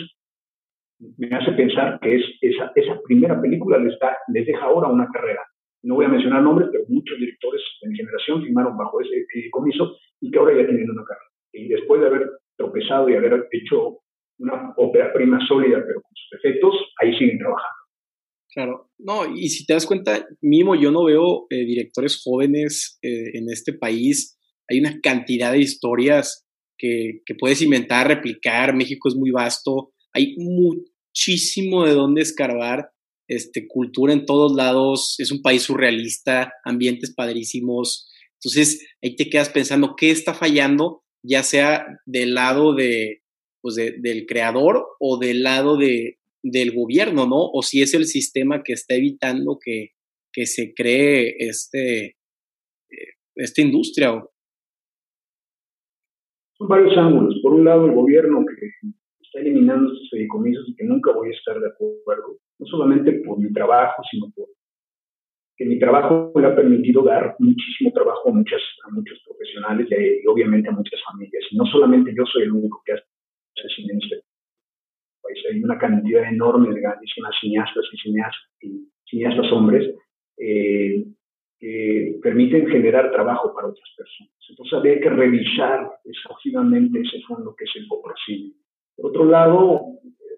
me 0.99 1.29
hace 1.35 1.53
pensar 1.53 1.99
que 2.01 2.17
es 2.17 2.25
esa, 2.41 2.73
esa 2.75 3.01
primera 3.05 3.41
película 3.41 3.79
les, 3.79 3.99
da, 3.99 4.17
les 4.29 4.47
deja 4.47 4.65
ahora 4.65 4.89
una 4.89 5.09
carrera. 5.13 5.43
No 5.85 5.97
voy 5.97 6.07
a 6.07 6.09
mencionar 6.09 6.43
nombres, 6.43 6.69
pero 6.73 6.85
muchos 6.89 7.19
directores 7.19 7.63
de 7.83 7.91
mi 7.91 7.97
generación 7.97 8.43
firmaron 8.43 8.77
bajo 8.77 9.01
ese 9.03 9.27
fideicomiso 9.31 9.97
y 10.21 10.31
que 10.31 10.39
ahora 10.39 10.57
ya 10.57 10.67
tienen 10.67 10.91
una 10.91 11.05
carrera. 11.05 11.31
Y 11.53 11.69
después 11.69 12.01
de 12.01 12.07
haber 12.07 12.31
tropezado 12.57 13.09
y 13.09 13.15
haber 13.15 13.47
hecho 13.53 13.99
una 14.39 14.73
ópera 14.77 15.13
prima 15.13 15.39
sólida, 15.47 15.83
pero 15.87 16.01
con 16.01 16.11
sus 16.15 16.41
defectos, 16.43 16.75
ahí 17.01 17.13
siguen 17.19 17.39
trabajando. 17.39 17.85
Claro, 18.55 18.91
no, 18.99 19.37
y 19.37 19.49
si 19.49 19.67
te 19.67 19.75
das 19.75 19.85
cuenta, 19.85 20.27
Mimo, 20.41 20.75
yo 20.75 20.91
no 20.91 21.05
veo 21.05 21.47
eh, 21.51 21.65
directores 21.65 22.23
jóvenes 22.23 22.99
eh, 23.03 23.33
en 23.35 23.51
este 23.51 23.73
país. 23.73 24.39
Hay 24.71 24.79
una 24.79 25.01
cantidad 25.03 25.53
de 25.53 25.59
historias 25.59 26.47
que, 26.79 27.21
que, 27.27 27.35
puedes 27.35 27.61
inventar, 27.63 28.09
replicar. 28.09 28.75
México 28.75 29.09
es 29.09 29.17
muy 29.17 29.33
vasto. 29.33 29.93
Hay 30.13 30.37
muchísimo 30.39 31.85
de 31.85 31.95
dónde 31.95 32.23
escarbar. 32.23 32.91
Este, 33.29 33.67
cultura 33.67 34.13
en 34.13 34.27
todos 34.27 34.55
lados. 34.55 35.17
Es 35.19 35.33
un 35.33 35.43
país 35.43 35.63
surrealista, 35.63 36.53
ambientes 36.65 37.15
padrísimos. 37.15 38.11
Entonces, 38.35 38.87
ahí 39.03 39.17
te 39.17 39.31
quedas 39.31 39.49
pensando 39.49 39.95
qué 39.97 40.11
está 40.11 40.35
fallando, 40.35 41.03
ya 41.23 41.43
sea 41.43 41.87
del 42.05 42.35
lado 42.35 42.75
de, 42.75 43.23
pues 43.63 43.77
del 43.77 44.27
creador 44.27 44.85
o 45.01 45.19
del 45.19 45.43
lado 45.43 45.79
de, 45.79 46.19
del 46.43 46.73
gobierno, 46.73 47.27
¿no? 47.27 47.51
O 47.53 47.63
si 47.63 47.81
es 47.81 47.95
el 47.95 48.05
sistema 48.05 48.63
que 48.63 48.75
está 48.75 48.95
evitando 48.95 49.59
que, 49.59 49.93
que 50.31 50.45
se 50.45 50.75
cree 50.75 51.37
este, 51.39 52.05
eh, 52.07 53.15
esta 53.37 53.63
industria. 53.63 54.23
Son 56.59 56.69
varios 56.69 56.97
ángulos. 56.99 57.37
Por 57.43 57.55
un 57.55 57.65
lado, 57.65 57.87
el 57.87 57.95
gobierno 57.95 58.45
que 58.45 58.67
está 59.23 59.41
eliminando 59.41 59.91
estos 59.93 60.11
fideicomisos 60.11 60.69
y 60.69 60.77
que 60.77 60.85
nunca 60.85 61.13
voy 61.13 61.31
a 61.31 61.37
estar 61.37 61.59
de 61.59 61.69
acuerdo, 61.69 62.39
no 62.59 62.67
solamente 62.67 63.13
por 63.25 63.39
mi 63.39 63.53
trabajo, 63.53 64.03
sino 64.11 64.31
por 64.35 64.47
que 65.57 65.65
mi 65.65 65.79
trabajo 65.79 66.33
me 66.35 66.47
ha 66.47 66.55
permitido 66.55 67.03
dar 67.03 67.37
muchísimo 67.39 67.93
trabajo 67.93 68.29
a, 68.29 68.33
muchas, 68.33 68.61
a 68.87 68.91
muchos 68.91 69.21
profesionales 69.25 69.89
y, 69.91 70.27
obviamente 70.27 70.69
a 70.69 70.73
muchas 70.73 71.01
familias. 71.09 71.45
Y 71.51 71.57
no 71.57 71.65
solamente 71.67 72.13
yo 72.17 72.25
soy 72.27 72.43
el 72.43 72.53
único 72.53 72.83
que 72.85 72.93
hace 72.95 73.05
cine 73.77 73.93
en 73.93 74.03
este 74.03 74.17
país. 75.23 75.39
Hay 75.51 75.63
una 75.63 75.79
cantidad 75.79 76.25
enorme 76.25 76.75
de 76.75 76.81
grandísimas 76.81 77.35
cineastas 77.41 77.85
y 77.93 77.97
cineastas, 77.99 78.51
y 78.63 78.89
cineastas 79.09 79.53
hombres 79.53 79.95
eh, 80.39 81.05
que 81.61 82.19
permiten 82.21 82.67
generar 82.67 83.13
trabajo 83.13 83.55
para 83.55 83.69
otras 83.69 83.89
personas. 83.97 84.33
Entonces 84.49 84.75
habría 84.75 85.01
que 85.01 85.11
revisar 85.11 85.89
exhaustivamente 86.05 87.01
ese 87.01 87.23
fondo 87.23 87.55
que 87.57 87.65
es 87.65 87.71
el 87.77 87.87
coprocine. 87.87 88.55
Por 88.97 89.11
otro 89.11 89.25
lado, 89.25 89.87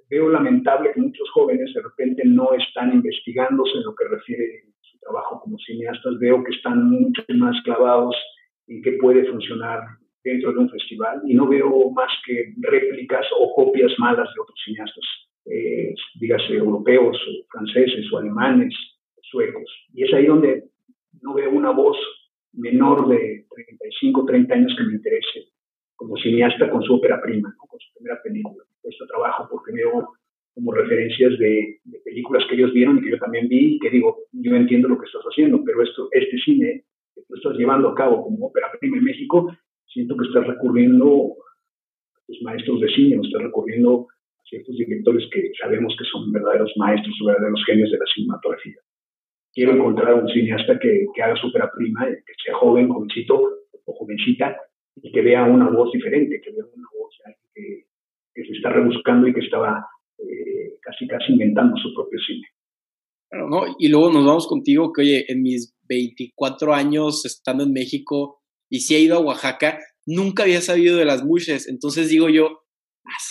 veo 0.09 0.29
lamentable 0.29 0.93
que 0.93 1.01
muchos 1.01 1.29
jóvenes 1.31 1.73
de 1.75 1.83
repente 1.83 2.23
no 2.25 2.53
están 2.55 2.93
investigándose 2.93 3.79
en 3.79 3.85
lo 3.85 3.95
que 3.95 4.09
refiere 4.09 4.63
a 4.69 4.85
su 4.91 4.99
trabajo 5.01 5.41
como 5.41 5.59
cineastas. 5.59 6.19
Veo 6.19 6.43
que 6.45 6.55
están 6.55 6.89
mucho 6.91 7.23
más 7.37 7.61
clavados 7.63 8.17
en 8.69 8.83
qué 8.83 8.93
puede 9.01 9.25
funcionar 9.27 9.81
dentro 10.23 10.53
de 10.53 10.59
un 10.59 10.71
festival 10.71 11.23
y 11.25 11.35
no 11.35 11.47
veo 11.47 11.91
más 11.91 12.11
que 12.27 12.55
réplicas 12.61 13.27
o 13.39 13.55
copias 13.55 13.93
malas 13.99 14.29
de 14.35 14.41
otros 14.41 14.61
cineastas, 14.65 15.05
eh, 15.47 15.95
dígase 16.19 16.55
europeos, 16.55 17.17
o 17.17 17.47
franceses 17.51 18.13
o 18.13 18.19
alemanes, 18.19 18.75
suecos. 19.31 19.71
Y 19.93 20.05
es 20.05 20.13
ahí 20.15 20.27
donde 20.27 20.65
no 21.23 21.35
veo 21.35 21.51
una 21.51 21.71
voz 21.71 21.97
menor 22.53 23.09
de 23.09 23.47
35, 23.51 24.25
30 24.25 24.55
años 24.55 24.75
que 24.77 24.85
me 24.85 24.95
interese 24.95 25.56
como 25.97 26.17
cineasta 26.17 26.71
con 26.71 26.83
su 26.83 26.95
ópera 26.95 27.21
prima, 27.21 27.55
con 27.59 27.81
su 27.81 27.93
primera 27.95 28.23
película. 28.23 28.65
Cuesta 28.81 29.07
trabajo 29.07 29.49
porque 29.51 29.73
veo 29.73 30.09
como 30.55 30.73
referencias 30.73 31.39
de, 31.39 31.81
de, 31.85 31.99
películas 32.05 32.45
que 32.49 32.55
ellos 32.55 32.73
vieron 32.73 32.99
y 32.99 33.03
que 33.03 33.11
yo 33.11 33.19
también 33.19 33.49
vi 33.49 33.77
y 33.77 33.79
que 33.79 33.91
digo, 33.91 34.17
yo 34.33 34.55
entiendo 34.55 34.89
lo 34.89 34.99
que 34.99 35.07
estás 35.07 35.23
haciendo, 35.23 35.63
pero 35.65 35.83
esto, 35.83 36.09
este 36.13 36.39
cine 36.39 36.85
que 37.15 37.23
tú 37.29 37.35
estás 37.35 37.57
llevando 37.57 37.89
a 37.91 37.95
cabo 37.95 38.23
como 38.23 38.47
ópera 38.47 38.71
prima 38.79 38.97
en 38.97 39.05
México 39.05 39.51
siento 39.97 40.17
que 40.17 40.27
estás 40.27 40.47
recurriendo 40.47 41.37
a 42.15 42.21
tus 42.27 42.43
maestros 42.43 42.81
de 42.81 42.89
cine, 42.89 43.19
o 43.19 43.23
estás 43.23 43.43
recurriendo 43.43 44.07
a 44.39 44.43
ciertos 44.45 44.77
directores 44.77 45.27
que 45.33 45.53
sabemos 45.61 45.97
que 45.99 46.05
son 46.05 46.31
verdaderos 46.31 46.73
maestros 46.77 47.15
verdaderos 47.25 47.65
genios 47.67 47.91
de 47.91 47.99
la 47.99 48.05
cinematografía. 48.15 48.77
Quiero 49.55 49.73
encontrar 49.73 50.15
un 50.15 50.29
cineasta 50.29 50.79
que, 50.79 51.07
que 51.15 51.23
haga 51.23 51.37
su 51.37 51.51
prima, 51.51 52.07
que 52.07 52.35
sea 52.45 52.55
joven, 52.57 52.89
jovencito 52.89 53.41
o 53.87 53.93
jovencita, 53.95 54.61
y 55.03 55.13
que 55.13 55.21
vea 55.23 55.45
una 55.45 55.71
voz 55.71 55.93
diferente, 55.93 56.41
que 56.41 56.51
vea 56.51 56.65
una 56.65 56.89
voz 56.99 57.15
que, 57.55 57.87
que 58.35 58.45
se 58.45 58.53
está 58.53 58.71
rebuscando 58.71 59.29
y 59.29 59.35
que 59.35 59.41
estaba 59.41 59.87
eh, 60.19 60.79
casi 60.81 61.07
casi 61.07 61.33
inventando 61.33 61.77
su 61.77 61.95
propio 61.95 62.19
cine. 62.27 62.47
¿no? 63.33 63.77
Y 63.79 63.89
luego 63.89 64.13
nos 64.13 64.25
vamos 64.25 64.47
contigo, 64.47 64.93
que 64.93 65.03
oye, 65.03 65.25
en 65.29 65.43
mis 65.43 65.77
24 65.89 66.75
años 66.75 67.25
estando 67.25 67.65
en 67.65 67.73
México, 67.73 68.41
y 68.71 68.81
si 68.81 68.95
he 68.95 69.01
ido 69.01 69.17
a 69.17 69.21
Oaxaca, 69.21 69.79
nunca 70.07 70.45
había 70.45 70.61
sabido 70.61 70.97
de 70.97 71.05
las 71.05 71.25
mushes. 71.25 71.69
Entonces 71.69 72.09
digo 72.09 72.29
yo, 72.29 72.63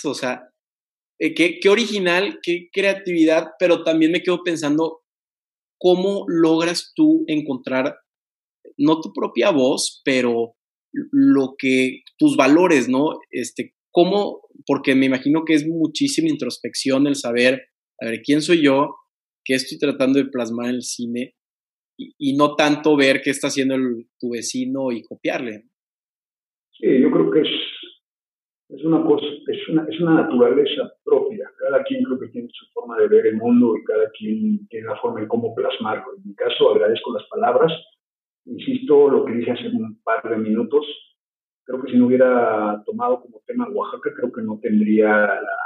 o 0.04 0.14
sea, 0.14 0.48
eh, 1.18 1.34
qué, 1.34 1.58
qué 1.60 1.68
original, 1.68 2.38
qué 2.42 2.68
creatividad, 2.72 3.50
pero 3.58 3.82
también 3.82 4.12
me 4.12 4.22
quedo 4.22 4.42
pensando, 4.42 5.00
¿cómo 5.78 6.24
logras 6.28 6.92
tú 6.94 7.24
encontrar, 7.26 7.96
no 8.76 9.00
tu 9.00 9.12
propia 9.12 9.50
voz, 9.50 10.02
pero 10.04 10.55
lo 11.12 11.54
que, 11.58 12.02
tus 12.18 12.36
valores, 12.36 12.88
¿no? 12.88 13.18
Este, 13.30 13.74
¿Cómo? 13.90 14.42
Porque 14.66 14.94
me 14.94 15.06
imagino 15.06 15.44
que 15.46 15.54
es 15.54 15.66
muchísima 15.66 16.28
introspección 16.28 17.06
el 17.06 17.14
saber, 17.14 17.68
a 17.98 18.10
ver, 18.10 18.20
¿quién 18.22 18.42
soy 18.42 18.62
yo? 18.62 18.94
¿Qué 19.42 19.54
estoy 19.54 19.78
tratando 19.78 20.18
de 20.18 20.26
plasmar 20.26 20.68
en 20.68 20.76
el 20.76 20.82
cine? 20.82 21.34
Y, 21.98 22.36
no 22.36 22.56
tanto 22.56 22.94
ver 22.94 23.22
qué 23.22 23.30
está 23.30 23.46
haciendo 23.46 23.76
tu 24.20 24.32
vecino 24.32 24.92
y 24.92 25.02
copiarle. 25.02 25.62
Sí, 26.72 27.00
yo 27.00 27.10
creo 27.10 27.30
que 27.30 27.40
es 27.40 28.84
una 28.84 28.98
es 28.98 29.68
una, 29.70 29.86
es 29.88 30.00
una 30.00 30.14
naturaleza 30.22 30.92
propia. 31.02 31.50
Cada 31.58 31.82
quien 31.84 32.02
creo 32.04 32.18
que 32.18 32.28
tiene 32.28 32.48
su 32.52 32.66
forma 32.74 32.98
de 32.98 33.08
ver 33.08 33.26
el 33.28 33.36
mundo 33.36 33.76
y 33.78 33.84
cada 33.84 34.10
quien 34.10 34.66
tiene 34.68 34.88
la 34.88 35.00
forma 35.00 35.20
de 35.20 35.28
cómo 35.28 35.54
plasmarlo. 35.54 36.16
En 36.18 36.28
mi 36.28 36.34
caso, 36.34 36.70
agradezco 36.70 37.14
las 37.14 37.26
palabras. 37.28 37.72
Insisto, 38.46 39.10
lo 39.10 39.24
que 39.24 39.32
dije 39.32 39.52
hace 39.52 39.68
un 39.68 40.00
par 40.02 40.22
de 40.22 40.36
minutos, 40.36 40.86
creo 41.64 41.82
que 41.82 41.90
si 41.90 41.98
no 41.98 42.06
hubiera 42.06 42.82
tomado 42.86 43.20
como 43.20 43.42
tema 43.46 43.68
Oaxaca, 43.68 44.10
creo 44.14 44.32
que 44.32 44.42
no 44.42 44.58
tendría 44.62 45.08
la, 45.08 45.56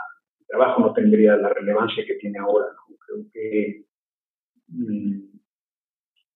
el 0.41 0.47
trabajo 0.47 0.81
no 0.81 0.93
tendría 0.95 1.37
la 1.37 1.51
relevancia 1.51 2.05
que 2.07 2.15
tiene 2.15 2.39
ahora. 2.39 2.67
Creo 3.07 3.25
que 3.33 3.85
mm, 4.69 5.31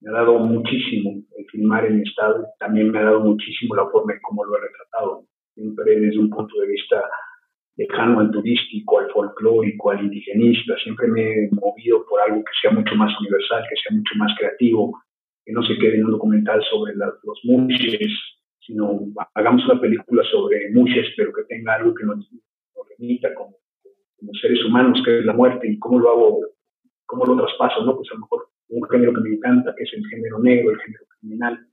me 0.01 0.11
ha 0.11 0.12
dado 0.12 0.38
muchísimo 0.38 1.22
el 1.36 1.47
filmar 1.51 1.86
en 1.86 2.03
estado, 2.03 2.47
también 2.59 2.90
me 2.90 2.99
ha 2.99 3.05
dado 3.05 3.20
muchísimo 3.20 3.74
la 3.74 3.88
forma 3.88 4.12
en 4.12 4.20
cómo 4.20 4.45
lo 4.45 4.57
he 4.57 4.61
retratado 4.61 5.26
siempre 5.55 5.99
desde 5.99 6.18
un 6.18 6.30
punto 6.30 6.61
de 6.61 6.66
vista 6.66 7.03
lejano 7.76 8.20
al 8.20 8.30
turístico, 8.30 8.99
al 8.99 9.11
folclórico, 9.11 9.90
al 9.90 10.05
indigenista, 10.05 10.76
siempre 10.82 11.09
me 11.09 11.22
he 11.22 11.51
movido 11.53 12.05
por 12.07 12.20
algo 12.20 12.45
que 12.45 12.53
sea 12.61 12.70
mucho 12.70 12.95
más 12.97 13.18
universal, 13.20 13.64
que 13.68 13.76
sea 13.76 13.97
mucho 13.97 14.14
más 14.16 14.32
creativo, 14.38 15.01
que 15.45 15.53
no 15.53 15.62
se 15.62 15.76
quede 15.78 15.97
en 15.97 16.07
un 16.07 16.12
documental 16.12 16.62
sobre 16.70 16.95
los 16.95 17.40
mushes, 17.45 18.12
sino 18.61 19.01
hagamos 19.34 19.64
una 19.66 19.80
película 19.80 20.24
sobre 20.30 20.70
mushes, 20.70 21.09
pero 21.16 21.32
que 21.32 21.45
tenga 21.45 21.74
algo 21.74 21.95
que 21.95 22.05
nos, 22.05 22.18
nos 22.18 22.88
remita 22.99 23.34
como, 23.34 23.57
como, 24.18 24.32
seres 24.40 24.64
humanos, 24.64 25.03
que 25.05 25.18
es 25.18 25.24
la 25.24 25.34
muerte, 25.34 25.68
y 25.68 25.78
cómo 25.78 25.99
lo 25.99 26.11
hago, 26.11 26.40
cómo 27.07 27.26
lo 27.26 27.36
traspaso, 27.36 27.84
¿no? 27.84 27.97
Pues 27.97 28.09
a 28.11 28.14
lo 28.14 28.20
mejor 28.20 28.49
un 28.68 28.88
género 28.88 29.12
que 29.12 29.20
me 29.20 29.34
encanta, 29.34 29.74
que 29.76 29.84
es 29.84 29.92
el 29.92 30.07
género 30.07 30.38
negro, 30.38 30.70
el 30.70 30.80
género 30.80 31.05
criminal, 31.20 31.66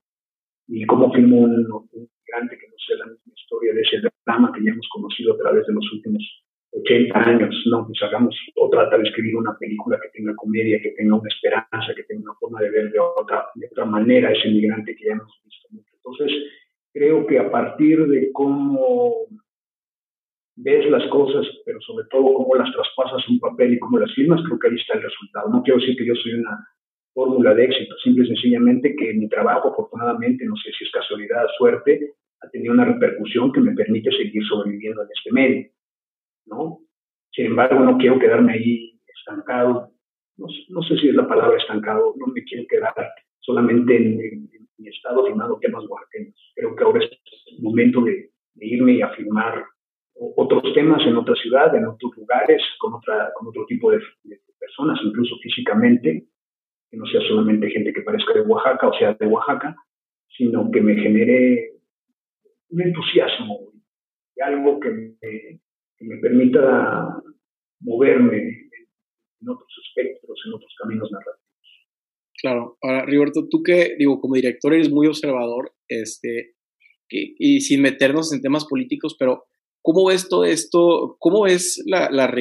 y 0.68 0.86
cómo 0.86 1.12
filmo 1.14 1.38
un, 1.40 1.66
un 1.72 2.10
migrante 2.26 2.58
que 2.58 2.68
no 2.68 2.76
sea 2.86 2.98
la 2.98 3.06
misma 3.06 3.34
historia 3.36 3.74
de 3.74 3.82
ese 3.82 4.02
drama 4.26 4.52
que 4.54 4.64
ya 4.64 4.72
hemos 4.72 4.88
conocido 4.90 5.34
a 5.34 5.38
través 5.38 5.66
de 5.66 5.74
los 5.74 5.94
últimos 5.94 6.24
80 6.74 7.20
años, 7.20 7.64
¿no? 7.70 7.86
Pues 7.86 8.02
hagamos 8.04 8.36
o 8.56 8.70
trata 8.70 8.98
de 8.98 9.04
escribir 9.04 9.36
una 9.36 9.58
película 9.58 10.00
que 10.02 10.10
tenga 10.18 10.36
comedia, 10.36 10.82
que 10.82 10.92
tenga 10.92 11.16
una 11.16 11.28
esperanza, 11.28 11.94
que 11.96 12.04
tenga 12.04 12.24
una 12.24 12.40
forma 12.40 12.62
de 12.62 12.70
ver 12.70 12.92
de 12.92 13.00
otra, 13.00 13.46
de 13.56 13.68
otra 13.68 13.86
manera 13.86 14.32
ese 14.32 14.50
migrante 14.50 14.96
que 14.96 15.06
ya 15.06 15.14
hemos 15.14 15.42
visto. 15.44 15.68
Entonces, 15.96 16.32
creo 16.94 17.28
que 17.28 17.40
a 17.40 17.52
partir 17.52 18.08
de 18.08 18.32
cómo 18.32 19.28
ves 20.56 20.90
las 20.90 21.06
cosas, 21.08 21.46
pero 21.66 21.82
sobre 21.82 22.06
todo 22.10 22.34
cómo 22.34 22.56
las 22.56 22.72
traspasas 22.72 23.28
un 23.30 23.40
papel 23.40 23.74
y 23.74 23.80
cómo 23.80 23.98
las 24.00 24.14
firmas, 24.14 24.42
creo 24.46 24.60
que 24.60 24.68
ahí 24.70 24.76
está 24.76 24.94
el 24.96 25.04
resultado. 25.04 25.50
No 25.50 25.64
quiero 25.64 25.80
decir 25.80 25.98
que 25.98 26.06
yo 26.06 26.16
soy 26.16 26.34
una 26.36 26.68
fórmula 27.14 27.54
de 27.54 27.66
éxito, 27.66 27.96
simple 28.04 28.26
y 28.26 28.28
sencillamente 28.28 28.96
que 28.96 29.14
mi 29.14 29.28
trabajo, 29.28 29.70
afortunadamente, 29.70 30.46
no 30.46 30.56
sé 30.56 30.72
si 30.78 30.86
es 30.86 30.92
casualidad, 30.92 31.46
suerte, 31.58 32.14
ha 32.42 32.50
tenido 32.50 32.74
una 32.74 32.86
repercusión 32.86 33.52
que 33.52 33.60
me 33.60 33.74
permite 33.74 34.12
seguir 34.12 34.44
sobreviviendo 34.48 35.02
en 35.04 35.10
este 35.14 35.32
medio, 35.32 35.70
¿no? 36.46 36.80
Sin 37.32 37.48
embargo, 37.48 37.80
no 37.80 37.98
quiero 37.98 38.20
quedarme 38.20 38.54
ahí 38.54 39.00
estancado, 39.18 39.92
no, 40.38 40.48
no 40.70 40.82
sé 40.84 40.98
si 40.98 41.10
es 41.10 41.16
la 41.16 41.28
palabra 41.28 41.58
estancado, 41.58 42.14
no 42.18 42.28
me 42.28 42.44
quiero 42.44 42.66
quedar 42.68 42.94
solamente 43.40 43.96
en, 43.96 44.50
mi 44.78 44.88
estado 44.88 45.24
firmando 45.28 45.60
temas 45.60 45.84
oaxaqueños. 45.88 46.36
Creo 46.56 46.76
que 46.76 46.84
ahora 46.84 47.06
es 47.06 47.12
el 47.52 47.62
momento 47.62 48.02
de, 48.02 48.32
irme 48.56 48.94
y 48.94 49.02
afirmar 49.02 49.64
otros 50.36 50.74
temas 50.74 51.06
en 51.06 51.16
otra 51.16 51.36
ciudad, 51.36 51.76
en 51.76 51.86
otros 51.86 52.12
lugares, 52.18 52.62
con, 52.80 52.94
otra, 52.94 53.32
con 53.36 53.48
otro 53.48 53.66
tipo 53.68 53.92
de, 53.92 54.00
de 54.24 54.40
personas, 54.60 55.00
incluso 55.04 55.36
físicamente, 55.42 56.26
que 56.90 56.98
no 56.98 57.06
sea 57.06 57.22
solamente 57.22 57.70
gente 57.70 57.94
que 57.94 58.02
parezca 58.02 58.34
de 58.34 58.42
Oaxaca 58.42 58.88
o 58.88 58.94
sea 58.94 59.14
de 59.14 59.26
Oaxaca, 59.26 59.76
sino 60.36 60.70
que 60.70 60.82
me 60.82 60.96
genere 60.96 61.72
un 62.70 62.82
entusiasmo 62.82 63.72
y 64.36 64.42
algo 64.42 64.80
que 64.80 64.90
me, 64.90 65.60
permita 66.22 67.22
moverme 67.82 68.38
en 69.42 69.50
otros 69.50 69.70
espectros, 69.86 70.40
en 70.46 70.54
otros 70.54 70.74
caminos 70.82 71.10
narrativos. 71.12 71.42
Claro. 72.42 72.78
Ahora, 72.82 73.06
Rigoberto, 73.06 73.48
tú 73.50 73.62
que, 73.64 73.96
digo, 73.98 74.20
como 74.20 74.36
director 74.36 74.74
eres 74.74 74.90
muy 74.90 75.08
observador, 75.08 75.74
este, 75.88 76.56
y, 77.10 77.62
sin 77.62 77.82
meternos 77.82 78.34
en 78.34 78.42
temas 78.42 78.66
políticos, 78.66 79.16
pero 79.20 79.46
¿cómo 79.82 80.08
ves 80.08 80.28
todo 80.28 80.46
esto? 80.46 81.18
¿Cómo 81.20 81.44
ves 81.44 81.84
la, 81.86 82.10
la, 82.10 82.32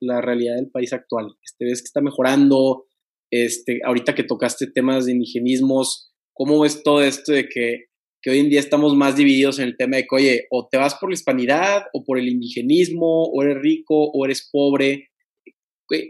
la 0.00 0.20
realidad 0.20 0.56
del 0.56 0.70
país 0.70 0.92
actual? 0.92 1.34
Este, 1.44 1.64
¿Ves 1.64 1.82
que 1.82 1.86
está 1.86 2.00
mejorando? 2.00 2.86
Este, 3.30 3.80
ahorita 3.84 4.14
que 4.14 4.24
tocaste 4.24 4.66
temas 4.66 5.06
de 5.06 5.12
indigenismos, 5.12 6.12
¿cómo 6.32 6.60
ves 6.60 6.82
todo 6.82 7.02
esto 7.02 7.32
de 7.32 7.48
que 7.48 7.89
que 8.22 8.30
hoy 8.30 8.38
en 8.38 8.50
día 8.50 8.60
estamos 8.60 8.94
más 8.94 9.16
divididos 9.16 9.58
en 9.58 9.68
el 9.68 9.76
tema 9.76 9.96
de 9.96 10.02
que, 10.02 10.14
oye, 10.14 10.46
o 10.50 10.68
te 10.70 10.76
vas 10.76 10.94
por 10.94 11.08
la 11.08 11.14
hispanidad, 11.14 11.84
o 11.92 12.04
por 12.04 12.18
el 12.18 12.28
indigenismo, 12.28 13.24
o 13.24 13.42
eres 13.42 13.58
rico, 13.58 13.94
o 13.94 14.24
eres 14.24 14.48
pobre. 14.52 15.08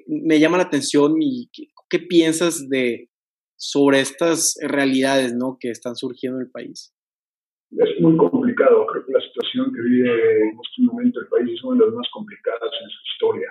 Me 0.06 0.40
llama 0.40 0.58
la 0.58 0.64
atención 0.64 1.14
y 1.20 1.48
qué, 1.88 1.98
piensas 2.00 2.68
de 2.68 3.08
sobre 3.56 4.00
estas 4.00 4.54
realidades 4.61 5.34
¿no? 5.34 5.56
que 5.61 5.70
están 5.70 5.94
surgiendo 5.94 6.38
en 6.38 6.46
el 6.46 6.50
país. 6.50 6.94
Es 7.70 8.00
muy 8.00 8.16
complicado. 8.16 8.86
Creo 8.86 9.06
que 9.06 9.12
la 9.12 9.20
situación 9.20 9.72
que 9.72 9.82
vive 9.82 10.50
en 10.50 10.58
este 10.61 10.82
momento 10.82 11.20
el 11.20 11.28
país 11.28 11.52
es 11.52 11.64
una 11.64 11.78
de 11.78 11.86
las 11.86 11.94
más 11.94 12.08
complicadas 12.12 12.70
en 12.82 12.88
su 12.90 12.98
historia. 13.12 13.48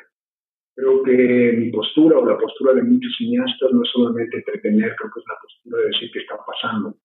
Creo 0.76 1.04
que 1.04 1.54
mi 1.58 1.72
postura 1.72 2.18
o 2.18 2.26
la 2.26 2.38
postura 2.38 2.74
de 2.74 2.84
muchos 2.84 3.12
cineastas 3.18 3.72
no 3.72 3.84
es 3.84 3.90
solamente 3.92 4.38
entretener, 4.38 4.96
creo 4.96 5.12
que 5.14 5.20
es 5.20 5.26
la 5.28 5.38
postura 5.42 5.78
de 5.78 5.88
decir 5.88 6.12
qué 6.12 6.20
está 6.20 6.36
pasando 6.46 6.98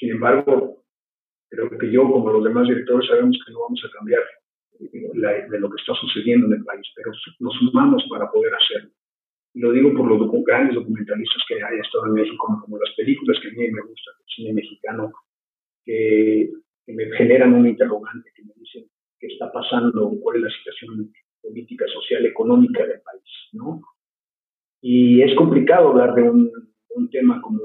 sin 0.00 0.12
embargo, 0.12 0.82
creo 1.50 1.68
que 1.78 1.92
yo, 1.92 2.10
como 2.10 2.32
los 2.32 2.42
demás 2.42 2.66
directores, 2.66 3.06
sabemos 3.06 3.38
que 3.44 3.52
no 3.52 3.60
vamos 3.60 3.82
a 3.84 3.98
cambiar 3.98 4.22
de 4.80 5.60
lo 5.60 5.68
que 5.68 5.76
está 5.78 5.92
sucediendo 5.92 6.46
en 6.46 6.54
el 6.54 6.64
país, 6.64 6.86
pero 6.96 7.12
nos 7.40 7.54
sumamos 7.56 8.02
para 8.08 8.30
poder 8.30 8.50
hacerlo. 8.54 8.90
Y 9.52 9.60
lo 9.60 9.72
digo 9.72 9.92
por 9.92 10.08
los 10.08 10.44
grandes 10.44 10.74
documentalistas 10.74 11.42
que 11.46 11.62
hay 11.62 11.78
estado 11.80 12.06
en 12.06 12.14
México, 12.14 12.58
como, 12.64 12.78
las 12.78 12.94
películas 12.96 13.38
que 13.42 13.48
a 13.48 13.50
mí 13.50 13.70
me 13.70 13.82
gustan, 13.82 14.14
el 14.20 14.34
cine 14.34 14.52
mexicano, 14.54 15.12
que, 15.84 16.50
me 16.86 17.04
generan 17.16 17.52
un 17.52 17.68
interrogante, 17.68 18.30
que 18.34 18.42
me 18.42 18.52
dicen 18.56 18.84
qué 19.18 19.26
está 19.26 19.52
pasando, 19.52 20.12
cuál 20.22 20.38
es 20.38 20.42
la 20.42 20.50
situación 20.50 21.12
política, 21.42 21.84
social, 21.86 22.24
económica 22.24 22.84
del 22.86 23.00
país, 23.02 23.30
¿no? 23.52 23.82
Y 24.80 25.20
es 25.20 25.36
complicado 25.36 25.90
hablar 25.90 26.14
de 26.14 26.22
un, 26.22 26.50
un 26.96 27.10
tema 27.10 27.40
como 27.42 27.60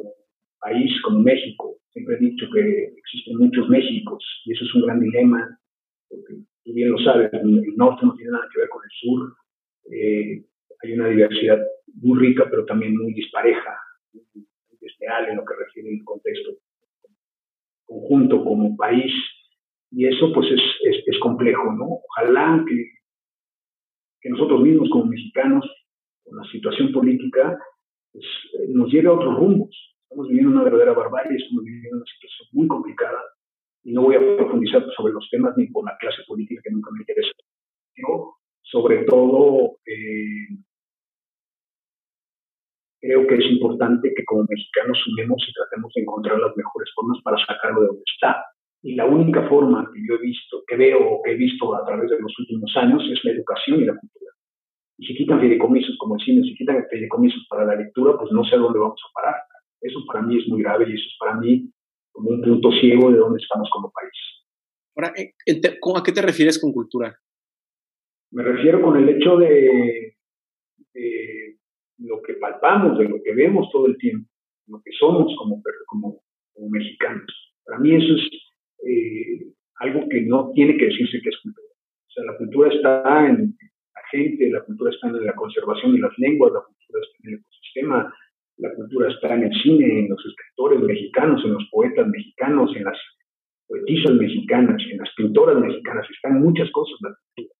país 0.59 1.01
como 1.01 1.19
México, 1.21 1.77
Siempre 1.95 2.15
he 2.15 2.19
dicho 2.19 2.45
que 2.53 2.93
existen 2.97 3.37
muchos 3.37 3.69
Méxicos 3.69 4.21
y 4.43 4.51
eso 4.51 4.65
es 4.65 4.75
un 4.75 4.81
gran 4.81 4.99
dilema, 4.99 5.57
porque 6.09 6.33
tú 6.65 6.73
bien 6.73 6.91
lo 6.91 6.97
sabes, 6.97 7.31
el 7.31 7.73
norte 7.77 8.05
no 8.05 8.13
tiene 8.15 8.31
nada 8.31 8.49
que 8.51 8.59
ver 8.59 8.67
con 8.67 8.83
el 8.83 8.91
sur. 8.91 9.35
Eh, 9.93 10.45
hay 10.83 10.91
una 10.91 11.07
diversidad 11.07 11.57
muy 12.01 12.19
rica, 12.19 12.47
pero 12.49 12.65
también 12.65 12.97
muy 12.97 13.13
dispareja, 13.13 13.79
muy 14.11 14.45
desleal 14.81 15.29
en 15.29 15.37
lo 15.37 15.45
que 15.45 15.55
refiere 15.55 15.89
al 15.89 16.03
contexto 16.03 16.49
conjunto 17.85 18.43
como 18.43 18.75
país. 18.75 19.13
Y 19.89 20.05
eso 20.05 20.33
pues 20.33 20.51
es, 20.51 20.61
es, 21.05 21.17
complejo, 21.19 21.71
¿no? 21.71 22.01
Ojalá 22.09 22.61
que, 22.67 22.91
que, 24.19 24.29
nosotros 24.31 24.61
mismos 24.63 24.89
como 24.89 25.05
mexicanos, 25.05 25.65
con 26.25 26.35
la 26.35 26.43
situación 26.51 26.91
política, 26.91 27.57
pues, 28.11 28.25
eh, 28.59 28.65
nos 28.67 28.91
lleve 28.91 29.07
a 29.07 29.13
otros 29.13 29.37
rumbos 29.37 29.94
Estamos 30.15 30.29
viviendo 30.29 30.51
una 30.53 30.63
verdadera 30.63 30.93
barbarie, 30.93 31.35
estamos 31.35 31.65
viviendo 31.65 31.97
una 31.97 32.05
situación 32.05 32.47
muy 32.53 32.67
complicada 32.69 33.19
y 33.83 33.91
no 33.91 34.03
voy 34.03 34.15
a 34.15 34.37
profundizar 34.37 34.81
sobre 34.95 35.11
los 35.11 35.27
temas 35.29 35.57
ni 35.57 35.67
por 35.67 35.83
la 35.83 35.97
clase 35.97 36.23
política 36.25 36.61
que 36.63 36.71
nunca 36.71 36.89
me 36.93 36.99
interesa, 37.01 37.33
pero 37.93 38.35
sobre 38.61 39.03
todo 39.03 39.75
eh, 39.85 40.55
creo 43.01 43.27
que 43.27 43.35
es 43.35 43.45
importante 43.51 44.13
que 44.15 44.23
como 44.23 44.45
mexicanos 44.47 44.97
sumemos 45.03 45.43
y 45.49 45.51
tratemos 45.51 45.91
de 45.93 46.03
encontrar 46.03 46.39
las 46.39 46.55
mejores 46.55 46.89
formas 46.95 47.21
para 47.21 47.35
sacarlo 47.45 47.81
de 47.81 47.87
donde 47.87 48.03
está. 48.15 48.41
Y 48.83 48.95
la 48.95 49.07
única 49.07 49.49
forma 49.49 49.91
que 49.93 49.99
yo 50.07 50.15
he 50.15 50.21
visto, 50.21 50.63
que 50.65 50.77
veo 50.77 51.09
o 51.11 51.21
que 51.23 51.31
he 51.31 51.35
visto 51.35 51.75
a 51.75 51.85
través 51.85 52.09
de 52.09 52.21
los 52.21 52.31
últimos 52.39 52.71
años 52.77 53.03
es 53.11 53.19
la 53.25 53.31
educación 53.31 53.81
y 53.81 53.85
la 53.85 53.99
cultura. 53.99 54.31
Y 54.97 55.07
si 55.07 55.15
quitan 55.17 55.41
fideicomisos 55.41 55.97
como 55.97 56.15
el 56.15 56.21
cine, 56.21 56.41
si 56.43 56.55
quitan 56.55 56.85
fideicomisos 56.89 57.45
para 57.49 57.65
la 57.65 57.75
lectura, 57.75 58.15
pues 58.17 58.31
no 58.31 58.45
sé 58.45 58.55
a 58.55 58.59
dónde 58.59 58.79
vamos 58.79 59.01
a 59.03 59.11
parar. 59.13 59.35
Eso 59.85 60.03
para 60.07 60.23
mí 60.23 60.37
es 60.37 60.47
muy 60.47 60.63
grave 60.63 60.85
y 60.89 60.93
eso 60.93 61.03
es 61.05 61.15
para 61.19 61.35
mí 61.37 61.69
como 62.11 62.29
un 62.29 62.41
punto 62.41 62.71
ciego 62.71 63.11
de 63.11 63.17
dónde 63.17 63.39
estamos 63.41 63.69
como 63.71 63.91
país. 63.91 64.11
Ahora, 64.95 65.09
¿a 65.09 66.03
qué 66.03 66.11
te 66.11 66.21
refieres 66.21 66.59
con 66.59 66.71
cultura? 66.71 67.15
Me 68.31 68.43
refiero 68.43 68.81
con 68.81 68.97
el 68.97 69.09
hecho 69.09 69.37
de, 69.37 70.17
lo 71.99 72.21
que 72.21 72.33
palpamos, 72.35 72.97
de 72.97 73.09
lo 73.09 73.21
que 73.23 73.33
vemos 73.33 73.69
todo 73.71 73.85
el 73.85 73.97
tiempo, 73.97 74.27
lo 74.67 74.81
que 74.83 74.91
somos 74.97 75.35
como, 75.37 75.61
como, 75.85 76.21
como 76.53 76.69
mexicanos. 76.69 77.31
Para 77.63 77.79
mí 77.79 77.95
eso 77.95 78.15
es 78.15 78.29
eh, 78.87 79.53
algo 79.75 80.07
que 80.09 80.21
no 80.21 80.51
tiene 80.53 80.77
que 80.77 80.85
decirse 80.85 81.21
que 81.21 81.29
es 81.29 81.37
cultura. 81.41 81.67
O 81.67 82.11
sea, 82.11 82.23
la 82.25 82.37
cultura 82.37 82.73
está 82.73 83.27
en 83.27 83.55
la 83.93 84.01
gente, 84.09 84.49
la 84.49 84.63
cultura 84.63 84.91
está 84.91 85.07
en 85.07 85.25
la 85.25 85.35
conservación 85.35 85.93
de 85.93 85.99
las 85.99 86.17
lenguas, 86.17 86.53
la 86.53 86.61
cultura 86.61 87.01
está 87.01 87.17
en 87.23 87.33
el 87.33 87.39
ecosistema, 87.39 88.13
la 88.57 88.73
cultura 88.73 89.09
está 89.11 89.35
en 89.35 89.43
el 89.43 89.61
cine, 89.61 89.99
en 89.99 90.09
los 90.09 90.25
escritores 90.25 90.79
mexicanos, 90.79 91.43
en 91.43 91.53
los 91.53 91.67
poetas 91.71 92.07
mexicanos, 92.07 92.75
en 92.75 92.83
las 92.85 92.97
poetisas 93.67 94.13
mexicanas, 94.13 94.81
en 94.91 94.97
las 94.99 95.09
pintoras 95.15 95.59
mexicanas, 95.59 96.07
están 96.09 96.41
muchas 96.41 96.69
cosas 96.71 96.95
la 97.01 97.15
cultura. 97.15 97.55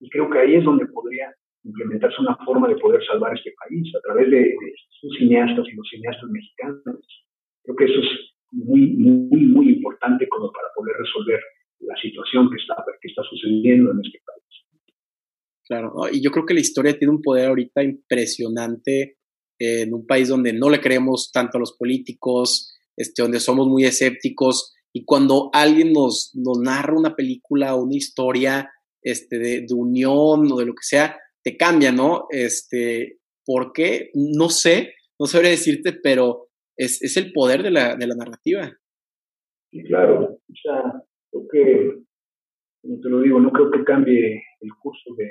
Y 0.00 0.10
creo 0.10 0.30
que 0.30 0.38
ahí 0.38 0.54
es 0.54 0.64
donde 0.64 0.86
podría 0.86 1.34
implementarse 1.64 2.20
una 2.20 2.36
forma 2.44 2.68
de 2.68 2.76
poder 2.76 3.04
salvar 3.04 3.36
este 3.36 3.52
país 3.58 3.92
a 3.96 4.00
través 4.02 4.30
de, 4.30 4.54
sus 5.00 5.16
cineastas 5.18 5.66
y 5.68 5.74
los 5.74 5.88
cineastas 5.88 6.30
mexicanos. 6.30 7.24
Creo 7.64 7.76
que 7.76 7.84
eso 7.84 8.00
es 8.00 8.08
muy, 8.52 8.92
muy, 8.96 9.46
muy 9.46 9.68
importante 9.70 10.28
como 10.28 10.52
para 10.52 10.68
poder 10.74 10.96
resolver 10.96 11.40
la 11.80 11.96
situación 12.00 12.48
que 12.50 12.56
está, 12.56 12.76
que 13.00 13.08
está 13.08 13.22
sucediendo 13.24 13.90
en 13.92 14.00
este 14.04 14.20
país. 14.24 14.36
Claro, 15.66 15.92
y 16.12 16.22
yo 16.22 16.30
creo 16.30 16.46
que 16.46 16.54
la 16.54 16.60
historia 16.60 16.96
tiene 16.96 17.12
un 17.12 17.20
poder 17.20 17.48
ahorita 17.48 17.82
impresionante 17.82 19.16
en 19.58 19.94
un 19.94 20.06
país 20.06 20.28
donde 20.28 20.52
no 20.52 20.70
le 20.70 20.80
creemos 20.80 21.30
tanto 21.32 21.58
a 21.58 21.60
los 21.60 21.76
políticos, 21.76 22.74
este, 22.96 23.22
donde 23.22 23.40
somos 23.40 23.66
muy 23.66 23.84
escépticos, 23.84 24.74
y 24.92 25.04
cuando 25.04 25.50
alguien 25.52 25.92
nos, 25.92 26.32
nos 26.34 26.58
narra 26.58 26.98
una 26.98 27.14
película 27.14 27.74
o 27.74 27.84
una 27.84 27.96
historia 27.96 28.70
este, 29.02 29.38
de, 29.38 29.66
unión 29.74 30.50
o 30.50 30.56
de 30.58 30.66
lo 30.66 30.72
que 30.72 30.82
sea, 30.82 31.18
te 31.42 31.56
cambia, 31.56 31.92
¿no? 31.92 32.26
Este, 32.30 33.18
¿Por 33.44 33.72
qué? 33.72 34.10
No 34.14 34.48
sé, 34.48 34.94
no 35.18 35.26
sabría 35.26 35.50
decirte, 35.50 35.92
pero 35.92 36.48
es, 36.76 37.02
es 37.02 37.16
el 37.16 37.32
poder 37.32 37.62
de 37.62 37.70
la, 37.70 37.94
de 37.94 38.06
la 38.06 38.14
narrativa. 38.14 38.74
Sí, 39.70 39.82
claro, 39.84 40.24
o 40.24 40.54
sea, 40.62 40.82
creo 41.30 41.46
que, 41.52 41.98
como 42.82 43.00
te 43.00 43.08
lo 43.08 43.20
digo, 43.20 43.38
no 43.38 43.52
creo 43.52 43.70
que 43.70 43.84
cambie 43.84 44.42
el 44.60 44.70
curso 44.80 45.14
de, 45.16 45.30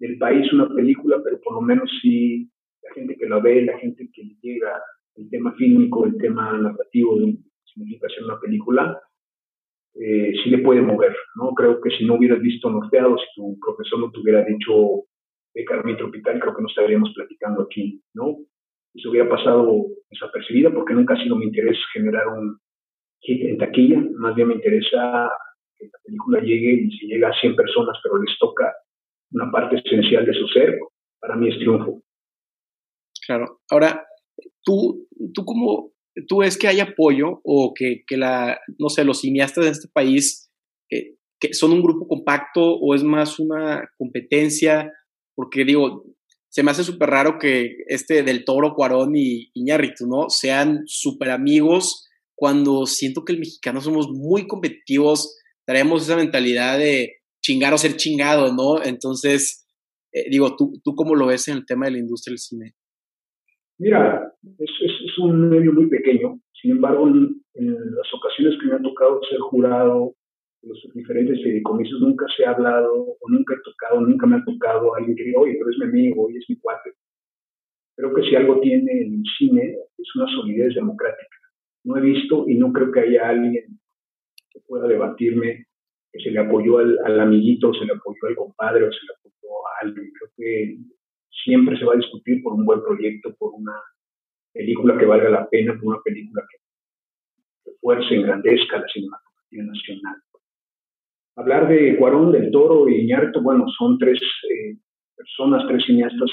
del 0.00 0.18
país 0.18 0.52
una 0.52 0.68
película, 0.68 1.20
pero 1.24 1.40
por 1.40 1.54
lo 1.54 1.60
menos 1.62 1.90
sí 2.02 2.50
la 2.82 2.94
gente 2.94 3.16
que 3.16 3.26
la 3.26 3.38
ve, 3.38 3.62
la 3.62 3.78
gente 3.78 4.08
que 4.12 4.22
llega 4.40 4.82
el 5.16 5.28
tema 5.30 5.52
fílmico, 5.54 6.06
el 6.06 6.16
tema 6.16 6.56
narrativo 6.58 7.18
de 7.18 7.36
significa 7.64 8.06
hacer 8.06 8.24
una 8.24 8.40
película, 8.40 9.00
eh, 9.94 10.32
sí 10.42 10.50
le 10.50 10.58
puede 10.58 10.82
mover, 10.82 11.14
¿no? 11.36 11.52
Creo 11.54 11.80
que 11.80 11.90
si 11.90 12.04
no 12.04 12.14
hubieras 12.14 12.40
visto 12.40 12.70
Norteado, 12.70 13.16
si 13.18 13.26
tu 13.34 13.58
profesor 13.60 13.98
no 13.98 14.10
te 14.10 14.20
hubiera 14.20 14.44
dicho 14.44 15.04
de 15.54 15.64
Carmen 15.64 15.96
Tropical, 15.96 16.40
creo 16.40 16.54
que 16.54 16.62
no 16.62 16.68
estaríamos 16.68 17.12
platicando 17.14 17.62
aquí, 17.62 18.02
¿no? 18.14 18.38
Eso 18.94 19.10
hubiera 19.10 19.28
pasado 19.28 19.86
desapercibida 20.10 20.72
porque 20.72 20.94
nunca 20.94 21.14
ha 21.14 21.22
sido 21.22 21.36
mi 21.36 21.46
interés 21.46 21.78
generar 21.92 22.28
un 22.28 22.58
hit 23.20 23.42
en 23.44 23.58
taquilla, 23.58 24.02
más 24.16 24.34
bien 24.34 24.48
me 24.48 24.54
interesa 24.54 25.30
que 25.76 25.86
la 25.86 25.98
película 26.04 26.40
llegue 26.40 26.72
y 26.72 26.90
si 26.92 27.06
llega 27.06 27.28
a 27.28 27.40
100 27.40 27.56
personas 27.56 27.98
pero 28.02 28.22
les 28.22 28.36
toca 28.38 28.72
una 29.32 29.50
parte 29.50 29.76
esencial 29.76 30.24
de 30.24 30.34
su 30.34 30.46
ser, 30.48 30.78
para 31.20 31.36
mí 31.36 31.48
es 31.48 31.58
triunfo. 31.58 32.02
Claro. 33.26 33.60
Ahora, 33.70 34.04
tú, 34.64 35.06
tú 35.34 35.44
como, 35.44 35.92
tú 36.28 36.38
ves 36.38 36.56
que 36.56 36.68
hay 36.68 36.80
apoyo 36.80 37.40
o 37.44 37.72
que, 37.74 38.02
que 38.06 38.16
la, 38.16 38.58
no 38.78 38.88
sé, 38.88 39.04
los 39.04 39.20
cineastas 39.20 39.64
de 39.64 39.70
este 39.70 39.88
país 39.92 40.50
eh, 40.90 41.16
que 41.40 41.54
son 41.54 41.72
un 41.72 41.82
grupo 41.82 42.06
compacto 42.06 42.60
o 42.62 42.94
es 42.94 43.02
más 43.02 43.38
una 43.38 43.88
competencia, 43.96 44.92
porque 45.34 45.64
digo, 45.64 46.04
se 46.50 46.62
me 46.62 46.70
hace 46.70 46.84
súper 46.84 47.08
raro 47.08 47.38
que 47.38 47.76
este 47.86 48.22
del 48.22 48.44
Toro, 48.44 48.74
Cuarón 48.74 49.16
y 49.16 49.50
Iñárritu, 49.54 50.06
¿no? 50.06 50.28
Sean 50.28 50.82
súper 50.86 51.30
amigos 51.30 52.08
cuando 52.34 52.86
siento 52.86 53.24
que 53.24 53.32
el 53.32 53.38
mexicano 53.38 53.80
somos 53.80 54.08
muy 54.10 54.46
competitivos, 54.46 55.38
traemos 55.66 56.02
esa 56.02 56.16
mentalidad 56.16 56.78
de 56.78 57.20
chingar 57.42 57.72
o 57.72 57.78
ser 57.78 57.96
chingado, 57.96 58.52
¿no? 58.52 58.82
Entonces, 58.82 59.66
eh, 60.12 60.28
digo, 60.30 60.56
¿tú, 60.56 60.80
¿tú 60.84 60.94
cómo 60.94 61.14
lo 61.14 61.26
ves 61.26 61.48
en 61.48 61.58
el 61.58 61.66
tema 61.66 61.86
de 61.86 61.92
la 61.92 61.98
industria 61.98 62.32
del 62.32 62.38
cine? 62.38 62.74
Mira, 63.80 64.30
es, 64.58 65.18
un 65.18 65.48
medio 65.48 65.72
muy 65.72 65.86
pequeño. 65.88 66.38
Sin 66.52 66.72
embargo, 66.72 67.08
en, 67.08 67.40
las 67.54 68.14
ocasiones 68.14 68.58
que 68.60 68.66
me 68.66 68.74
ha 68.74 68.82
tocado 68.82 69.22
ser 69.24 69.38
jurado 69.38 70.14
en 70.62 70.68
los 70.68 70.86
diferentes 70.94 71.42
fideicomisos, 71.42 71.98
nunca 71.98 72.26
se 72.36 72.44
ha 72.44 72.50
hablado 72.50 72.92
o 72.92 73.30
nunca 73.30 73.54
he 73.54 73.62
tocado, 73.64 74.02
nunca 74.02 74.26
me 74.26 74.36
ha 74.36 74.44
tocado 74.44 74.94
alguien 74.94 75.16
que 75.16 75.24
diga, 75.24 75.40
oye, 75.40 75.56
pero 75.58 75.70
es 75.70 75.78
mi 75.78 75.84
amigo, 75.86 76.26
oye, 76.26 76.38
es 76.38 76.44
mi 76.50 76.56
cuate. 76.58 76.92
Creo 77.96 78.14
que 78.14 78.22
si 78.22 78.36
algo 78.36 78.60
tiene 78.60 79.00
el 79.00 79.22
cine 79.38 79.76
es 79.96 80.14
una 80.14 80.26
solidez 80.26 80.74
democrática. 80.74 81.36
No 81.84 81.96
he 81.96 82.02
visto 82.02 82.44
y 82.48 82.56
no 82.56 82.74
creo 82.74 82.92
que 82.92 83.00
haya 83.00 83.30
alguien 83.30 83.80
que 84.50 84.60
pueda 84.66 84.86
debatirme 84.88 85.64
que 86.12 86.20
se 86.20 86.30
le 86.30 86.40
apoyó 86.40 86.78
al, 86.78 86.98
al 87.02 87.18
amiguito, 87.18 87.72
se 87.72 87.86
le 87.86 87.94
apoyó 87.94 88.26
al 88.28 88.36
compadre 88.36 88.84
o 88.84 88.92
se 88.92 89.06
le 89.06 89.14
apoyó 89.18 89.66
a 89.66 89.86
alguien. 89.86 90.12
Creo 90.12 90.30
que 90.36 90.78
siempre 91.44 91.78
se 91.78 91.84
va 91.84 91.94
a 91.94 91.96
discutir 91.96 92.42
por 92.42 92.54
un 92.54 92.64
buen 92.64 92.82
proyecto, 92.82 93.34
por 93.38 93.52
una 93.54 93.74
película 94.52 94.98
que 94.98 95.06
valga 95.06 95.30
la 95.30 95.48
pena, 95.48 95.74
por 95.74 95.94
una 95.94 96.02
película 96.02 96.42
que 96.50 97.70
refuerce, 97.70 98.14
engrandezca 98.14 98.80
la 98.80 98.88
cinematografía 98.88 99.62
nacional. 99.64 100.16
Hablar 101.36 101.68
de 101.68 101.96
Cuarón, 101.96 102.32
del 102.32 102.50
Toro 102.50 102.88
y 102.88 103.02
Iñárritu, 103.02 103.40
bueno, 103.40 103.66
son 103.78 103.98
tres 103.98 104.20
eh, 104.20 104.76
personas, 105.16 105.66
tres 105.68 105.84
cineastas 105.86 106.30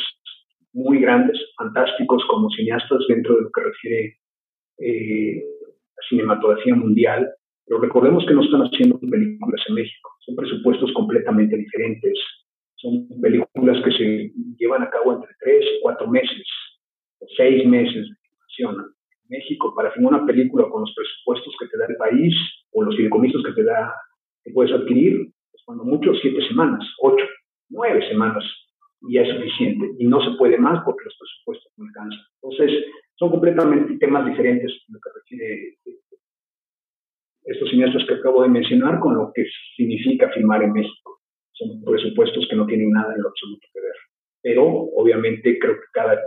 muy 0.73 0.99
grandes, 0.99 1.39
fantásticos 1.55 2.23
como 2.29 2.49
cineastas 2.49 2.99
dentro 3.07 3.35
de 3.35 3.41
lo 3.43 3.51
que 3.51 3.61
refiere 3.61 4.17
eh, 4.79 5.43
la 5.95 6.07
cinematografía 6.09 6.75
mundial, 6.75 7.29
pero 7.65 7.79
recordemos 7.79 8.25
que 8.27 8.33
no 8.33 8.43
están 8.43 8.61
haciendo 8.61 8.99
películas 8.99 9.61
en 9.67 9.75
México, 9.75 10.09
son 10.25 10.35
presupuestos 10.35 10.91
completamente 10.93 11.57
diferentes, 11.57 12.19
son 12.78 13.07
películas 13.21 13.84
que 13.84 13.91
se 13.91 14.32
llevan 14.57 14.84
a 14.84 14.89
cabo 14.89 15.13
entre 15.13 15.32
tres 15.39 15.65
cuatro 15.82 16.07
meses 16.07 16.47
o 17.19 17.25
seis 17.36 17.65
meses 17.65 18.07
de 18.07 18.15
filmación. 18.21 18.86
En 19.23 19.30
México, 19.30 19.73
para 19.75 19.91
filmar 19.91 20.13
una 20.13 20.25
película 20.25 20.69
con 20.69 20.82
los 20.82 20.93
presupuestos 20.95 21.55
que 21.59 21.67
te 21.67 21.78
da 21.78 21.86
el 21.89 21.97
país 21.97 22.36
o 22.71 22.84
los 22.84 22.95
fideicomisos 22.95 23.43
que 23.43 23.53
te 23.53 23.63
da, 23.63 23.93
que 24.43 24.51
puedes 24.51 24.71
adquirir, 24.71 25.28
pues 25.51 25.63
cuando 25.65 25.84
mucho, 25.84 26.13
siete 26.21 26.47
semanas, 26.47 26.88
ocho, 27.01 27.25
nueve 27.69 28.07
semanas, 28.07 28.43
y 29.01 29.15
ya 29.15 29.21
es 29.21 29.36
suficiente. 29.36 29.89
Y 29.97 30.05
no 30.05 30.21
se 30.21 30.38
puede 30.38 30.57
más 30.57 30.84
porque 30.86 31.05
los 31.05 31.17
presupuestos 31.17 31.71
no 31.78 31.86
alcanzan. 31.86 32.25
Entonces, 32.41 32.86
son 33.15 33.32
completamente 33.32 33.97
temas 33.97 34.25
diferentes 34.25 34.71
lo 34.89 34.99
que 34.99 35.09
requiere 35.15 35.78
estos 37.43 37.69
cineastas 37.69 38.05
que 38.05 38.13
acabo 38.15 38.43
de 38.43 38.49
mencionar 38.49 38.99
con 38.99 39.15
lo 39.15 39.32
que 39.34 39.45
significa 39.75 40.30
filmar 40.30 40.63
en 40.63 40.73
México 40.73 41.16
son 41.57 41.81
presupuestos 41.83 42.47
que 42.49 42.55
no 42.55 42.65
tienen 42.65 42.91
nada 42.91 43.13
en 43.15 43.21
lo 43.21 43.29
absoluto 43.29 43.67
que 43.73 43.81
ver. 43.81 43.95
Pero 44.41 44.63
obviamente 44.95 45.57
creo 45.59 45.75
que 45.75 45.87
cada 45.93 46.19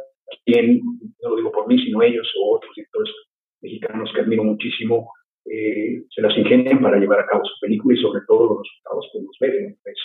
quien, 0.44 0.80
no 1.22 1.30
lo 1.30 1.36
digo 1.36 1.52
por 1.52 1.68
mí, 1.68 1.78
sino 1.78 2.02
ellos 2.02 2.28
o 2.40 2.56
otros 2.56 2.72
directores 2.74 3.14
mexicanos 3.62 4.10
que 4.14 4.20
admiro 4.20 4.44
muchísimo, 4.44 5.10
eh, 5.46 6.02
se 6.14 6.22
las 6.22 6.36
ingenian 6.36 6.80
para 6.80 6.98
llevar 6.98 7.20
a 7.20 7.26
cabo 7.26 7.44
su 7.44 7.54
película 7.60 7.98
y 7.98 8.02
sobre 8.02 8.20
todo 8.26 8.54
los 8.54 8.58
resultados 8.62 9.10
que 9.12 9.20
nos 9.20 9.36
ven 9.40 9.78
pues, 9.82 9.96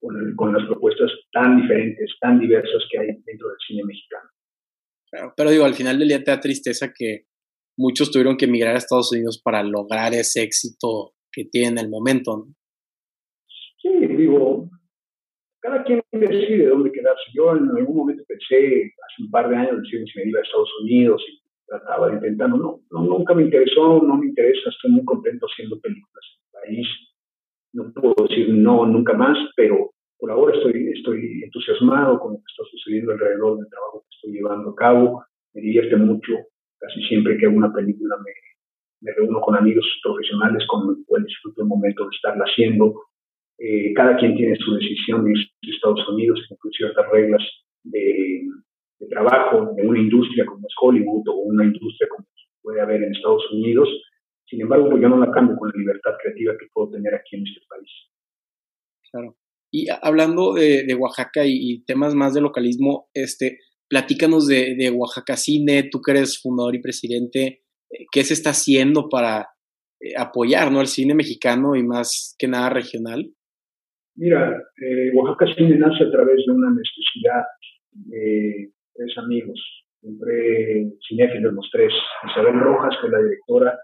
con, 0.00 0.36
con, 0.36 0.54
las 0.54 0.66
propuestas 0.66 1.10
tan 1.32 1.60
diferentes, 1.60 2.12
tan 2.20 2.38
diversas 2.38 2.82
que 2.90 2.98
hay 2.98 3.06
dentro 3.24 3.48
del 3.48 3.58
cine 3.66 3.82
mexicano. 3.84 4.28
Claro, 5.10 5.34
pero 5.36 5.50
digo, 5.50 5.64
al 5.64 5.74
final 5.74 5.98
del 5.98 6.08
día 6.08 6.22
te 6.22 6.30
da 6.30 6.40
tristeza 6.40 6.92
que 6.96 7.26
muchos 7.76 8.10
tuvieron 8.10 8.36
que 8.36 8.44
emigrar 8.44 8.74
a 8.74 8.78
Estados 8.78 9.12
Unidos 9.12 9.40
para 9.42 9.62
lograr 9.62 10.12
ese 10.12 10.42
éxito 10.42 11.14
que 11.32 11.44
tienen 11.44 11.78
en 11.78 11.84
el 11.84 11.90
momento. 11.90 12.36
¿no? 12.36 12.54
Sí, 13.88 14.06
digo, 14.06 14.68
cada 15.60 15.82
quien 15.84 16.02
decide 16.12 16.66
dónde 16.66 16.92
quedarse. 16.92 17.22
Yo 17.34 17.56
en 17.56 17.70
algún 17.70 17.96
momento 17.96 18.22
pensé, 18.28 18.92
hace 19.06 19.22
un 19.22 19.30
par 19.30 19.48
de 19.48 19.56
años, 19.56 19.82
decir, 19.82 20.04
si 20.06 20.18
me 20.18 20.28
iba 20.28 20.40
a 20.40 20.42
Estados 20.42 20.70
Unidos 20.82 21.22
y 21.28 21.40
trataba 21.66 22.08
de 22.08 22.16
intentarlo. 22.16 22.56
No, 22.56 22.80
no, 22.90 23.02
nunca 23.02 23.34
me 23.34 23.42
interesó, 23.42 24.02
no 24.02 24.16
me 24.16 24.26
interesa, 24.26 24.70
estoy 24.70 24.90
muy 24.90 25.04
contento 25.04 25.46
haciendo 25.46 25.80
películas 25.80 26.24
en 26.24 26.44
el 26.44 26.62
país. 26.62 26.88
No 27.72 27.92
puedo 27.92 28.28
decir 28.28 28.48
no 28.50 28.86
nunca 28.86 29.14
más, 29.14 29.38
pero 29.56 29.90
por 30.18 30.30
ahora 30.30 30.56
estoy, 30.56 30.88
estoy 30.94 31.42
entusiasmado 31.44 32.18
con 32.18 32.32
lo 32.32 32.38
que 32.38 32.44
está 32.50 32.64
sucediendo 32.70 33.12
alrededor 33.12 33.58
del 33.58 33.68
trabajo 33.68 34.02
que 34.02 34.16
estoy 34.16 34.32
llevando 34.32 34.70
a 34.70 34.74
cabo. 34.74 35.24
Me 35.54 35.62
divierte 35.62 35.96
mucho. 35.96 36.32
Casi 36.78 37.02
siempre 37.02 37.36
que 37.38 37.46
hago 37.46 37.56
una 37.56 37.72
película 37.72 38.16
me, 38.24 38.32
me 39.00 39.12
reúno 39.12 39.40
con 39.40 39.56
amigos 39.56 39.84
profesionales 40.02 40.64
con 40.68 40.86
los 40.86 40.98
cuales 41.06 41.26
disfruto 41.26 41.62
el 41.62 41.68
momento 41.68 42.04
de 42.04 42.10
estarla 42.14 42.44
haciendo. 42.44 42.94
Eh, 43.58 43.92
cada 43.92 44.16
quien 44.16 44.36
tiene 44.36 44.56
su 44.56 44.74
decisión 44.74 45.26
en 45.26 45.34
Estados 45.62 46.08
Unidos, 46.08 46.40
con 46.60 46.70
ciertas 46.70 47.04
reglas 47.10 47.42
de, 47.82 48.42
trabajo 49.10 49.74
de 49.74 49.86
una 49.86 49.98
industria 49.98 50.44
como 50.44 50.66
es 50.66 50.74
Hollywood 50.80 51.28
o 51.28 51.34
una 51.36 51.64
industria 51.64 52.08
como 52.08 52.26
puede 52.62 52.80
haber 52.80 53.02
en 53.02 53.14
Estados 53.14 53.42
Unidos. 53.52 53.88
Sin 54.46 54.60
embargo, 54.60 54.98
yo 54.98 55.08
no 55.08 55.18
la 55.18 55.32
cambio 55.32 55.56
con 55.56 55.70
la 55.70 55.78
libertad 55.78 56.12
creativa 56.22 56.54
que 56.58 56.66
puedo 56.72 56.90
tener 56.90 57.14
aquí 57.14 57.36
en 57.36 57.46
este 57.46 57.60
país. 57.68 57.90
Claro. 59.10 59.36
Y 59.72 59.86
hablando 60.02 60.54
de, 60.54 60.94
Oaxaca 60.94 61.44
y, 61.44 61.84
temas 61.84 62.14
más 62.14 62.34
de 62.34 62.40
localismo, 62.40 63.08
este, 63.12 63.58
platícanos 63.88 64.46
de, 64.46 64.74
de, 64.76 64.90
Oaxaca 64.90 65.36
Cine, 65.36 65.88
tú 65.90 66.00
que 66.00 66.12
eres 66.12 66.40
fundador 66.40 66.74
y 66.74 66.80
presidente, 66.80 67.62
eh, 67.90 68.06
¿qué 68.10 68.24
se 68.24 68.34
está 68.34 68.50
haciendo 68.50 69.08
para 69.08 69.48
eh, 70.00 70.14
apoyar 70.16 70.70
¿no? 70.70 70.80
el 70.80 70.86
cine 70.86 71.14
mexicano 71.14 71.76
y 71.76 71.82
más 71.82 72.34
que 72.38 72.48
nada 72.48 72.70
regional? 72.70 73.32
Mira, 74.18 74.64
eh, 74.82 75.12
Oaxaca 75.14 75.46
Cine 75.54 75.78
nace 75.78 76.02
a 76.02 76.10
través 76.10 76.44
de 76.44 76.50
una 76.50 76.70
necesidad 76.70 77.44
de 77.92 78.72
tres 78.92 79.16
amigos, 79.16 79.60
siempre 80.00 80.90
cinéfilos 81.06 81.52
los 81.52 81.70
tres, 81.70 81.92
Isabel 82.28 82.58
Rojas, 82.58 82.96
que 83.00 83.06
es 83.06 83.12
la 83.12 83.22
directora 83.22 83.78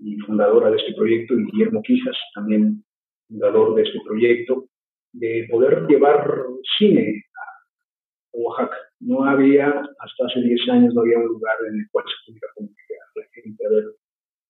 y 0.00 0.16
fundadora 0.18 0.72
de 0.72 0.78
este 0.78 0.94
proyecto, 0.94 1.34
y 1.34 1.44
Guillermo 1.44 1.80
Quijas, 1.82 2.16
también 2.34 2.82
fundador 3.28 3.76
de 3.76 3.82
este 3.82 4.00
proyecto, 4.04 4.66
de 5.12 5.46
poder 5.48 5.86
llevar 5.86 6.28
cine 6.76 7.22
a 7.36 8.36
Oaxaca. 8.36 8.78
No 8.98 9.26
había, 9.26 9.68
hasta 9.68 10.26
hace 10.26 10.40
10 10.40 10.70
años, 10.70 10.94
no 10.94 11.02
había 11.02 11.18
un 11.18 11.26
lugar 11.26 11.56
en 11.68 11.78
el 11.78 11.86
cual 11.92 12.04
se 12.04 12.26
pudiera 12.26 12.48
comunicar 12.56 12.98
la 13.14 13.24
gente 13.32 13.64
a 13.64 13.70
ver 13.70 13.84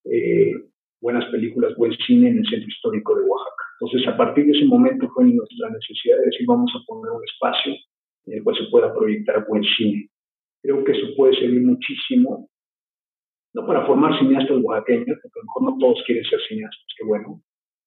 eh, 0.04 0.54
buenas 1.01 1.24
películas, 1.30 1.74
buen 1.76 1.92
cine 2.07 2.30
en 2.30 2.38
el 2.38 2.46
centro 2.49 2.68
histórico 2.68 3.14
de 3.14 3.22
Oaxaca. 3.22 3.64
Entonces, 3.80 4.09
a 4.09 4.16
partir 4.16 4.46
de 4.46 4.53
ese 4.53 4.66
momento 4.66 5.09
fue 5.14 5.24
nuestra 5.24 5.70
necesidad 5.70 6.18
de 6.18 6.26
decir, 6.26 6.46
vamos 6.46 6.70
a 6.74 6.84
poner 6.86 7.12
un 7.12 7.22
espacio 7.24 7.74
en 8.26 8.38
el 8.38 8.42
cual 8.42 8.57
se 8.57 8.70
pueda 8.70 8.92
proyectar 8.92 9.46
buen 9.46 9.62
cine. 9.76 10.09
Creo 10.62 10.84
que 10.84 10.92
eso 10.92 11.07
puede 11.16 11.34
servir 11.34 11.62
muchísimo, 11.62 12.49
no 13.55 13.66
para 13.66 13.86
formar 13.86 14.18
cineastas 14.18 14.59
oaxaqueños, 14.62 15.18
porque 15.22 15.38
a 15.38 15.42
lo 15.42 15.44
mejor 15.44 15.62
no 15.62 15.78
todos 15.78 16.03
quieren 16.07 16.24
ser 16.24 16.40
cineastas, 16.49 16.86
que 16.96 17.05
bueno, 17.07 17.40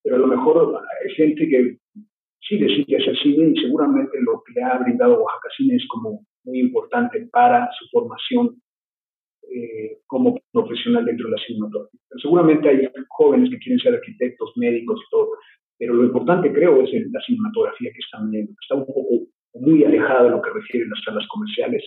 pero 0.04 0.16
a 0.16 0.20
lo 0.20 0.28
mejor 0.28 0.82
hay 1.04 1.14
gente 1.16 1.48
que 1.48 1.78
sí 2.42 2.58
decide 2.58 2.98
hacer 2.98 3.18
cine 3.18 3.54
y 3.54 3.62
seguramente 3.62 4.18
lo 4.22 4.42
que 4.46 4.54
le 4.54 4.64
ha 4.64 4.78
brindado 4.78 5.22
Oaxaca 5.22 5.50
Cine 5.58 5.76
es 5.76 5.88
como 5.88 6.26
muy 6.44 6.60
importante 6.60 7.28
para 7.32 7.70
su 7.78 7.88
formación 7.92 8.62
eh, 9.54 10.00
como 10.08 10.40
profesional 10.52 11.06
dentro 11.06 11.28
de 11.28 11.36
la 11.36 11.44
cinematografía. 11.46 12.00
seguramente 12.22 12.70
hay 12.70 12.88
jóvenes 13.10 13.50
que 13.50 13.60
quieren 13.60 13.80
ser 13.80 13.96
arquitectos, 13.96 14.52
médicos 14.56 15.00
y 15.06 15.10
todo, 15.10 15.30
pero 15.78 15.94
lo 15.94 16.06
importante 16.06 16.54
creo 16.54 16.82
es 16.84 16.92
la 17.12 17.22
cinematografía 17.22 17.92
que 17.92 18.30
viendo, 18.30 18.52
que 18.52 18.62
está 18.62 18.76
un 18.76 18.86
poco 18.86 19.08
muy 19.56 19.84
alejada 19.84 20.26
de 20.26 20.30
lo 20.32 20.42
que 20.42 20.52
refieren 20.52 20.90
las 20.90 21.04
salas 21.04 21.28
comerciales. 21.28 21.84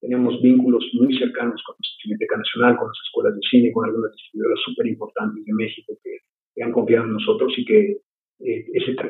Tenemos 0.00 0.40
vínculos 0.42 0.84
muy 0.94 1.16
cercanos 1.16 1.62
con 1.64 1.76
la 1.78 1.88
Cineteca 2.02 2.36
Nacional, 2.36 2.76
con 2.76 2.88
las 2.88 2.98
escuelas 3.06 3.34
de 3.34 3.40
cine, 3.48 3.72
con 3.72 3.84
algunas 3.84 4.12
distribuidoras 4.12 4.60
súper 4.64 4.86
importantes 4.86 5.44
de 5.44 5.52
México 5.54 5.94
que 6.02 6.18
que 6.54 6.62
han 6.62 6.72
confiado 6.72 7.04
en 7.04 7.14
nosotros 7.14 7.52
y 7.56 7.64
que 7.64 7.98
eh, 8.40 8.64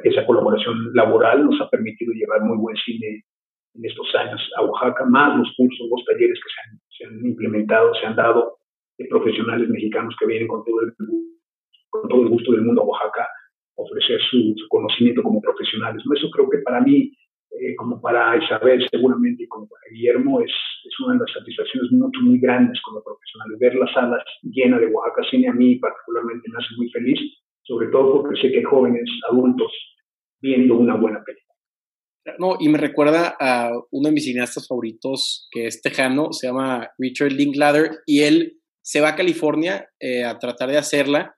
esa 0.05 0.26
colaboración 0.26 0.93
laboral 0.95 1.45
nos 1.45 1.61
ha 1.61 1.68
permitido 1.68 2.12
llevar 2.12 2.43
muy 2.43 2.59
buen 2.59 2.76
cine 2.76 3.24
en 3.74 3.84
estos 3.84 4.14
años 4.14 4.40
a 4.56 4.64
Oaxaca, 4.64 5.04
más 5.06 5.38
los 5.38 5.52
cursos, 5.56 5.88
los 5.90 6.04
talleres 6.04 6.38
que 6.38 6.50
se 6.96 7.04
han, 7.04 7.26
implementado, 7.26 7.94
se 7.94 8.06
han 8.06 8.16
dado 8.16 8.58
de 8.98 9.06
profesionales 9.06 9.68
mexicanos 9.68 10.14
que 10.18 10.26
vienen 10.26 10.48
con 10.48 10.64
todo 10.64 10.80
el, 10.82 10.94
con 11.90 12.08
todo 12.08 12.22
el 12.22 12.28
gusto 12.28 12.52
del 12.52 12.62
mundo 12.62 12.82
a 12.82 12.84
Oaxaca 12.84 13.28
ofrecer 13.74 14.20
su, 14.30 14.54
conocimiento 14.68 15.22
como 15.22 15.40
profesionales. 15.40 16.02
Eso 16.14 16.30
creo 16.30 16.48
que 16.48 16.58
para 16.58 16.80
mí, 16.80 17.12
eh, 17.50 17.74
como 17.76 18.00
para 18.00 18.36
Isabel 18.36 18.86
seguramente 18.90 19.44
y 19.44 19.48
como 19.48 19.68
para 19.68 19.82
Guillermo, 19.90 20.40
es, 20.40 20.52
es 20.84 21.00
una 21.00 21.14
de 21.14 21.20
las 21.20 21.32
satisfacciones 21.32 21.90
mucho, 21.92 22.20
muy 22.20 22.38
grandes 22.38 22.80
como 22.82 23.02
profesionales. 23.02 23.58
Ver 23.58 23.74
las 23.76 23.92
salas 23.92 24.24
llenas 24.42 24.80
de 24.80 24.86
Oaxaca 24.86 25.22
Cine 25.30 25.48
a 25.48 25.52
mí 25.52 25.76
particularmente 25.76 26.48
me 26.50 26.58
hace 26.58 26.74
muy 26.76 26.90
feliz, 26.90 27.18
sobre 27.62 27.88
todo 27.88 28.22
porque 28.22 28.40
sé 28.40 28.50
que 28.50 28.58
hay 28.58 28.64
jóvenes, 28.64 29.08
adultos, 29.30 29.72
viendo 30.40 30.76
una 30.76 30.96
buena 30.96 31.22
película. 31.24 31.51
No, 32.38 32.56
y 32.60 32.68
me 32.68 32.78
recuerda 32.78 33.36
a 33.40 33.70
uno 33.90 34.08
de 34.08 34.14
mis 34.14 34.24
cineastas 34.24 34.68
favoritos, 34.68 35.48
que 35.50 35.66
es 35.66 35.82
tejano, 35.82 36.32
se 36.32 36.46
llama 36.46 36.88
Richard 36.98 37.32
Linklater, 37.32 37.90
y 38.06 38.20
él 38.20 38.60
se 38.84 39.00
va 39.00 39.10
a 39.10 39.16
California 39.16 39.88
eh, 40.00 40.24
a 40.24 40.38
tratar 40.38 40.70
de 40.70 40.78
hacerla, 40.78 41.34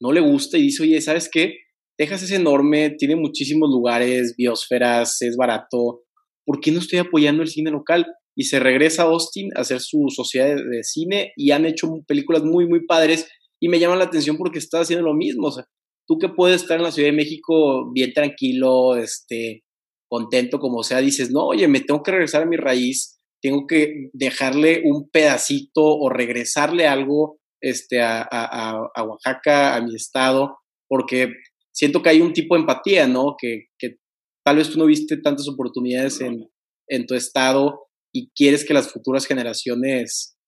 no 0.00 0.12
le 0.12 0.20
gusta 0.20 0.58
y 0.58 0.62
dice, 0.62 0.82
oye, 0.82 1.00
¿sabes 1.00 1.30
qué? 1.32 1.54
Texas 1.98 2.22
es 2.24 2.32
enorme, 2.32 2.90
tiene 2.90 3.16
muchísimos 3.16 3.70
lugares, 3.70 4.34
biosferas, 4.36 5.22
es 5.22 5.36
barato, 5.36 6.02
¿por 6.44 6.60
qué 6.60 6.70
no 6.70 6.80
estoy 6.80 6.98
apoyando 6.98 7.42
el 7.42 7.48
cine 7.48 7.70
local? 7.70 8.06
y 8.36 8.44
se 8.44 8.60
regresa 8.60 9.02
a 9.02 9.06
Austin 9.06 9.50
a 9.56 9.62
hacer 9.62 9.80
su 9.80 10.06
sociedad 10.10 10.54
de, 10.54 10.84
cine 10.84 11.32
y 11.36 11.50
han 11.52 11.64
hecho 11.64 11.88
películas 12.06 12.44
muy, 12.44 12.68
muy 12.68 12.84
padres 12.84 13.28
y 13.58 13.68
me 13.68 13.78
llama 13.78 13.96
la 13.96 14.04
atención 14.04 14.36
porque 14.36 14.58
está 14.58 14.80
haciendo 14.80 15.06
lo 15.06 15.14
mismo. 15.14 15.48
O 15.48 15.52
sea, 15.52 15.64
tú 16.06 16.18
que 16.18 16.28
puedes 16.28 16.62
estar 16.62 16.76
en 16.76 16.84
la 16.84 16.92
Ciudad 16.92 17.08
de 17.08 17.16
México 17.16 17.90
bien 17.92 18.12
tranquilo, 18.12 18.96
este, 18.96 19.64
contento 20.08 20.58
como 20.58 20.82
sea, 20.82 20.98
dices, 20.98 21.30
no, 21.30 21.46
oye, 21.46 21.68
me 21.68 21.80
tengo 21.80 22.02
que 22.02 22.12
regresar 22.12 22.42
a 22.42 22.46
mi 22.46 22.56
raíz, 22.56 23.20
tengo 23.42 23.66
que 23.66 24.10
dejarle 24.12 24.82
un 24.84 25.08
pedacito 25.10 25.82
o 25.84 26.08
regresarle 26.08 26.86
algo 26.86 27.38
este, 27.60 28.00
a, 28.00 28.22
a, 28.30 29.04
Oaxaca, 29.04 29.76
a 29.76 29.80
mi 29.80 29.94
estado, 29.94 30.58
porque 30.88 31.32
siento 31.72 32.02
que 32.02 32.10
hay 32.10 32.20
un 32.20 32.32
tipo 32.32 32.54
de 32.54 32.60
empatía, 32.60 33.06
¿no? 33.06 33.34
Que, 33.38 33.66
que 33.78 33.96
tal 34.44 34.56
vez 34.56 34.70
tú 34.70 34.78
no 34.78 34.86
viste 34.86 35.16
tantas 35.18 35.48
oportunidades 35.48 36.20
en, 36.20 36.48
en 36.88 37.06
tu 37.06 37.14
estado 37.14 37.86
y 38.12 38.30
quieres 38.34 38.64
que 38.64 38.74
las 38.74 38.92
futuras 38.92 39.26
generaciones 39.26 40.38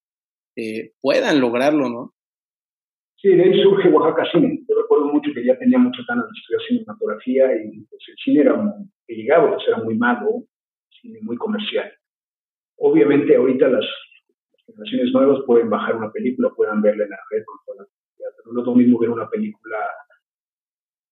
eh, 0.57 0.93
puedan 1.01 1.41
lograrlo, 1.41 1.89
¿no? 1.89 2.15
Sí, 3.21 3.29
de 3.29 3.43
ahí 3.43 3.63
surge 3.63 3.89
Oaxaca 3.89 4.31
Cine. 4.33 4.65
Que 4.67 4.75
ya 5.49 5.59
tenía 5.59 5.79
muchas 5.79 6.07
ganas 6.07 6.27
de 6.27 6.39
estudiar 6.39 6.63
cinematografía 6.69 7.57
y 7.57 7.81
pues, 7.89 8.03
el 8.09 8.17
cine 8.23 8.41
era 8.41 8.75
que 9.07 9.15
llegaba, 9.15 9.55
pues 9.55 9.67
era 9.67 9.79
muy 9.79 9.97
malo, 9.97 10.45
cine 11.01 11.19
muy 11.23 11.37
comercial. 11.37 11.91
Obviamente 12.77 13.35
ahorita 13.35 13.69
las, 13.69 13.87
generaciones 14.67 15.13
nuevas 15.13 15.41
pueden 15.47 15.71
bajar 15.71 15.97
una 15.97 16.13
película, 16.13 16.51
puedan 16.55 16.83
verla 16.83 17.05
en 17.05 17.11
la 17.11 17.19
red 17.31 17.43
con 17.45 17.57
toda 17.65 17.83
la 17.83 17.89
pero 18.19 18.53
no 18.53 18.61
es 18.61 18.67
lo 18.67 18.75
mismo 18.75 18.99
ver 18.99 19.11
una 19.11 19.29
película 19.29 19.79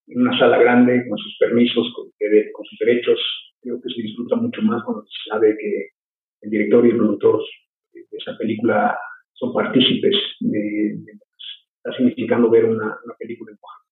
en 0.09 0.21
una 0.21 0.39
sala 0.39 0.59
grande 0.59 1.09
con 1.09 1.19
sus 1.19 1.37
permisos, 1.39 1.93
con, 1.97 2.11
con 2.53 2.65
sus 2.67 2.79
derechos. 2.79 3.19
Creo 3.63 3.81
que 3.81 3.89
se 3.89 4.03
disfruta 4.03 4.37
mucho 4.37 4.61
más 4.63 4.85
cuando 4.85 5.05
se 5.07 5.31
sabe 5.31 5.57
que 5.59 5.89
el 6.43 6.51
director 6.51 6.87
y 6.87 6.91
el 6.91 6.97
productor 6.97 7.43
de 7.93 8.05
esa 8.13 8.37
película 8.37 8.97
son 9.33 9.53
partícipes 9.53 10.15
de, 10.41 10.99
está 11.87 11.97
significando 11.97 12.51
ver 12.51 12.65
una, 12.65 12.99
película 13.19 13.53
en 13.53 13.59
Oaxaca. 13.61 13.86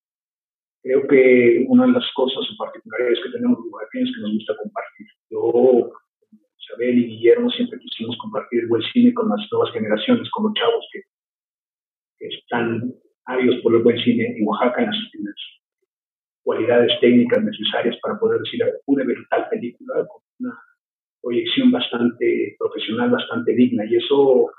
Creo 0.85 1.09
que 1.09 1.65
una 1.67 1.87
de 1.87 1.93
las 1.93 2.05
cosas 2.13 2.45
particulares 2.59 3.19
que 3.25 3.31
tenemos 3.31 3.59
los 3.59 3.73
oaxaqueños 3.73 4.11
es 4.11 4.17
que 4.17 4.21
nos 4.21 4.33
gusta 4.33 4.57
compartir. 4.61 5.07
Yo, 5.31 5.93
Isabel 6.61 6.99
y 6.99 7.07
Guillermo 7.07 7.49
siempre 7.49 7.79
quisimos 7.79 8.19
compartir 8.19 8.61
el 8.61 8.69
buen 8.69 8.83
cine 8.93 9.15
con 9.15 9.31
las 9.31 9.41
nuevas 9.51 9.73
generaciones, 9.73 10.29
con 10.31 10.45
los 10.45 10.53
chavos 10.53 10.87
que, 10.93 11.01
están 12.21 12.93
ávidos 13.27 13.61
por 13.63 13.75
el 13.75 13.83
buen 13.83 13.99
cine 13.99 14.37
en 14.37 14.47
Oaxaca, 14.47 14.83
en 14.83 14.91
las, 14.91 14.97
cualidades 16.43 16.93
técnicas 17.01 17.43
necesarias 17.43 17.97
para 18.03 18.19
poder 18.19 18.41
decir, 18.41 18.61
ver 18.63 19.17
tal 19.31 19.49
película 19.49 20.07
con 20.07 20.23
una 20.41 20.59
proyección 21.23 21.71
bastante 21.71 22.57
profesional, 22.59 23.11
bastante 23.11 23.55
digna. 23.55 23.87
Y 23.87 23.97
eso, 23.97 24.51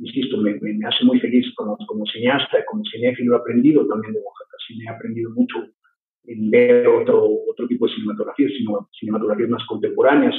insisto, 0.00 0.38
me, 0.38 0.58
me 0.60 0.86
hace 0.86 1.04
muy 1.04 1.20
feliz 1.20 1.46
como, 1.54 1.76
como 1.86 2.04
cineasta, 2.06 2.64
como 2.66 2.82
cinéfilo. 2.90 3.34
He 3.34 3.38
aprendido 3.38 3.86
también 3.86 4.14
de 4.14 4.20
Oaxaca. 4.20 4.56
Sí, 4.66 4.76
me 4.76 4.84
he 4.84 4.88
aprendido 4.88 5.30
mucho 5.30 5.66
en 6.24 6.50
ver 6.50 6.86
otro, 6.88 7.28
otro 7.48 7.66
tipo 7.68 7.86
de 7.86 7.94
cinematografía, 7.94 8.48
sino 8.48 8.88
cinematografías 8.98 9.50
más 9.50 9.66
contemporáneas. 9.66 10.34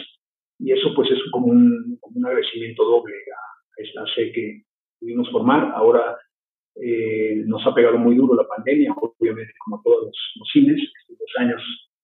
Y 0.59 0.71
eso 0.71 0.93
pues 0.95 1.09
es 1.11 1.19
como 1.31 1.47
un, 1.47 1.97
como 1.99 2.17
un 2.17 2.25
agradecimiento 2.25 2.83
doble 2.83 3.13
a, 3.13 3.81
esta 3.81 4.05
C 4.15 4.31
que 4.31 4.63
pudimos 4.99 5.29
formar. 5.31 5.71
Ahora 5.75 6.17
eh, 6.75 7.43
nos 7.45 7.65
ha 7.65 7.73
pegado 7.73 7.97
muy 7.97 8.15
duro 8.15 8.35
la 8.35 8.47
pandemia, 8.47 8.93
obviamente 8.93 9.53
como 9.63 9.81
todos 9.83 10.05
los, 10.05 10.33
los 10.35 10.49
cines. 10.51 10.81
Estos 11.01 11.17
dos 11.17 11.31
años 11.37 11.61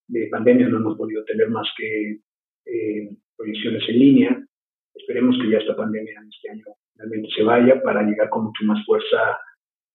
de 0.07 0.27
pandemia 0.27 0.67
no 0.69 0.77
hemos 0.77 0.97
podido 0.97 1.23
tener 1.25 1.49
más 1.49 1.67
que 1.77 2.19
eh, 2.65 3.09
proyecciones 3.35 3.83
en 3.89 3.99
línea. 3.99 4.47
Esperemos 4.95 5.37
que 5.39 5.49
ya 5.51 5.59
esta 5.59 5.75
pandemia 5.75 6.19
este 6.27 6.49
año 6.49 6.65
finalmente 6.97 7.29
se 7.35 7.43
vaya 7.43 7.81
para 7.83 8.03
llegar 8.03 8.29
con 8.29 8.45
mucho 8.45 8.63
más 8.65 8.83
fuerza, 8.85 9.37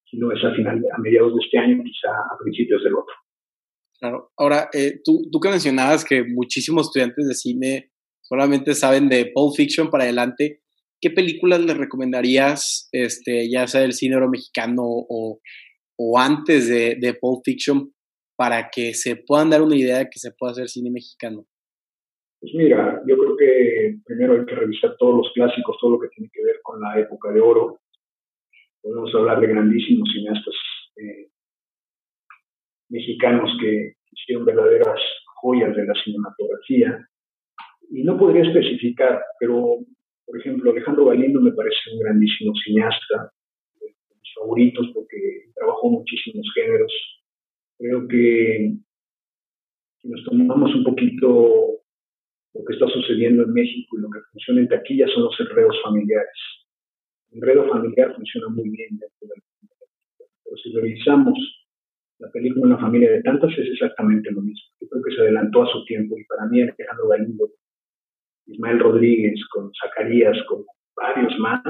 si 0.09 0.19
no 0.19 0.33
es 0.33 0.43
a, 0.45 0.55
final, 0.55 0.81
a 0.93 0.99
mediados 1.01 1.35
de 1.35 1.45
este 1.45 1.59
año, 1.59 1.83
quizá 1.83 2.11
a 2.11 2.39
principios 2.43 2.83
del 2.85 2.95
otro. 2.95 3.15
Claro. 3.99 4.33
Ahora, 4.37 4.69
eh, 4.73 5.01
tú, 5.05 5.29
tú 5.31 5.41
que 5.41 5.49
mencionabas 5.49 6.05
que 6.05 6.25
muchísimos 6.25 6.87
estudiantes 6.87 7.29
de 7.29 7.35
cine 7.35 7.93
solamente 8.21 8.75
saben 8.75 9.09
de 9.09 9.31
Pulp 9.35 9.55
Fiction 9.57 9.91
para 9.91 10.05
adelante, 10.05 10.61
¿qué 11.01 11.11
películas 11.11 11.61
les 11.61 11.77
recomendarías, 11.77 12.89
este, 12.93 13.51
ya 13.51 13.67
sea 13.67 13.83
del 13.83 13.93
cine 13.93 14.17
mexicano 14.29 14.83
o, 14.85 15.41
o 15.99 16.19
antes 16.19 16.69
de, 16.69 16.97
de 17.01 17.15
Pulp 17.15 17.43
Fiction, 17.45 17.93
para 18.37 18.71
que 18.71 18.95
se 18.95 19.17
puedan 19.17 19.51
dar 19.51 19.63
una 19.63 19.77
idea 19.77 19.99
de 19.99 20.09
que 20.11 20.19
se 20.19 20.33
pueda 20.33 20.53
hacer 20.53 20.69
cine 20.69 20.91
mexicano? 20.91 21.47
Pues 22.43 22.55
mira, 22.55 23.01
yo 23.07 23.17
creo 23.17 23.37
que 23.37 23.99
primero 24.05 24.33
hay 24.33 24.45
que 24.45 24.57
revisar 24.57 24.97
todos 24.99 25.17
los 25.17 25.33
clásicos, 25.33 25.77
todo 25.81 25.93
lo 25.93 26.01
que 26.01 26.09
tiene 26.09 26.29
que 26.33 26.43
ver 26.43 26.57
con 26.61 26.81
la 26.81 26.99
época 26.99 27.31
de 27.31 27.41
oro. 27.41 27.79
Podemos 28.83 29.15
hablar 29.15 29.41
de 29.41 29.47
grandísimos 29.47 30.11
cineastas 30.13 30.55
eh, 30.97 31.29
mexicanos 32.89 33.49
que 33.61 33.93
hicieron 34.11 34.45
verdaderas 34.45 34.99
joyas 35.37 35.77
de 35.77 35.87
la 35.87 35.95
cinematografía. 36.03 37.09
Y 37.91 38.03
no 38.03 38.19
podría 38.19 38.43
especificar, 38.43 39.23
pero, 39.39 39.77
por 40.27 40.41
ejemplo, 40.41 40.73
Alejandro 40.73 41.05
Galindo 41.05 41.41
me 41.41 41.53
parece 41.53 41.93
un 41.93 42.01
grandísimo 42.01 42.53
cineasta, 42.57 43.31
de 43.81 43.87
mis 43.87 44.35
favoritos 44.35 44.91
porque 44.93 45.45
trabajó 45.55 45.91
muchísimos 45.91 46.51
géneros. 46.57 46.93
Creo 47.79 48.09
que 48.09 48.73
si 50.01 50.09
nos 50.09 50.25
tomamos 50.25 50.75
un 50.75 50.83
poquito 50.83 51.82
lo 52.55 52.65
que 52.65 52.75
está 52.75 52.87
sucediendo 52.89 53.45
en 53.45 53.53
México 53.53 53.99
y 53.99 54.03
lo 54.03 54.11
que 54.11 54.21
funciona 54.33 54.61
en 54.61 54.69
taquilla 54.69 55.07
son 55.09 55.25
los 55.25 55.41
enredos 55.41 55.77
familiares. 55.83 56.39
El 57.31 57.39
enredo 57.39 57.69
familiar 57.69 58.15
funciona 58.15 58.49
muy 58.49 58.69
bien 58.69 58.99
dentro 58.99 59.29
del 59.29 59.43
pero 60.45 60.57
si 60.57 60.73
revisamos 60.75 61.39
la 62.23 62.31
película 62.31 62.67
Una 62.67 62.79
familia 62.79 63.11
de 63.11 63.23
tantas 63.23 63.51
es 63.59 63.69
exactamente 63.69 64.31
lo 64.31 64.43
mismo. 64.43 64.65
Yo 64.81 64.89
creo 64.89 65.03
que 65.03 65.15
se 65.15 65.23
adelantó 65.23 65.65
a 65.65 65.73
su 65.73 65.85
tiempo 65.87 66.17
y 66.17 66.25
para 66.25 66.47
mí 66.47 66.63
Alejandro 66.63 67.09
Galindo, 67.09 67.51
Ismael 68.47 68.79
Rodríguez, 68.79 69.41
con 69.51 69.73
Zacarías, 69.75 70.37
con 70.47 70.65
varios 70.95 71.37
más, 71.41 71.63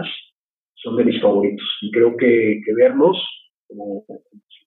son 0.75 0.99
de 0.99 1.05
mis 1.05 1.21
favoritos. 1.23 1.67
Y 1.81 1.91
creo 1.91 2.15
que, 2.19 2.61
verlos 2.77 3.17
como, 3.67 4.05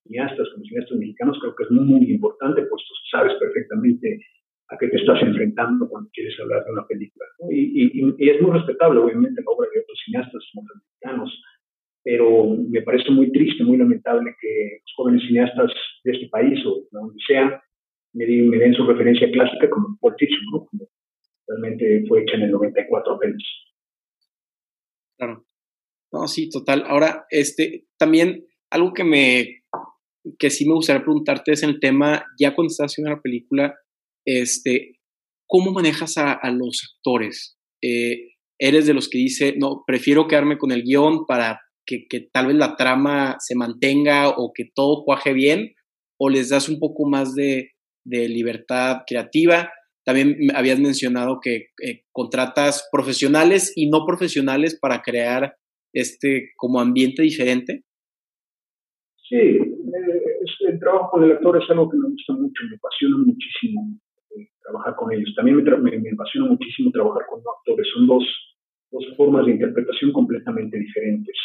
cineastas, 0.02 0.48
como 0.52 0.64
cineastas 0.64 0.98
mexicanos, 0.98 1.38
creo 1.40 1.54
que 1.54 1.62
es 1.62 1.70
muy, 1.70 1.84
muy 1.84 2.10
importante, 2.10 2.62
pues 2.62 2.82
tú 2.82 2.94
sabes 3.12 3.34
perfectamente 3.38 4.20
a 4.68 4.76
qué 4.78 4.88
te 4.88 4.96
estás 4.96 5.22
enfrentando 5.22 5.88
cuando 5.88 6.10
quieres 6.12 6.34
hablar 6.40 6.64
de 6.64 6.72
una 6.72 6.86
película. 6.86 7.24
Y, 7.50 8.00
y, 8.00 8.30
es 8.30 8.42
muy 8.42 8.52
respetable, 8.52 9.00
obviamente, 9.00 9.42
la 9.42 9.50
obra 9.50 9.68
de 9.72 9.80
otros 9.80 9.98
cineastas 10.04 10.42
mexicanos, 10.54 11.42
pero 12.02 12.56
me 12.68 12.82
parece 12.82 13.10
muy 13.10 13.30
triste, 13.32 13.64
muy 13.64 13.76
lamentable 13.76 14.34
que 14.40 14.80
los 14.82 14.92
jóvenes 14.96 15.22
cineastas 15.26 15.70
de 16.04 16.12
este 16.12 16.28
país 16.28 16.58
o 16.66 16.80
de 16.80 16.86
donde 16.90 17.18
sean 17.26 17.60
me, 18.12 18.26
me 18.26 18.58
den 18.58 18.74
su 18.74 18.86
referencia 18.86 19.30
clásica 19.30 19.68
como 19.70 19.96
Paul 20.00 20.14
Fiction, 20.18 20.44
¿no? 20.52 20.66
Como 20.66 20.88
realmente 21.46 22.04
fue 22.08 22.22
hecha 22.22 22.36
en 22.36 22.42
el 22.42 22.50
94 22.50 23.14
apenas. 23.14 23.42
Claro. 25.18 25.44
No, 26.12 26.26
sí, 26.28 26.48
total. 26.48 26.84
Ahora, 26.86 27.26
este, 27.30 27.86
también 27.98 28.46
algo 28.70 28.92
que 28.92 29.04
me, 29.04 29.62
que 30.38 30.50
sí 30.50 30.66
me 30.66 30.74
gustaría 30.74 31.02
preguntarte 31.02 31.52
es 31.52 31.62
el 31.62 31.78
tema, 31.80 32.24
ya 32.38 32.54
cuando 32.54 32.70
estás 32.70 32.92
haciendo 32.92 33.10
la 33.10 33.20
película, 33.20 33.74
este, 34.26 34.98
¿cómo 35.46 35.72
manejas 35.72 36.18
a, 36.18 36.38
los 36.50 36.82
actores? 36.96 37.56
Eh, 37.82 38.32
¿Eres 38.58 38.86
de 38.86 38.94
los 38.94 39.08
que 39.08 39.18
dice, 39.18 39.54
no, 39.56 39.84
prefiero 39.86 40.26
quedarme 40.26 40.58
con 40.58 40.72
el 40.72 40.82
guion 40.82 41.26
para 41.26 41.60
que, 41.86 42.06
tal 42.32 42.48
vez 42.48 42.56
la 42.56 42.76
trama 42.76 43.36
se 43.38 43.54
mantenga 43.54 44.30
o 44.30 44.52
que 44.52 44.64
todo 44.74 45.04
cuaje 45.04 45.32
bien? 45.32 45.74
¿O 46.18 46.28
les 46.28 46.48
das 46.48 46.68
un 46.68 46.78
poco 46.78 47.08
más 47.08 47.34
de, 47.34 47.70
libertad 48.04 49.02
creativa? 49.06 49.70
También 50.04 50.36
habías 50.54 50.78
mencionado 50.78 51.38
que 51.40 51.68
eh, 51.82 52.04
contratas 52.12 52.88
profesionales 52.90 53.72
y 53.74 53.88
no 53.88 54.04
profesionales 54.06 54.78
para 54.80 55.02
crear 55.02 55.56
este 55.92 56.50
como 56.56 56.80
ambiente 56.80 57.22
diferente. 57.22 57.82
Sí, 59.28 59.36
eh, 59.36 60.68
el 60.68 60.78
trabajo 60.78 61.10
con 61.10 61.24
el 61.24 61.32
actor 61.32 61.60
es 61.60 61.68
algo 61.70 61.90
que 61.90 61.96
me 61.96 62.08
gusta 62.08 62.32
mucho, 62.34 62.62
me 62.70 62.76
apasiona 62.76 63.16
muchísimo 63.18 63.98
trabajar 64.66 64.96
con 64.96 65.12
ellos. 65.12 65.32
También 65.34 65.62
me, 65.62 65.98
me, 65.98 66.10
apasiona 66.10 66.48
muchísimo 66.48 66.90
trabajar 66.90 67.24
con 67.28 67.40
actores. 67.40 67.86
Son 67.94 68.06
dos, 68.06 68.24
dos 68.90 69.04
formas 69.16 69.46
de 69.46 69.52
interpretación 69.52 70.12
completamente 70.12 70.78
diferentes. 70.78 71.36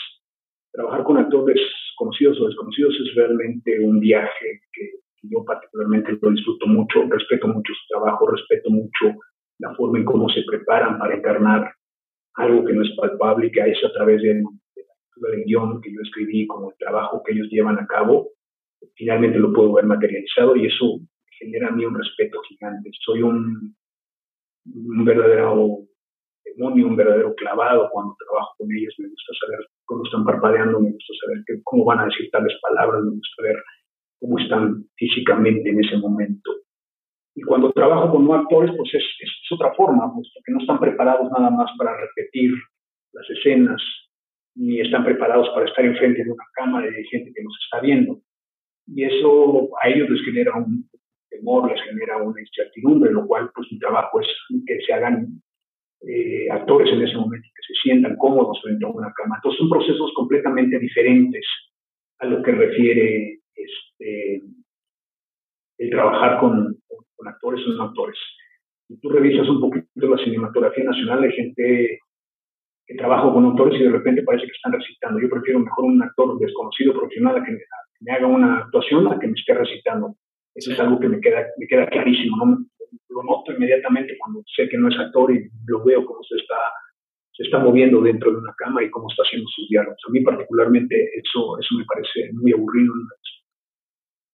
Trabajar 0.72 1.04
con 1.04 1.18
actores 1.18 1.60
conocidos 1.98 2.40
o 2.42 2.48
desconocidos 2.48 2.96
es 3.00 3.16
realmente 3.16 3.80
un 3.80 4.00
viaje 4.00 4.62
que, 4.74 4.90
yo 5.24 5.46
particularmente 5.46 6.18
lo 6.20 6.32
disfruto 6.32 6.66
mucho, 6.66 7.04
respeto 7.08 7.48
mucho 7.48 7.74
su 7.74 7.88
trabajo, 7.90 8.28
respeto 8.28 8.72
mucho 8.72 9.20
la 9.60 9.76
forma 9.76 10.00
en 10.00 10.06
cómo 10.06 10.28
se 10.30 10.42
preparan 10.42 10.98
para 10.98 11.16
encarnar 11.16 11.72
algo 12.34 12.66
que 12.66 12.74
no 12.74 12.82
es 12.82 12.90
palpable 12.98 13.46
y 13.46 13.52
que 13.52 13.62
es 13.62 13.84
a 13.84 13.92
través 13.92 14.24
de, 14.24 14.42
la 14.42 15.30
del 15.30 15.44
guion 15.46 15.80
que 15.80 15.94
yo 15.94 16.02
escribí, 16.02 16.48
como 16.48 16.72
el 16.72 16.78
trabajo 16.78 17.22
que 17.24 17.34
ellos 17.34 17.50
llevan 17.52 17.78
a 17.78 17.86
cabo, 17.86 18.30
finalmente 18.96 19.38
lo 19.38 19.54
puedo 19.54 19.74
ver 19.74 19.86
materializado 19.86 20.56
y 20.56 20.66
eso 20.66 21.02
genera 21.42 21.70
a 21.70 21.72
mí 21.72 21.86
un 21.86 21.98
respeto 21.98 22.40
gigante. 22.48 22.92
Soy 23.04 23.24
un, 23.24 23.76
un 24.66 25.06
verdadero 25.06 25.80
demonio, 26.46 26.88
un 26.88 26.96
verdadero 26.96 27.34
clavado 27.36 27.90
cuando 27.92 28.16
trabajo 28.18 28.54
con 28.58 28.72
ellos. 28.72 28.94
Me 29.00 29.10
gusta 29.10 29.34
saber 29.42 29.60
cómo 29.86 30.06
están 30.06 30.24
parpadeando, 30.24 30.80
me 30.80 30.92
gusta 30.92 31.14
saber 31.26 31.44
cómo 31.64 31.86
van 31.86 32.00
a 32.00 32.06
decir 32.06 32.30
tales 32.32 32.54
palabras, 32.62 33.04
me 33.04 33.12
gusta 33.12 33.44
ver 33.44 33.64
cómo 34.20 34.40
están 34.40 34.86
físicamente 34.96 35.70
en 35.70 35.84
ese 35.84 35.98
momento. 35.98 36.52
Y 37.36 37.42
cuando 37.42 37.72
trabajo 37.72 38.12
con 38.12 38.26
no 38.26 38.34
actores, 38.34 38.72
pues 38.76 38.94
es, 38.94 39.04
es, 39.20 39.52
otra 39.52 39.74
forma, 39.74 40.14
pues, 40.14 40.30
porque 40.34 40.52
no 40.52 40.60
están 40.60 40.80
preparados 40.80 41.32
nada 41.32 41.50
más 41.50 41.72
para 41.78 41.98
repetir 41.98 42.52
las 43.14 43.30
escenas, 43.30 43.82
ni 44.56 44.82
están 44.82 45.06
preparados 45.06 45.50
para 45.50 45.66
estar 45.66 45.86
enfrente 45.86 46.24
de 46.24 46.32
una 46.32 46.44
cámara 46.54 46.88
y 46.88 46.92
de 46.92 47.04
gente 47.06 47.32
que 47.34 47.44
nos 47.44 47.58
está 47.64 47.80
viendo. 47.80 48.20
Y 48.88 49.04
eso 49.06 49.70
a 49.82 49.88
ellos 49.88 50.10
les 50.10 50.26
genera 50.26 50.56
un, 50.58 50.90
temor, 51.32 51.72
les 51.72 51.82
genera 51.82 52.18
una 52.18 52.40
incertidumbre, 52.40 53.12
lo 53.12 53.26
cual 53.26 53.50
pues 53.56 53.68
mi 53.72 53.80
trabajo 53.80 54.20
es 54.20 54.28
que 54.68 54.80
se 54.82 54.94
hagan 54.94 55.42
eh, 56.08 56.50
actores 56.52 56.92
en 56.94 57.02
ese 57.02 57.16
momento, 57.16 57.48
que 57.56 57.74
se 57.74 57.82
sientan 57.82 58.18
cómodos 58.18 58.62
frente 58.62 58.86
a 58.86 58.90
una 58.90 59.12
cama. 59.14 59.38
Entonces 59.38 59.60
son 59.60 59.70
procesos 59.70 60.12
completamente 60.16 60.78
diferentes 60.78 61.46
a 62.20 62.26
lo 62.26 62.44
que 62.44 62.52
refiere 62.52 63.40
este, 63.56 64.42
el 65.80 65.90
trabajar 65.90 66.40
con, 66.40 66.78
con 67.16 67.28
actores 67.28 67.66
o 67.66 67.72
no 67.72 67.84
actores. 67.84 68.18
Tú 69.02 69.10
revisas 69.10 69.48
un 69.48 69.62
poquito 69.62 69.88
la 69.96 70.24
cinematografía 70.24 70.84
nacional, 70.84 71.24
hay 71.24 71.32
gente 71.32 72.00
que 72.86 72.96
trabaja 72.96 73.32
con 73.32 73.46
actores 73.46 73.80
y 73.80 73.84
de 73.84 73.92
repente 73.92 74.24
parece 74.24 74.46
que 74.46 74.52
están 74.52 74.74
recitando. 74.74 75.20
Yo 75.20 75.30
prefiero 75.30 75.60
mejor 75.60 75.86
un 75.86 76.04
actor 76.04 76.38
desconocido 76.40 76.94
profesional 76.94 77.38
a 77.38 77.44
que 77.44 77.58
me 78.02 78.12
haga 78.12 78.28
una 78.28 78.58
actuación 78.58 79.08
a 79.08 79.20
que 79.20 79.28
me 79.28 79.34
esté 79.40 79.54
recitando. 79.54 80.16
Eso 80.56 80.74
es 80.74 80.80
algo 80.80 81.00
que 81.00 81.08
me 81.08 81.22
queda, 81.22 81.46
me 81.58 81.68
queda 81.68 81.88
clarísimo, 81.88 82.38
¿no? 82.38 82.66
Lo 83.10 83.24
noto 83.24 83.54
inmediatamente 83.54 84.18
cuando 84.18 84.44
sé 84.56 84.68
que 84.70 84.78
no 84.78 84.90
es 84.90 85.00
actor 85.00 85.34
y 85.34 85.50
lo 85.68 85.84
veo 85.84 86.06
cómo 86.06 86.20
se 86.24 86.36
está, 86.36 86.56
se 87.34 87.44
está 87.44 87.60
moviendo 87.60 88.02
dentro 88.02 88.32
de 88.32 88.38
una 88.38 88.54
cámara 88.58 88.86
y 88.86 88.90
cómo 88.90 89.08
está 89.10 89.24
haciendo 89.24 89.48
sus 89.50 89.70
diálogos. 89.70 89.98
A 90.08 90.12
mí 90.12 90.22
particularmente 90.22 90.96
eso, 90.96 91.58
eso 91.60 91.78
me 91.78 91.86
parece 91.86 92.32
muy 92.34 92.52
aburrido. 92.52 92.94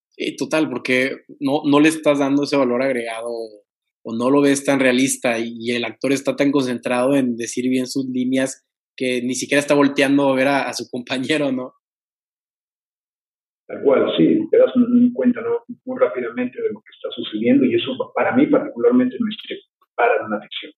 Sí, 0.10 0.36
total, 0.36 0.70
porque 0.70 1.26
no, 1.40 1.62
no 1.66 1.80
le 1.80 1.90
estás 1.90 2.20
dando 2.20 2.44
ese 2.44 2.58
valor 2.58 2.82
agregado 2.82 3.30
o 3.30 4.16
no 4.16 4.30
lo 4.32 4.42
ves 4.42 4.64
tan 4.64 4.80
realista 4.80 5.38
y 5.38 5.72
el 5.72 5.86
actor 5.86 6.12
está 6.12 6.36
tan 6.36 6.52
concentrado 6.52 7.16
en 7.16 7.36
decir 7.36 7.70
bien 7.70 7.88
sus 7.88 8.06
líneas 8.08 8.66
que 8.96 9.22
ni 9.22 9.36
siquiera 9.36 9.60
está 9.60 9.76
volteando 9.76 10.30
a 10.30 10.36
ver 10.36 10.48
a 10.48 10.74
su 10.74 10.90
compañero, 10.92 11.52
¿no? 11.52 11.74
Tal 13.68 13.82
cual, 13.84 14.08
sí, 14.18 14.48
te 14.50 14.58
das 14.58 14.72
cuenta 15.14 15.42
muy 15.84 16.00
rápidamente 16.00 16.62
de 16.62 16.70
lo 16.70 16.80
que 16.80 16.92
está 16.96 17.10
sucediendo 17.12 17.66
y 17.66 17.76
eso 17.76 17.98
para 18.16 18.34
mí 18.34 18.48
particularmente 18.48 19.18
me 19.20 19.30
para 19.94 20.26
una 20.26 20.40
ficción. 20.42 20.72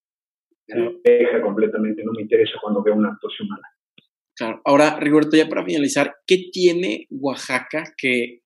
Me 1.04 1.12
deja 1.12 1.40
completamente, 1.42 2.02
no 2.04 2.12
me 2.12 2.22
interesa 2.22 2.52
cuando 2.60 2.82
veo 2.82 2.94
una 2.94 3.10
actuación 3.10 3.48
mala. 3.48 3.62
Claro. 4.36 4.60
Ahora, 4.64 4.98
Rigoberto, 4.98 5.36
ya 5.36 5.48
para 5.48 5.64
finalizar, 5.64 6.14
¿qué 6.26 6.48
tiene 6.50 7.06
Oaxaca 7.10 7.84
que, 7.96 8.40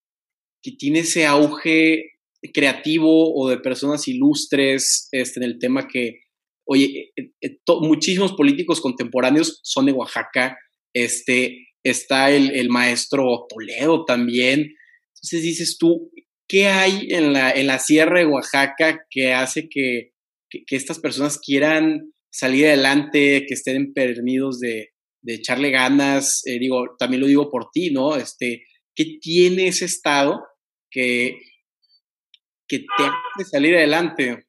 que 0.61 0.71
tiene 0.71 0.99
ese 0.99 1.25
auge 1.25 2.15
creativo 2.53 3.33
o 3.33 3.49
de 3.49 3.57
personas 3.57 4.07
ilustres 4.07 5.07
este, 5.11 5.39
en 5.39 5.43
el 5.45 5.59
tema 5.59 5.87
que, 5.87 6.21
oye, 6.65 7.11
eh, 7.15 7.31
eh, 7.41 7.59
muchísimos 7.81 8.33
políticos 8.33 8.81
contemporáneos 8.81 9.59
son 9.63 9.85
de 9.85 9.93
Oaxaca, 9.93 10.57
este, 10.93 11.64
está 11.85 12.31
el, 12.31 12.69
maestro 12.69 13.45
Toledo 13.47 14.05
también. 14.05 14.75
Entonces 15.13 15.43
dices 15.43 15.77
tú, 15.77 16.11
¿qué 16.47 16.67
hay 16.67 17.07
en 17.11 17.31
la, 17.31 17.51
en 17.51 17.67
la 17.67 17.79
Sierra 17.79 18.19
de 18.19 18.25
Oaxaca 18.25 19.05
que 19.09 19.33
hace 19.33 19.69
que, 19.69 20.11
estas 20.69 20.99
personas 20.99 21.39
quieran 21.39 22.11
salir 22.31 22.67
adelante, 22.67 23.45
que 23.47 23.53
estén 23.53 23.93
perdidos 23.93 24.59
de, 24.59 24.89
echarle 25.27 25.69
ganas? 25.69 26.41
Eh, 26.47 26.59
digo, 26.59 26.95
también 26.97 27.21
lo 27.21 27.27
digo 27.27 27.49
por 27.49 27.69
ti, 27.71 27.91
¿no? 27.91 28.15
Este, 28.15 28.65
¿Qué 28.95 29.17
tiene 29.21 29.67
ese 29.67 29.85
estado 29.85 30.43
que, 30.89 31.37
que 32.67 32.79
te 32.79 33.03
hace 33.03 33.49
salir 33.49 33.75
adelante? 33.75 34.45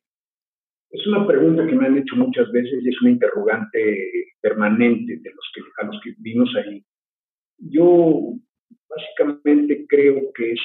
Es 0.90 1.06
una 1.06 1.26
pregunta 1.26 1.66
que 1.66 1.74
me 1.74 1.86
han 1.86 1.98
hecho 1.98 2.16
muchas 2.16 2.50
veces 2.52 2.82
y 2.82 2.88
es 2.88 3.02
una 3.02 3.10
interrogante 3.10 4.10
permanente 4.40 5.18
de 5.20 5.30
los 5.30 5.50
que, 5.54 5.60
a 5.82 5.86
los 5.86 6.00
que 6.02 6.14
vimos 6.18 6.48
ahí. 6.56 6.82
Yo 7.58 8.34
básicamente 8.88 9.86
creo 9.88 10.32
que 10.34 10.52
es 10.52 10.60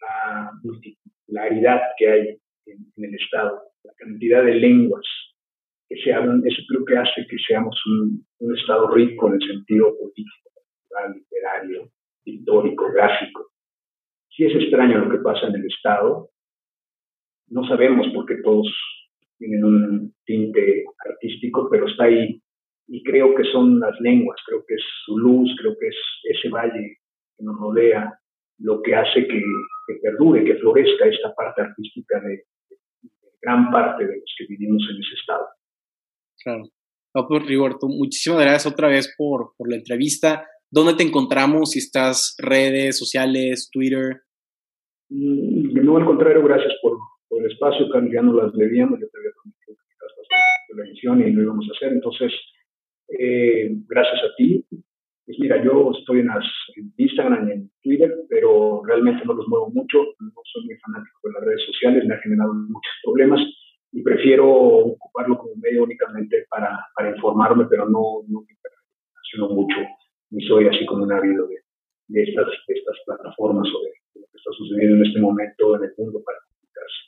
la 0.00 0.50
multipolaridad 0.62 1.80
que 1.98 2.08
hay 2.08 2.38
en, 2.66 3.04
el 3.04 3.14
Estado, 3.14 3.60
la 3.84 3.92
cantidad 3.94 4.44
de 4.44 4.54
lenguas 4.54 5.06
que 5.88 5.96
se 6.02 6.12
hablan, 6.12 6.42
eso 6.44 6.62
creo 6.68 6.84
que 6.84 6.96
hace 6.96 7.26
que 7.28 7.36
seamos 7.46 7.76
un, 7.86 8.26
Estado 8.56 8.88
rico 8.90 9.28
en 9.28 9.34
el 9.34 9.48
sentido 9.48 9.96
político, 9.98 10.50
literario, 11.14 11.90
histórico, 12.24 12.90
gráfico. 12.92 13.50
Si 14.30 14.44
es 14.44 14.54
extraño 14.54 14.98
lo 14.98 15.10
que 15.10 15.22
pasa 15.22 15.46
en 15.46 15.56
el 15.56 15.66
Estado, 15.66 16.30
no 17.48 17.66
sabemos 17.66 18.06
por 18.12 18.26
qué 18.26 18.36
todos 18.42 18.68
tienen 19.38 19.64
un 19.64 20.14
tinte 20.24 20.84
artístico, 21.08 21.68
pero 21.70 21.86
está 21.86 22.04
ahí. 22.04 22.40
Y 22.88 23.02
creo 23.02 23.34
que 23.34 23.44
son 23.44 23.80
las 23.80 23.98
lenguas, 24.00 24.38
creo 24.46 24.64
que 24.66 24.74
es 24.74 24.82
su 25.04 25.18
luz, 25.18 25.50
creo 25.60 25.76
que 25.78 25.88
es 25.88 25.96
ese 26.24 26.48
valle 26.48 26.98
que 27.36 27.44
nos 27.44 27.56
rodea 27.58 28.18
lo 28.58 28.80
que 28.82 28.94
hace 28.94 29.26
que, 29.26 29.42
perdure, 30.02 30.44
que 30.44 30.56
florezca 30.56 31.06
esta 31.06 31.34
parte 31.34 31.62
artística 31.62 32.20
de, 32.20 32.44
gran 33.42 33.70
parte 33.70 34.06
de 34.06 34.16
los 34.16 34.34
que 34.38 34.46
vivimos 34.48 34.82
en 34.90 34.96
ese 34.96 35.14
estado. 35.20 35.46
Claro. 36.42 36.62
No, 37.14 37.26
pues, 37.26 37.46
Rigoberto, 37.46 37.88
muchísimas 37.88 38.40
gracias 38.40 38.72
otra 38.72 38.88
vez 38.88 39.14
por, 39.16 39.52
por 39.56 39.70
la 39.70 39.76
entrevista. 39.76 40.46
¿Dónde 40.70 40.94
te 40.94 41.02
encontramos? 41.02 41.70
Si 41.70 41.78
estás 41.78 42.36
redes 42.38 42.98
sociales, 42.98 43.70
Twitter. 43.72 44.22
Mm, 45.08 45.84
no, 45.84 45.96
al 45.96 46.04
contrario, 46.04 46.42
gracias 46.42 46.74
por, 46.82 46.98
por 47.28 47.42
el 47.42 47.50
espacio, 47.50 47.88
Carlos, 47.90 48.10
ya 48.12 48.22
no 48.22 48.32
las 48.34 48.54
leíamos, 48.54 49.00
yo 49.00 49.08
te 49.08 49.18
había 49.18 49.30
prometido 49.34 49.76
que 50.66 50.74
la 50.74 50.84
edición 50.84 51.20
y 51.20 51.30
lo 51.30 51.42
íbamos 51.42 51.66
a 51.68 51.76
hacer, 51.76 51.92
entonces, 51.92 52.32
eh, 53.08 53.70
gracias 53.88 54.22
a 54.24 54.34
ti. 54.36 54.64
Pues 55.26 55.38
mira, 55.40 55.62
yo 55.62 55.90
estoy 55.98 56.20
en, 56.20 56.28
las, 56.28 56.44
en 56.76 56.92
Instagram 56.96 57.48
y 57.48 57.52
en 57.52 57.70
Twitter, 57.82 58.14
pero 58.28 58.82
realmente 58.86 59.24
no 59.24 59.34
los 59.34 59.48
muevo 59.48 59.70
mucho, 59.70 59.98
no 60.20 60.32
soy 60.52 60.66
muy 60.66 60.76
fanático 60.76 61.18
de 61.24 61.32
las 61.32 61.44
redes 61.44 61.62
sociales, 61.66 62.04
me 62.06 62.14
ha 62.14 62.18
generado 62.18 62.54
muchos 62.54 62.92
problemas 63.02 63.40
y 63.92 64.02
prefiero 64.02 64.46
ocuparlo 64.46 65.38
como 65.38 65.56
medio 65.56 65.82
únicamente 65.82 66.46
para, 66.48 66.78
informarme, 67.14 67.66
pero 67.68 67.88
no, 67.88 68.22
no 68.28 68.42
me 68.42 68.54
relaciono 68.62 69.54
mucho, 69.54 69.76
ni 70.30 70.46
soy 70.46 70.68
así 70.68 70.84
como 70.86 71.04
un 71.04 71.12
ávido 71.12 71.48
de, 71.48 72.22
estas, 72.22 72.46
estas 72.68 72.96
plataformas 73.06 73.66
o 73.66 73.82
de, 73.82 74.20
lo 74.20 74.26
que 74.26 74.36
está 74.36 74.50
sucediendo 74.56 74.96
en 74.96 75.06
este 75.06 75.20
momento 75.20 75.76
en 75.76 75.84
el 75.84 75.94
mundo 75.98 76.22
para 76.24 76.38
comunicarse. 76.46 77.00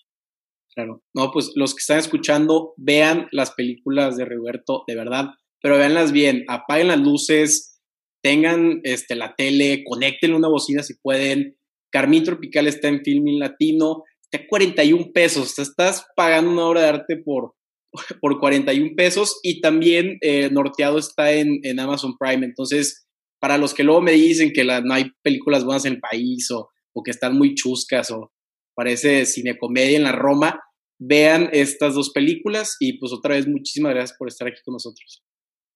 Claro, 0.75 1.03
no, 1.15 1.31
pues 1.33 1.53
los 1.55 1.75
que 1.75 1.81
están 1.81 1.99
escuchando, 1.99 2.75
vean 2.77 3.29
las 3.33 3.55
películas 3.55 4.17
de 4.17 4.25
Roberto, 4.25 4.85
de 4.87 4.97
verdad, 4.97 5.27
pero 5.63 5.79
véanlas 5.79 6.13
bien, 6.13 6.45
apaguen 6.49 6.89
las 6.89 7.01
luces, 7.01 7.81
tengan 8.23 8.81
este, 8.85 9.15
la 9.15 9.35
tele, 9.35 9.85
conecten 9.85 10.35
una 10.35 10.49
bocina 10.49 10.83
si 10.83 10.95
pueden. 11.03 11.57
Carmín 11.91 12.25
Tropical 12.25 12.67
está 12.67 12.89
en 12.89 13.03
Filming 13.03 13.39
Latino, 13.39 14.05
está 14.31 14.47
41 14.47 15.13
pesos, 15.13 15.59
estás 15.59 16.07
pagando 16.17 16.51
una 16.51 16.67
obra 16.67 16.83
de 16.83 16.89
arte 16.89 17.17
por, 17.17 17.55
por 18.21 18.39
41 18.39 18.91
pesos 18.97 19.41
y 19.43 19.61
también 19.61 20.19
eh, 20.21 20.51
Norteado 20.51 20.99
está 20.99 21.33
en, 21.33 21.61
en, 21.63 21.81
Amazon 21.81 22.17
Prime. 22.19 22.45
Entonces, 22.45 23.07
para 23.41 23.57
los 23.57 23.73
que 23.73 23.85
luego 23.85 24.03
me 24.03 24.13
dicen 24.13 24.53
que 24.53 24.65
la, 24.65 24.81
no 24.81 24.95
hay 24.95 25.11
películas 25.23 25.65
buenas 25.65 25.85
en 25.85 25.95
el 25.95 26.01
país 26.01 26.51
o, 26.51 26.69
o 26.93 27.03
que 27.03 27.11
están 27.11 27.37
muy 27.37 27.55
chuscas 27.55 28.11
o 28.11 28.33
parece 28.75 29.27
cinecomedia 29.27 29.97
en 29.97 30.05
la 30.05 30.13
Roma, 30.13 30.61
vean 31.01 31.49
estas 31.53 31.95
dos 31.95 32.11
películas 32.11 32.77
y 32.81 32.99
pues 32.99 33.13
otra 33.13 33.35
vez 33.35 33.47
muchísimas 33.47 33.95
gracias 33.95 34.17
por 34.19 34.29
estar 34.29 34.49
aquí 34.49 34.61
con 34.65 34.73
nosotros. 34.73 35.23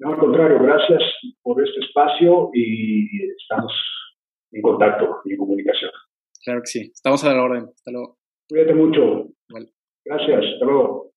No, 0.03 0.14
al 0.14 0.18
contrario, 0.18 0.59
gracias 0.61 1.00
por 1.42 1.62
este 1.64 1.78
espacio 1.78 2.50
y 2.53 3.07
estamos 3.40 3.72
en 4.50 4.61
contacto 4.61 5.20
y 5.24 5.34
en 5.34 5.38
comunicación. 5.38 5.92
Claro 6.44 6.61
que 6.62 6.66
sí, 6.66 6.90
estamos 6.92 7.22
a 7.24 7.32
la 7.32 7.42
orden. 7.42 7.68
Hasta 7.72 7.92
luego. 7.92 8.18
Cuídate 8.48 8.74
mucho. 8.74 9.28
Gracias, 10.05 10.44
hasta 10.55 10.64
luego. 10.64 11.12